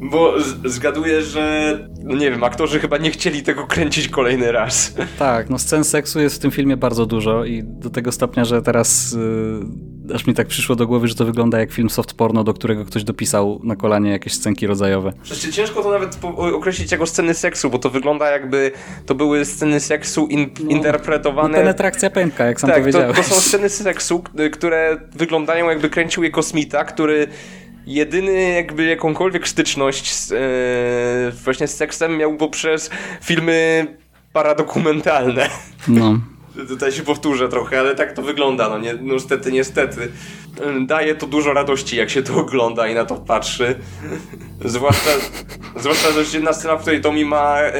bo 0.00 0.34
zgaduję, 0.64 1.22
że 1.22 1.78
no 2.02 2.16
nie 2.16 2.30
wiem, 2.30 2.44
aktorzy 2.44 2.80
chyba 2.80 2.98
nie 2.98 3.10
chcieli 3.10 3.42
tego 3.42 3.66
kręcić 3.66 4.08
kolejny 4.08 4.52
raz. 4.52 4.94
Tak, 5.18 5.50
no 5.50 5.58
scen 5.58 5.84
seksu 5.84 6.20
jest 6.20 6.36
w 6.36 6.38
tym 6.38 6.50
filmie 6.50 6.76
bardzo 6.76 7.06
dużo 7.06 7.44
i 7.44 7.62
do 7.64 7.90
tego 7.90 8.12
stopnia, 8.12 8.44
że 8.44 8.62
teraz 8.62 9.16
yy, 10.08 10.14
aż 10.14 10.26
mi 10.26 10.34
tak 10.34 10.46
przyszło 10.46 10.76
do 10.76 10.86
głowy, 10.86 11.08
że 11.08 11.14
to 11.14 11.24
wygląda 11.24 11.60
jak 11.60 11.72
film 11.72 11.90
soft 11.90 12.14
porno, 12.14 12.44
do 12.44 12.54
którego 12.54 12.84
ktoś 12.84 13.04
dopisał 13.04 13.60
na 13.64 13.76
kolanie 13.76 14.10
jakieś 14.10 14.32
scenki 14.32 14.66
rodzajowe. 14.66 15.12
Przecież 15.22 15.54
ciężko 15.54 15.82
to 15.82 15.90
nawet 15.90 16.18
określić 16.34 16.92
jako 16.92 17.06
sceny 17.06 17.34
seksu, 17.34 17.70
bo 17.70 17.78
to 17.78 17.90
wygląda 17.90 18.30
jakby 18.30 18.72
to 19.06 19.14
były 19.14 19.44
sceny 19.44 19.80
seksu 19.80 20.26
in 20.26 20.50
no, 20.64 20.70
interpretowane... 20.70 21.48
No 21.48 21.58
penetrakcja 21.58 22.10
pęka, 22.10 22.44
jak 22.44 22.60
sam 22.60 22.70
tak, 22.70 22.78
powiedziałeś. 22.78 23.16
To, 23.16 23.22
to 23.22 23.28
są 23.28 23.40
sceny 23.40 23.68
seksu, 23.68 24.24
które 24.52 24.96
wyglądają 25.16 25.68
jakby 25.68 25.90
kręcił 25.90 26.22
je 26.22 26.30
kosmita, 26.30 26.84
który 26.84 27.26
jedyny 27.90 28.52
jakby 28.52 28.84
jakąkolwiek 28.84 29.48
styczność 29.48 30.14
z, 30.14 30.32
e, 30.32 31.42
właśnie 31.44 31.68
z 31.68 31.76
seksem 31.76 32.16
miał 32.16 32.36
poprzez 32.36 32.90
filmy 33.22 33.86
paradokumentalne. 34.32 35.48
No. 35.88 36.20
Tutaj 36.68 36.92
się 36.92 37.02
powtórzę 37.02 37.48
trochę, 37.48 37.80
ale 37.80 37.94
tak 37.94 38.12
to 38.12 38.22
wygląda, 38.22 38.68
no, 38.68 38.78
nie, 38.78 38.94
no 38.94 39.14
niestety, 39.14 39.52
niestety. 39.52 40.08
Daje 40.86 41.14
to 41.14 41.26
dużo 41.26 41.52
radości, 41.52 41.96
jak 41.96 42.10
się 42.10 42.22
to 42.22 42.36
ogląda 42.36 42.88
i 42.88 42.94
na 42.94 43.04
to 43.04 43.16
patrzy. 43.16 43.74
Zwłaszcza, 44.64 45.10
zwłaszcza, 45.76 46.12
że 46.12 46.36
jedna 46.36 46.52
scena, 46.52 46.76
w 46.76 46.80
której 46.80 47.00
Tommy 47.00 47.24
ma 47.24 47.58
e, 47.60 47.72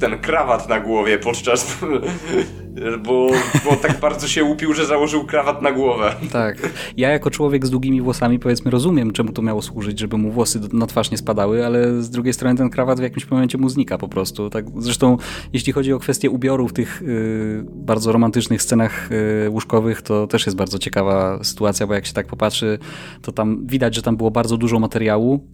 ten 0.00 0.18
krawat 0.18 0.68
na 0.68 0.80
głowie 0.80 1.18
podczas 1.18 1.78
bo, 3.04 3.30
bo 3.64 3.76
tak 3.76 4.00
bardzo 4.00 4.28
się 4.28 4.44
upił, 4.44 4.74
że 4.74 4.86
założył 4.86 5.24
krawat 5.24 5.62
na 5.62 5.72
głowę. 5.72 6.14
Tak. 6.32 6.56
Ja 6.96 7.10
jako 7.10 7.30
człowiek 7.30 7.66
z 7.66 7.70
długimi 7.70 8.00
włosami 8.00 8.38
powiedzmy 8.38 8.70
rozumiem, 8.70 9.12
czemu 9.12 9.32
to 9.32 9.42
miało 9.42 9.62
służyć, 9.62 9.98
żeby 9.98 10.16
mu 10.16 10.30
włosy 10.30 10.60
na 10.72 10.86
twarz 10.86 11.10
nie 11.10 11.18
spadały, 11.18 11.66
ale 11.66 12.02
z 12.02 12.10
drugiej 12.10 12.32
strony 12.32 12.56
ten 12.56 12.70
krawat 12.70 13.00
w 13.00 13.02
jakimś 13.02 13.30
momencie 13.30 13.58
mu 13.58 13.68
znika 13.68 13.98
po 13.98 14.08
prostu. 14.08 14.50
Tak, 14.50 14.64
zresztą 14.78 15.16
jeśli 15.52 15.72
chodzi 15.72 15.92
o 15.92 15.98
kwestię 15.98 16.30
ubioru 16.30 16.68
w 16.68 16.72
tych 16.72 17.02
y, 17.02 17.64
bardzo 17.70 18.12
romantycznych 18.12 18.62
scenach 18.62 19.12
y, 19.46 19.50
łóżkowych, 19.50 20.02
to 20.02 20.26
też 20.26 20.46
jest 20.46 20.56
bardzo 20.56 20.78
ciekawa 20.78 21.44
sytuacja, 21.44 21.86
bo 21.86 21.94
jak 21.94 22.06
się 22.06 22.12
tak 22.12 22.26
popatrzy, 22.26 22.78
to 23.22 23.32
tam 23.32 23.66
widać, 23.66 23.94
że 23.94 24.02
tam 24.02 24.16
było 24.16 24.30
bardzo 24.30 24.56
dużo 24.56 24.78
materiału, 24.78 25.48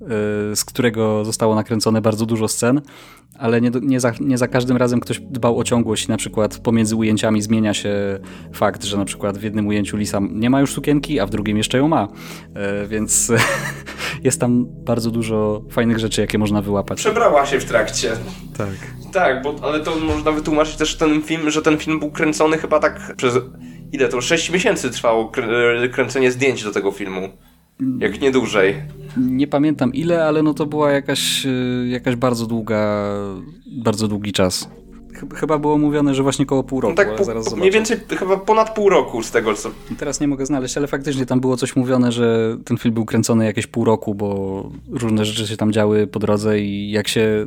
y, 0.53 0.57
z 0.57 0.65
którego 0.73 1.25
zostało 1.25 1.55
nakręcone 1.55 2.01
bardzo 2.01 2.27
dużo 2.27 2.49
scen, 2.49 2.81
ale 3.39 3.61
nie, 3.61 3.71
nie, 3.83 4.01
za, 4.01 4.13
nie 4.21 4.39
za 4.39 4.49
każdym 4.49 4.77
razem 4.77 5.01
ktoś 5.01 5.21
dbał 5.21 5.59
o 5.59 5.65
ciągłość, 5.65 6.09
na 6.09 6.17
przykład 6.17 6.59
pomiędzy 6.59 6.97
ujęciami 6.97 7.43
zmienia 7.43 7.75
się 7.75 8.19
fakt, 8.53 8.85
że 8.85 8.97
na 8.97 9.05
przykład 9.05 9.39
w 9.39 9.43
jednym 9.43 9.67
ujęciu 9.67 9.97
Lisa 9.97 10.21
nie 10.31 10.51
ma 10.51 10.61
już 10.61 10.73
sukienki, 10.73 11.21
a 11.21 11.27
w 11.27 11.31
drugim 11.31 11.57
jeszcze 11.57 11.79
ją 11.79 11.89
ma, 11.89 12.09
e, 12.55 12.87
więc 12.87 13.33
jest 14.25 14.41
tam 14.41 14.67
bardzo 14.69 15.11
dużo 15.11 15.63
fajnych 15.71 15.99
rzeczy, 15.99 16.21
jakie 16.21 16.39
można 16.39 16.63
wyłapać. 16.63 16.99
Przebrała 16.99 17.47
się 17.47 17.61
w 17.61 17.65
trakcie. 17.65 18.13
Tak. 18.59 19.01
Tak, 19.13 19.43
bo, 19.43 19.55
ale 19.63 19.81
to 19.81 19.97
można 19.97 20.33
wytłumaczyć 20.33 20.77
też 20.77 20.97
ten 20.97 21.23
film, 21.23 21.51
że 21.51 21.63
ten 21.63 21.79
film 21.79 21.99
był 21.99 22.11
kręcony 22.11 22.59
chyba 22.59 22.79
tak 22.79 23.15
przez... 23.17 23.39
Ile 23.93 24.09
to? 24.09 24.21
6 24.21 24.51
miesięcy 24.51 24.91
trwało 24.91 25.33
kręcenie 25.93 26.31
zdjęć 26.31 26.65
do 26.65 26.71
tego 26.71 26.91
filmu. 26.91 27.29
Jak 27.99 28.21
nie 28.21 28.31
dłużej. 28.31 28.75
Nie 29.17 29.47
pamiętam 29.47 29.95
ile, 29.95 30.25
ale 30.25 30.43
no 30.43 30.55
to 30.55 30.67
była 30.67 30.91
jakaś, 30.91 31.47
y, 31.47 31.89
jakaś 31.89 32.17
bardzo 32.17 32.47
długa, 32.47 33.05
bardzo 33.67 34.09
długi 34.09 34.33
czas. 34.33 34.69
Chyba 35.35 35.59
było 35.59 35.79
mówione, 35.79 36.15
że 36.15 36.23
właśnie 36.23 36.47
koło 36.47 36.65
pół 36.65 36.81
roku. 36.81 36.91
No 36.93 36.97
tak, 36.97 37.17
pół, 37.17 37.27
zaraz 37.27 37.57
mniej 37.57 37.71
więcej 37.71 37.97
chyba 38.19 38.37
ponad 38.37 38.75
pół 38.75 38.89
roku 38.89 39.23
z 39.23 39.31
tego 39.31 39.55
co. 39.55 39.71
Teraz 39.99 40.21
nie 40.21 40.29
mogę 40.29 40.47
znaleźć, 40.47 40.77
ale 40.77 40.87
faktycznie 40.87 41.27
tam 41.27 41.41
było 41.41 41.57
coś 41.57 41.77
mówione, 41.77 42.13
że 42.13 42.57
ten 42.65 42.77
film 42.77 42.95
był 42.95 43.05
kręcony 43.05 43.45
jakieś 43.45 43.67
pół 43.67 43.85
roku, 43.85 44.15
bo 44.15 44.71
różne 44.91 45.25
rzeczy 45.25 45.47
się 45.47 45.57
tam 45.57 45.73
działy 45.73 46.07
po 46.07 46.19
drodze 46.19 46.61
i 46.61 46.91
jak 46.91 47.09
się 47.09 47.47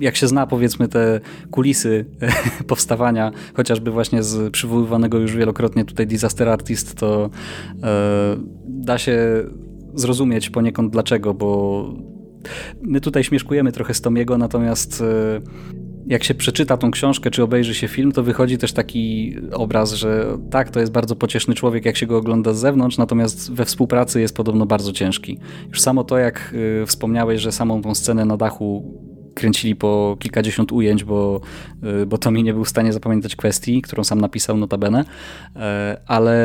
jak 0.00 0.16
się 0.16 0.28
zna 0.28 0.46
powiedzmy 0.46 0.88
te 0.88 1.20
kulisy 1.50 2.04
powstawania, 2.66 3.30
chociażby 3.54 3.90
właśnie 3.90 4.22
z 4.22 4.52
przywoływanego 4.52 5.18
już 5.18 5.36
wielokrotnie 5.36 5.84
tutaj 5.84 6.06
Disaster 6.06 6.48
Artist, 6.48 6.94
to 6.94 7.30
e, 7.82 8.36
da 8.64 8.98
się 8.98 9.44
zrozumieć 9.94 10.50
poniekąd 10.50 10.92
dlaczego, 10.92 11.34
bo 11.34 11.84
my 12.82 13.00
tutaj 13.00 13.24
śmieszkujemy 13.24 13.72
trochę 13.72 13.94
z 13.94 14.00
Tomiego, 14.00 14.38
natomiast 14.38 15.00
e, 15.00 15.40
jak 16.06 16.24
się 16.24 16.34
przeczyta 16.34 16.76
tą 16.76 16.90
książkę, 16.90 17.30
czy 17.30 17.42
obejrzy 17.42 17.74
się 17.74 17.88
film, 17.88 18.12
to 18.12 18.22
wychodzi 18.22 18.58
też 18.58 18.72
taki 18.72 19.36
obraz, 19.52 19.92
że 19.92 20.38
tak, 20.50 20.70
to 20.70 20.80
jest 20.80 20.92
bardzo 20.92 21.16
pocieszny 21.16 21.54
człowiek, 21.54 21.84
jak 21.84 21.96
się 21.96 22.06
go 22.06 22.16
ogląda 22.16 22.54
z 22.54 22.58
zewnątrz, 22.58 22.98
natomiast 22.98 23.52
we 23.52 23.64
współpracy 23.64 24.20
jest 24.20 24.36
podobno 24.36 24.66
bardzo 24.66 24.92
ciężki. 24.92 25.38
Już 25.68 25.80
samo 25.80 26.04
to, 26.04 26.18
jak 26.18 26.54
y, 26.82 26.86
wspomniałeś, 26.86 27.40
że 27.40 27.52
samą 27.52 27.82
tą 27.82 27.94
scenę 27.94 28.24
na 28.24 28.36
dachu 28.36 28.94
kręcili 29.38 29.76
po 29.76 30.16
kilkadziesiąt 30.20 30.72
ujęć, 30.72 31.04
bo, 31.04 31.40
y, 32.02 32.06
bo 32.06 32.18
Tommy 32.18 32.42
nie 32.42 32.54
był 32.54 32.64
w 32.64 32.68
stanie 32.68 32.92
zapamiętać 32.92 33.36
kwestii, 33.36 33.82
którą 33.82 34.04
sam 34.04 34.20
napisał 34.20 34.56
notabene, 34.56 35.04
e, 35.56 36.00
ale 36.06 36.38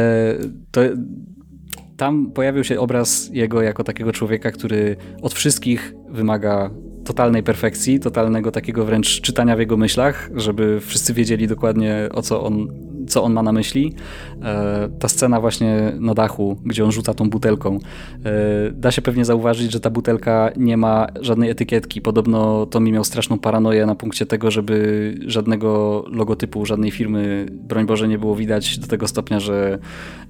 to, 0.71 0.81
tam 1.97 2.31
pojawił 2.31 2.63
się 2.63 2.79
obraz 2.79 3.29
jego 3.33 3.61
jako 3.61 3.83
takiego 3.83 4.11
człowieka, 4.11 4.51
który 4.51 4.95
od 5.21 5.33
wszystkich 5.33 5.93
wymaga 6.09 6.69
totalnej 7.05 7.43
perfekcji, 7.43 7.99
totalnego 7.99 8.51
takiego 8.51 8.85
wręcz 8.85 9.21
czytania 9.21 9.55
w 9.55 9.59
jego 9.59 9.77
myślach, 9.77 10.29
żeby 10.35 10.79
wszyscy 10.79 11.13
wiedzieli 11.13 11.47
dokładnie 11.47 12.09
o 12.13 12.21
co 12.21 12.43
on 12.43 12.67
co 13.07 13.23
on 13.23 13.33
ma 13.33 13.43
na 13.43 13.51
myśli. 13.51 13.93
E, 14.43 14.89
ta 14.99 15.07
scena 15.07 15.41
właśnie 15.41 15.91
na 15.99 16.13
dachu, 16.13 16.57
gdzie 16.65 16.85
on 16.85 16.91
rzuca 16.91 17.13
tą 17.13 17.29
butelką. 17.29 17.79
E, 18.25 18.71
da 18.71 18.91
się 18.91 19.01
pewnie 19.01 19.25
zauważyć, 19.25 19.71
że 19.71 19.79
ta 19.79 19.89
butelka 19.89 20.51
nie 20.57 20.77
ma 20.77 21.07
żadnej 21.21 21.49
etykietki. 21.49 22.01
Podobno 22.01 22.65
to 22.65 22.79
mi 22.79 22.91
miał 22.91 23.03
straszną 23.03 23.39
paranoję 23.39 23.85
na 23.85 23.95
punkcie 23.95 24.25
tego, 24.25 24.51
żeby 24.51 25.17
żadnego 25.27 26.03
logotypu, 26.07 26.65
żadnej 26.65 26.91
firmy, 26.91 27.45
broń 27.51 27.85
Boże, 27.85 28.07
nie 28.07 28.17
było 28.17 28.35
widać 28.35 28.77
do 28.77 28.87
tego 28.87 29.07
stopnia, 29.07 29.39
że 29.39 29.79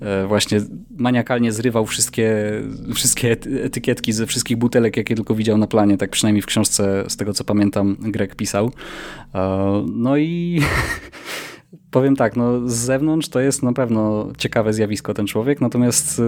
e, 0.01 0.27
właśnie 0.27 0.61
maniakalnie 0.97 1.51
zrywał 1.51 1.85
wszystkie, 1.85 2.33
wszystkie 2.95 3.37
etykietki 3.63 4.13
ze 4.13 4.25
wszystkich 4.25 4.57
butelek, 4.57 4.97
jakie 4.97 5.15
tylko 5.15 5.35
widział 5.35 5.57
na 5.57 5.67
planie. 5.67 5.97
Tak 5.97 6.09
przynajmniej 6.09 6.41
w 6.41 6.45
książce, 6.45 7.03
z 7.07 7.17
tego 7.17 7.33
co 7.33 7.43
pamiętam, 7.43 7.97
Greg 7.99 8.35
pisał. 8.35 8.71
No 9.95 10.17
i 10.17 10.61
Powiem 11.91 12.15
tak, 12.15 12.35
no 12.35 12.69
z 12.69 12.73
zewnątrz 12.73 13.29
to 13.29 13.39
jest 13.39 13.63
na 13.63 13.73
pewno 13.73 14.27
ciekawe 14.37 14.73
zjawisko 14.73 15.13
ten 15.13 15.27
człowiek, 15.27 15.61
natomiast 15.61 16.19
y, 16.19 16.23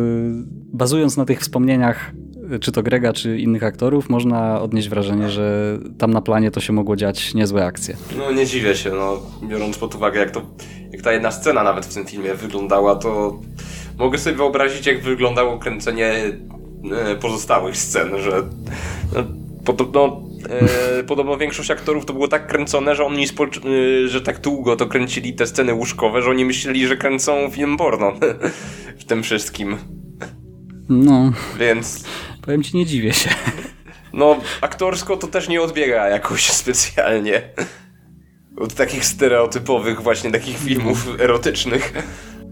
bazując 0.73 1.17
na 1.17 1.25
tych 1.25 1.39
wspomnieniach, 1.39 2.11
y, 2.53 2.59
czy 2.59 2.71
to 2.71 2.83
Grega, 2.83 3.13
czy 3.13 3.37
innych 3.37 3.63
aktorów, 3.63 4.09
można 4.09 4.61
odnieść 4.61 4.89
wrażenie, 4.89 5.29
że 5.29 5.77
tam 5.97 6.11
na 6.11 6.21
planie 6.21 6.51
to 6.51 6.59
się 6.59 6.73
mogło 6.73 6.95
dziać 6.95 7.33
niezłe 7.33 7.65
akcje. 7.65 7.97
No 8.17 8.31
nie 8.31 8.45
dziwię 8.45 8.75
się, 8.75 8.91
no 8.91 9.21
biorąc 9.47 9.77
pod 9.77 9.95
uwagę 9.95 10.19
jak 10.19 10.31
to, 10.31 10.41
jak 10.91 11.01
ta 11.01 11.11
jedna 11.11 11.31
scena 11.31 11.63
nawet 11.63 11.85
w 11.85 11.93
tym 11.93 12.05
filmie 12.05 12.33
wyglądała, 12.33 12.95
to 12.95 13.39
mogę 13.97 14.17
sobie 14.17 14.35
wyobrazić 14.35 14.85
jak 14.85 15.01
wyglądało 15.01 15.59
kręcenie 15.59 16.13
e, 16.91 17.15
pozostałych 17.15 17.77
scen, 17.77 18.09
że 18.17 18.43
no, 19.15 19.23
podobno 19.65 20.21
E, 20.49 21.03
podobno 21.03 21.37
większość 21.37 21.71
aktorów 21.71 22.05
to 22.05 22.13
było 22.13 22.27
tak 22.27 22.47
kręcone, 22.47 22.95
że 22.95 23.05
oni, 23.05 23.25
e, 23.25 24.07
że 24.07 24.21
tak 24.21 24.41
długo 24.41 24.75
to 24.75 24.87
kręcili 24.87 25.33
te 25.33 25.47
sceny 25.47 25.73
łóżkowe, 25.73 26.21
że 26.21 26.29
oni 26.29 26.45
myśleli, 26.45 26.87
że 26.87 26.97
kręcą 26.97 27.49
film 27.51 27.77
porno 27.77 28.13
w 29.01 29.05
tym 29.05 29.23
wszystkim. 29.23 29.77
No. 30.89 31.33
Więc... 31.59 32.03
Powiem 32.41 32.63
ci, 32.63 32.77
nie 32.77 32.85
dziwię 32.85 33.13
się. 33.13 33.29
No, 34.13 34.37
aktorsko 34.61 35.17
to 35.17 35.27
też 35.27 35.49
nie 35.49 35.61
odbiega 35.61 36.07
jakoś 36.07 36.49
specjalnie 36.49 37.41
od 38.57 38.73
takich 38.73 39.05
stereotypowych 39.05 40.01
właśnie 40.01 40.31
takich 40.31 40.57
filmów 40.57 41.07
erotycznych. 41.19 41.93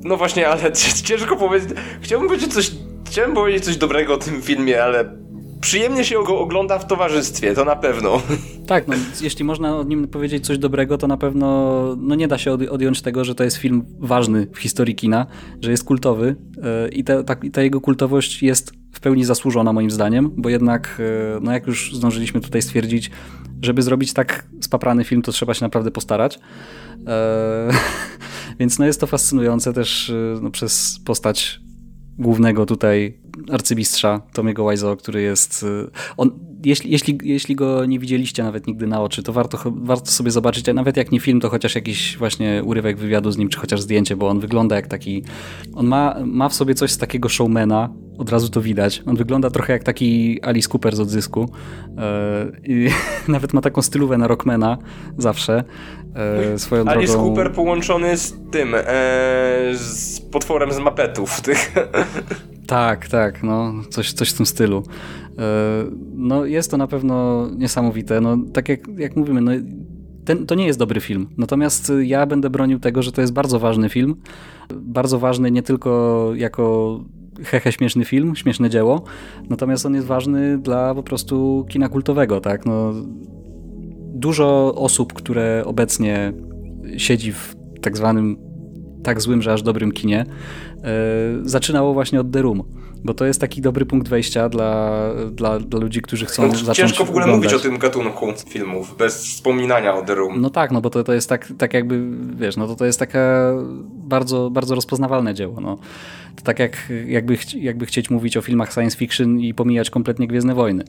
No 0.04 0.18
właśnie, 0.18 0.48
ale 0.48 0.72
ciężko 1.06 1.36
powiedzieć. 1.36 1.70
Chciałbym 2.02 2.30
powiedzieć 2.30 2.54
coś. 2.54 2.72
Chciałem 3.08 3.34
powiedzieć 3.34 3.66
coś 3.66 3.78
dobrego 3.78 4.14
o 4.14 4.18
tym 4.18 4.42
filmie, 4.42 4.84
ale 4.84 5.18
przyjemnie 5.64 6.06
się 6.06 6.24
go 6.24 6.40
ogląda 6.40 6.80
w 6.80 6.88
towarzystwie, 6.88 7.54
to 7.54 7.66
na 7.66 7.76
pewno. 7.76 8.22
Tak, 8.68 8.88
no, 8.88 8.96
jeśli 9.22 9.46
można 9.46 9.78
o 9.78 9.84
nim 9.84 10.08
powiedzieć 10.08 10.46
coś 10.46 10.58
dobrego, 10.58 10.98
to 10.98 11.08
na 11.08 11.18
pewno 11.18 11.48
no 11.98 12.16
nie 12.16 12.28
da 12.28 12.38
się 12.38 12.52
odjąć 12.52 13.02
tego, 13.02 13.26
że 13.26 13.36
to 13.36 13.44
jest 13.44 13.58
film 13.58 13.86
ważny 14.00 14.48
w 14.54 14.58
historii 14.58 14.96
kina, 14.96 15.26
że 15.62 15.72
jest 15.72 15.84
kultowy 15.84 16.36
yy, 16.56 16.90
i 16.90 17.04
ta, 17.04 17.24
ta, 17.24 17.36
ta, 17.54 17.62
jego 17.62 17.82
kultowość 17.82 18.44
jest 18.44 18.74
w 18.92 19.00
pełni 19.00 19.26
zasłużona 19.26 19.74
moim 19.74 19.92
zdaniem, 19.92 20.32
bo 20.38 20.50
jednak, 20.50 20.96
yy, 21.00 21.40
no 21.42 21.52
jak 21.52 21.68
już 21.68 21.96
zdążyliśmy 21.96 22.42
tutaj 22.42 22.62
stwierdzić, 22.62 23.12
żeby 23.62 23.82
zrobić 23.82 24.14
tak 24.14 24.46
spaprany 24.62 25.04
film, 25.04 25.22
to 25.22 25.32
trzeba 25.32 25.54
się 25.54 25.66
naprawdę 25.66 25.92
postarać. 25.92 26.40
Yy, 26.98 27.06
więc 28.60 28.80
no 28.80 28.86
jest 28.86 29.00
to 29.00 29.08
fascynujące 29.08 29.74
też 29.74 30.14
no, 30.42 30.52
przez 30.52 31.00
postać 31.06 31.60
głównego 32.20 32.66
tutaj 32.66 33.18
arcymistrza 33.52 34.22
Tomiego 34.34 34.70
Wiseau, 34.70 34.98
który 34.98 35.22
jest... 35.22 35.64
Y, 35.64 35.90
on, 36.18 36.32
jeśli, 36.66 36.92
jeśli, 36.92 37.18
jeśli 37.24 37.56
go 37.56 37.86
nie 37.86 38.00
widzieliście 38.00 38.44
nawet 38.44 38.68
nigdy 38.68 38.88
na 38.88 39.02
oczy, 39.02 39.24
to 39.24 39.34
warto, 39.34 39.58
warto 39.66 40.12
sobie 40.12 40.32
zobaczyć, 40.32 40.70
a 40.70 40.74
nawet 40.74 40.98
jak 40.98 41.12
nie 41.12 41.20
film, 41.20 41.40
to 41.40 41.50
chociaż 41.50 41.76
jakiś 41.76 42.18
właśnie 42.18 42.62
urywek 42.66 42.98
wywiadu 42.98 43.32
z 43.32 43.38
nim, 43.38 43.50
czy 43.50 43.60
chociaż 43.60 43.82
zdjęcie, 43.82 44.16
bo 44.16 44.28
on 44.28 44.40
wygląda 44.40 44.76
jak 44.76 44.88
taki... 44.88 45.24
On 45.74 45.88
ma, 45.88 46.16
ma 46.26 46.50
w 46.50 46.54
sobie 46.54 46.76
coś 46.76 46.92
z 46.92 46.98
takiego 46.98 47.30
showmana, 47.30 47.90
od 48.18 48.30
razu 48.30 48.50
to 48.50 48.62
widać. 48.62 49.04
On 49.06 49.16
wygląda 49.16 49.50
trochę 49.50 49.74
jak 49.74 49.84
taki 49.84 50.40
Alice 50.42 50.70
Cooper 50.70 50.96
z 50.96 51.00
odzysku. 51.00 51.50
I 52.64 52.90
nawet 53.28 53.54
ma 53.54 53.62
taką 53.62 53.82
stylówę 53.82 54.18
na 54.18 54.28
Rockmana 54.28 54.78
zawsze. 55.18 55.64
E, 56.54 56.60
swoją 56.60 56.86
Alice 56.86 57.14
drogą... 57.14 57.30
Cooper 57.30 57.52
połączony 57.52 58.18
z 58.18 58.36
tym, 58.52 58.76
e, 58.76 58.82
z 59.74 60.22
potworem 60.32 60.72
z 60.72 60.80
mapetów. 60.80 61.42
Tych. 61.42 61.72
Tak, 62.68 63.08
tak, 63.08 63.44
no, 63.44 63.74
coś, 63.90 64.14
coś 64.14 64.30
w 64.30 64.38
tym 64.38 64.46
stylu. 64.46 64.84
No, 66.14 66.46
jest 66.46 66.72
to 66.72 66.78
na 66.78 66.88
pewno 66.88 67.48
niesamowite. 67.58 68.22
No, 68.22 68.38
tak 68.54 68.70
jak, 68.70 68.88
jak 68.98 69.16
mówimy, 69.16 69.42
no, 69.42 69.52
ten, 70.26 70.46
to 70.46 70.56
nie 70.56 70.66
jest 70.66 70.80
dobry 70.80 71.02
film. 71.02 71.28
Natomiast 71.38 71.92
ja 72.04 72.26
będę 72.26 72.50
bronił 72.50 72.80
tego, 72.80 73.04
że 73.04 73.12
to 73.12 73.22
jest 73.22 73.34
bardzo 73.34 73.60
ważny 73.60 73.90
film. 73.90 74.16
Bardzo 74.74 75.20
ważny 75.20 75.52
nie 75.52 75.62
tylko 75.62 76.32
jako 76.36 77.00
hehe 77.44 77.72
śmieszny 77.72 78.06
film, 78.06 78.36
śmieszne 78.36 78.70
dzieło, 78.70 79.04
natomiast 79.50 79.86
on 79.86 79.96
jest 79.96 80.08
ważny 80.08 80.58
dla 80.58 80.96
po 80.96 81.04
prostu 81.04 81.66
kina 81.70 81.90
kultowego, 81.90 82.42
tak? 82.42 82.66
No, 82.66 82.94
dużo 84.14 84.76
osób, 84.76 85.14
które 85.14 85.64
obecnie 85.66 86.34
siedzi 86.98 87.32
w 87.32 87.56
tak 87.82 87.98
zwanym 87.98 88.38
tak 89.04 89.22
złym, 89.22 89.42
że 89.42 89.54
aż 89.54 89.62
dobrym 89.62 89.92
kinie, 89.92 90.26
yy, 90.76 90.84
zaczynało 91.44 91.94
właśnie 91.94 92.20
od 92.22 92.32
The 92.32 92.42
Room 92.42 92.64
bo 93.04 93.14
to 93.14 93.26
jest 93.26 93.42
taki 93.42 93.62
dobry 93.62 93.86
punkt 93.86 94.08
wejścia 94.08 94.50
dla, 94.50 95.00
dla, 95.32 95.60
dla 95.60 95.80
ludzi, 95.80 96.02
którzy 96.02 96.26
chcą 96.26 96.48
no, 96.48 96.56
zacząć 96.56 96.78
Ciężko 96.78 97.06
w 97.06 97.10
ogóle 97.10 97.26
oglądać. 97.26 97.52
mówić 97.52 97.66
o 97.66 97.70
tym 97.70 97.78
gatunku 97.78 98.34
filmów, 98.50 98.98
bez 98.98 99.26
wspominania 99.26 99.96
o 99.96 100.02
The 100.02 100.16
Room. 100.16 100.42
No 100.42 100.50
tak, 100.50 100.72
no 100.72 100.82
bo 100.82 100.90
to, 100.90 101.04
to 101.04 101.14
jest 101.14 101.30
tak, 101.30 101.54
tak 101.58 101.74
jakby, 101.74 102.02
wiesz, 102.36 102.58
no 102.58 102.68
to 102.68 102.76
to 102.76 102.86
jest 102.86 103.00
taka 103.00 103.54
bardzo, 103.90 104.50
bardzo 104.50 104.76
rozpoznawalne 104.76 105.34
dzieło, 105.34 105.62
no. 105.62 105.78
To 106.36 106.44
tak 106.44 106.60
jak, 106.60 106.92
jakby, 107.08 107.38
jakby 107.56 107.86
chcieć 107.86 108.10
mówić 108.10 108.38
o 108.38 108.42
filmach 108.42 108.74
science 108.74 108.98
fiction 108.98 109.40
i 109.40 109.54
pomijać 109.54 109.90
kompletnie 109.90 110.28
Gwiezdne 110.28 110.56
Wojny. 110.56 110.84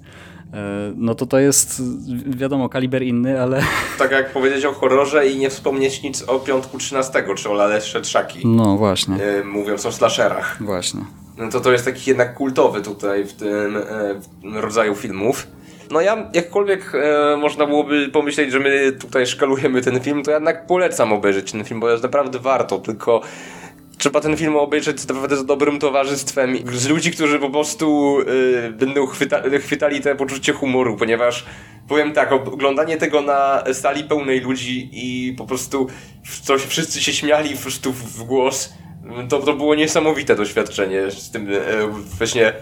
E, 0.52 0.92
no 0.96 1.14
to 1.14 1.26
to 1.26 1.38
jest, 1.38 1.82
wiadomo, 2.26 2.68
kaliber 2.68 3.02
inny, 3.02 3.42
ale... 3.42 3.62
Tak 3.98 4.10
jak 4.10 4.32
powiedzieć 4.32 4.64
o 4.64 4.72
horrorze 4.72 5.28
i 5.28 5.38
nie 5.38 5.50
wspomnieć 5.50 6.02
nic 6.02 6.22
o 6.22 6.38
Piątku 6.38 6.78
13, 6.78 7.24
czy 7.36 7.50
o 7.50 7.52
Lalesze 7.52 8.00
Trzaki. 8.00 8.46
No 8.48 8.76
właśnie. 8.76 9.16
E, 9.16 9.44
mówiąc 9.44 9.86
o 9.86 9.92
slasherach. 9.92 10.56
Właśnie 10.60 11.00
no 11.38 11.50
to 11.50 11.60
to 11.60 11.72
jest 11.72 11.84
taki 11.84 12.10
jednak 12.10 12.34
kultowy 12.34 12.82
tutaj 12.82 13.24
w 13.24 13.32
tym, 13.32 13.76
e, 13.76 14.60
rodzaju 14.60 14.94
filmów. 14.94 15.46
No 15.90 16.00
ja, 16.00 16.30
jakkolwiek 16.34 16.92
e, 16.94 17.36
można 17.36 17.66
byłoby 17.66 18.08
pomyśleć, 18.08 18.52
że 18.52 18.60
my 18.60 18.92
tutaj 18.92 19.26
szkalujemy 19.26 19.80
ten 19.80 20.00
film, 20.00 20.22
to 20.22 20.30
jednak 20.30 20.66
polecam 20.66 21.12
obejrzeć 21.12 21.52
ten 21.52 21.64
film, 21.64 21.80
bo 21.80 21.90
jest 21.90 22.02
naprawdę 22.02 22.38
warto, 22.38 22.78
tylko 22.78 23.20
trzeba 23.98 24.20
ten 24.20 24.36
film 24.36 24.56
obejrzeć 24.56 25.08
naprawdę 25.08 25.36
z 25.36 25.44
dobrym 25.46 25.78
towarzystwem, 25.78 26.56
z 26.72 26.88
ludzi, 26.88 27.10
którzy 27.10 27.38
po 27.38 27.50
prostu 27.50 28.16
y, 28.20 28.72
będą 28.72 29.06
chwyta 29.06 29.42
chwytali 29.60 30.00
te 30.00 30.14
poczucie 30.14 30.52
humoru, 30.52 30.96
ponieważ 30.96 31.44
powiem 31.88 32.12
tak, 32.12 32.32
oglądanie 32.32 32.96
tego 32.96 33.22
na 33.22 33.64
sali 33.72 34.04
pełnej 34.04 34.40
ludzi 34.40 34.90
i 34.92 35.34
po 35.38 35.46
prostu 35.46 35.86
coś, 36.42 36.62
wszyscy 36.62 37.00
się 37.00 37.12
śmiali 37.12 37.56
po 37.56 37.62
prostu 37.62 37.92
w 37.92 38.22
głos, 38.22 38.74
to, 39.28 39.38
to 39.38 39.56
było 39.56 39.74
niesamowite 39.74 40.36
doświadczenie 40.36 41.10
z 41.10 41.30
tym 41.30 41.48
e, 41.48 41.58
właśnie 42.18 42.52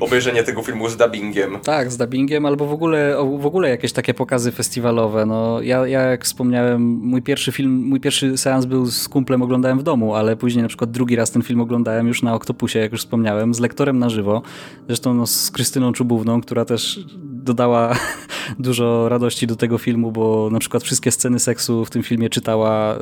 obejrzenie 0.00 0.42
tego 0.42 0.62
filmu 0.62 0.88
z 0.88 0.96
dubbingiem. 0.96 1.58
Tak, 1.64 1.92
z 1.92 1.96
dubbingiem, 1.96 2.46
albo 2.46 2.66
w 2.66 2.72
ogóle, 2.72 3.16
w 3.38 3.46
ogóle 3.46 3.68
jakieś 3.68 3.92
takie 3.92 4.14
pokazy 4.14 4.52
festiwalowe. 4.52 5.26
No, 5.26 5.62
ja, 5.62 5.86
ja 5.86 6.00
jak 6.00 6.24
wspomniałem, 6.24 6.82
mój 6.82 7.22
pierwszy 7.22 7.52
film, 7.52 7.84
mój 7.84 8.00
pierwszy 8.00 8.38
seans 8.38 8.66
był 8.66 8.86
z 8.86 9.08
kumplem, 9.08 9.42
oglądałem 9.42 9.78
w 9.78 9.82
domu, 9.82 10.14
ale 10.14 10.36
później 10.36 10.62
na 10.62 10.68
przykład 10.68 10.90
drugi 10.90 11.16
raz 11.16 11.30
ten 11.30 11.42
film 11.42 11.60
oglądałem 11.60 12.08
już 12.08 12.22
na 12.22 12.34
Oktopusie, 12.34 12.78
jak 12.78 12.92
już 12.92 13.00
wspomniałem, 13.00 13.54
z 13.54 13.60
lektorem 13.60 13.98
na 13.98 14.10
żywo. 14.10 14.42
Zresztą 14.86 15.14
no, 15.14 15.26
z 15.26 15.50
Krystyną 15.50 15.92
Czubówną, 15.92 16.40
która 16.40 16.64
też 16.64 17.00
dodała 17.22 17.96
dużo 18.58 19.08
radości 19.08 19.46
do 19.46 19.56
tego 19.56 19.78
filmu, 19.78 20.12
bo 20.12 20.48
na 20.52 20.58
przykład 20.58 20.82
wszystkie 20.82 21.10
sceny 21.10 21.38
seksu 21.38 21.84
w 21.84 21.90
tym 21.90 22.02
filmie 22.02 22.30
czytała 22.30 22.94
e, 22.94 22.98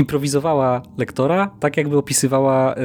improwizowała 0.00 0.82
lektora, 0.98 1.50
tak 1.60 1.76
jakby 1.76 1.96
opisywała 1.96 2.74
e, 2.74 2.80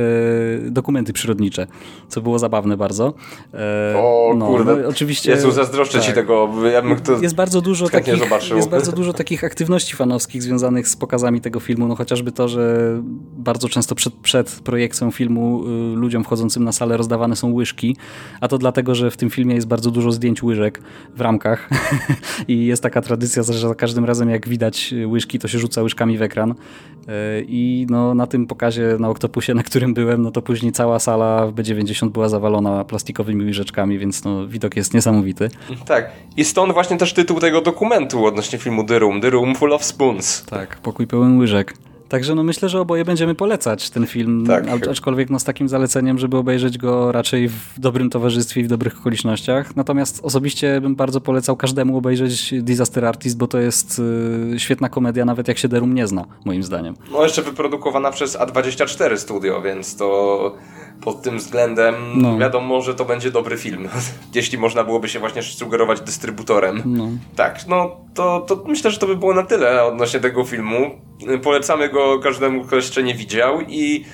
dokumenty 0.71 1.13
przyrodnicze, 1.13 1.67
co 2.07 2.21
było 2.21 2.39
zabawne 2.39 2.77
bardzo. 2.77 3.13
E, 3.53 3.93
O 3.97 4.35
kurde, 4.47 4.75
no, 4.75 4.87
oczywiście. 4.87 5.31
Jezu, 5.31 5.51
zazdroszczę 5.51 5.99
ci 5.99 6.05
tak. 6.05 6.15
tego, 6.15 6.49
ja 6.73 6.81
bym 6.81 6.99
to... 6.99 7.21
Jest 7.21 7.35
bardzo 7.35 7.61
dużo 7.61 7.89
takich, 7.89 8.17
zobaczył. 8.17 8.57
jest 8.57 8.69
bardzo 8.69 8.91
dużo 8.91 9.13
takich 9.23 9.43
aktywności 9.43 9.95
fanowskich 9.95 10.43
związanych 10.43 10.87
z 10.87 10.95
pokazami 10.95 11.41
tego 11.41 11.59
filmu, 11.59 11.87
no 11.87 11.95
chociażby 11.95 12.31
to, 12.31 12.47
że 12.47 12.95
bardzo 13.37 13.69
często 13.69 13.95
przed, 13.95 14.13
przed 14.13 14.51
projekcją 14.51 15.11
filmu 15.11 15.63
y, 15.63 15.95
ludziom 15.95 16.23
wchodzącym 16.23 16.63
na 16.63 16.71
salę 16.71 16.97
rozdawane 16.97 17.35
są 17.35 17.53
łyżki, 17.53 17.97
a 18.41 18.47
to 18.47 18.57
dlatego, 18.57 18.95
że 18.95 19.11
w 19.11 19.17
tym 19.17 19.29
filmie 19.29 19.55
jest 19.55 19.67
bardzo 19.67 19.91
dużo 19.91 20.11
zdjęć 20.11 20.43
łyżek 20.43 20.81
w 21.15 21.21
ramkach 21.21 21.69
i 22.47 22.65
jest 22.65 22.83
taka 22.83 23.01
tradycja, 23.01 23.43
że 23.43 23.67
za 23.67 23.75
każdym 23.75 24.05
razem 24.05 24.29
jak 24.29 24.47
widać 24.47 24.93
łyżki, 25.07 25.39
to 25.39 25.47
się 25.47 25.59
rzuca 25.59 25.81
łyżkami 25.81 26.17
w 26.17 26.21
ekran 26.21 26.55
Y, 27.04 27.04
i 27.47 27.87
no, 27.89 28.13
na 28.13 28.27
tym 28.27 28.47
pokazie 28.47 28.97
na 28.99 29.09
Oktopusie, 29.09 29.53
na 29.53 29.63
którym 29.63 29.93
byłem, 29.93 30.21
no 30.21 30.31
to 30.31 30.41
później 30.41 30.71
cała 30.71 30.99
sala 30.99 31.47
w 31.47 31.53
B90 31.53 32.09
była 32.09 32.29
zawalona 32.29 32.83
plastikowymi 32.83 33.45
łyżeczkami, 33.45 33.99
więc 33.99 34.23
no, 34.23 34.47
widok 34.47 34.75
jest 34.75 34.93
niesamowity. 34.93 35.49
Tak. 35.85 36.11
I 36.37 36.45
stąd 36.45 36.73
właśnie 36.73 36.97
też 36.97 37.13
tytuł 37.13 37.39
tego 37.39 37.61
dokumentu 37.61 38.25
odnośnie 38.25 38.59
filmu 38.59 38.83
The 38.83 38.99
Room. 38.99 39.21
The 39.21 39.29
Room 39.29 39.55
Full 39.55 39.73
of 39.73 39.83
Spoons. 39.83 40.45
Tak, 40.45 40.77
pokój 40.77 41.07
pełen 41.07 41.37
łyżek. 41.37 41.73
Także 42.15 42.35
no 42.35 42.43
myślę, 42.43 42.69
że 42.69 42.81
oboje 42.81 43.05
będziemy 43.05 43.35
polecać 43.35 43.89
ten 43.89 44.05
film, 44.07 44.45
Tak. 44.47 44.87
aczkolwiek 44.91 45.29
no 45.29 45.39
z 45.39 45.43
takim 45.43 45.69
zaleceniem, 45.69 46.19
żeby 46.19 46.37
obejrzeć 46.37 46.77
go 46.77 47.11
raczej 47.11 47.49
w 47.49 47.73
dobrym 47.77 48.09
towarzystwie 48.09 48.61
i 48.61 48.63
w 48.63 48.67
dobrych 48.67 48.99
okolicznościach. 48.99 49.75
Natomiast 49.75 50.19
osobiście 50.23 50.81
bym 50.81 50.95
bardzo 50.95 51.21
polecał 51.21 51.55
każdemu 51.55 51.97
obejrzeć 51.97 52.53
Disaster 52.61 53.05
Artist, 53.05 53.37
bo 53.37 53.47
to 53.47 53.59
jest 53.59 54.01
y, 54.53 54.59
świetna 54.59 54.89
komedia, 54.89 55.25
nawet 55.25 55.47
jak 55.47 55.57
się 55.57 55.67
Derum 55.67 55.93
nie 55.93 56.07
zna, 56.07 56.25
moim 56.45 56.63
zdaniem. 56.63 56.95
No 57.11 57.23
jeszcze 57.23 57.41
wyprodukowana 57.41 58.11
przez 58.11 58.37
A24 58.37 59.17
Studio, 59.17 59.61
więc 59.61 59.95
to 59.95 60.55
pod 61.01 61.21
tym 61.21 61.37
względem 61.37 61.95
No. 62.15 62.37
wiadomo, 62.37 62.81
że 62.81 62.95
to 62.95 63.05
będzie 63.05 63.31
dobry 63.31 63.57
film. 63.57 63.89
Jeśli 64.35 64.57
można 64.57 64.83
byłoby 64.83 65.09
się 65.09 65.19
właśnie 65.19 65.43
sugerować 65.43 66.01
dystrybutorem. 66.01 66.81
No. 66.85 67.09
Tak, 67.35 67.67
no 67.67 67.97
to, 68.13 68.39
to 68.39 68.63
myślę, 68.67 68.91
że 68.91 68.97
to 68.97 69.07
by 69.07 69.15
było 69.15 69.33
na 69.33 69.43
tyle 69.43 69.83
odnośnie 69.83 70.19
tego 70.19 70.43
filmu. 70.43 70.91
Polecamy 71.43 71.89
go 71.89 72.19
każdemu, 72.19 72.63
kto 72.63 72.75
jeszcze 72.75 73.03
nie 73.03 73.15
widział 73.15 73.61
i 73.61 74.05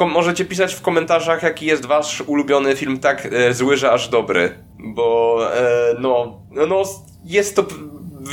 możecie 0.00 0.44
pisać 0.44 0.74
w 0.74 0.82
komentarzach, 0.82 1.42
jaki 1.42 1.66
jest 1.66 1.86
wasz 1.86 2.20
ulubiony 2.26 2.76
film 2.76 2.98
tak 2.98 3.28
e, 3.32 3.54
zły, 3.54 3.76
że 3.76 3.90
aż 3.92 4.08
dobry. 4.08 4.64
Bo 4.78 5.38
e, 5.56 5.96
no, 6.00 6.40
no 6.68 6.82
jest 7.24 7.56
to 7.56 7.64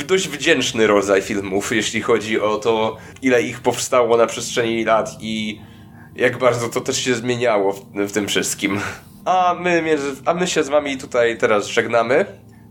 dość 0.06 0.28
wdzięczny 0.28 0.86
rodzaj 0.86 1.22
filmów, 1.22 1.72
jeśli 1.72 2.00
chodzi 2.00 2.40
o 2.40 2.56
to, 2.56 2.96
ile 3.22 3.42
ich 3.42 3.60
powstało 3.60 4.16
na 4.16 4.26
przestrzeni 4.26 4.84
lat 4.84 5.16
i 5.20 5.60
jak 6.16 6.38
bardzo 6.38 6.68
to 6.68 6.80
też 6.80 6.96
się 6.96 7.14
zmieniało 7.14 7.72
w, 7.72 7.84
w 7.94 8.12
tym 8.12 8.28
wszystkim. 8.28 8.80
A 9.24 9.56
my, 9.60 9.96
a 10.24 10.34
my 10.34 10.46
się 10.46 10.64
z 10.64 10.68
wami 10.68 10.98
tutaj 10.98 11.38
teraz 11.38 11.66
żegnamy. 11.66 12.26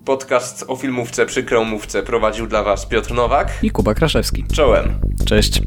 Podcast 0.05 0.65
o 0.67 0.75
filmówce 0.75 1.25
przy 1.25 1.43
Kromówce 1.43 2.03
prowadził 2.03 2.47
dla 2.47 2.63
was 2.63 2.85
Piotr 2.85 3.13
Nowak. 3.13 3.51
I 3.63 3.71
Kuba 3.71 3.93
Kraszewski. 3.93 4.45
Czołem. 4.53 4.99
Cześć. 5.25 5.61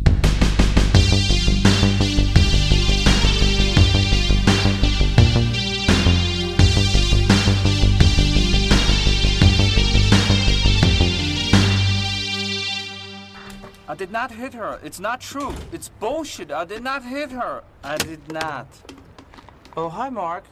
I 13.95 13.97
did 13.97 14.11
not 14.11 14.33
hit 14.33 14.55
her. 14.55 14.81
It's 14.83 14.99
not 14.99 15.21
true. 15.21 15.55
It's 15.71 15.89
bullshit. 15.89 16.51
I 16.51 16.65
did 16.65 16.83
not 16.83 17.05
hit 17.05 17.31
her. 17.31 17.63
I 17.85 17.97
did 17.97 18.33
not. 18.33 18.67
Oh, 19.77 19.89
hi, 19.89 20.09
Mark. 20.09 20.43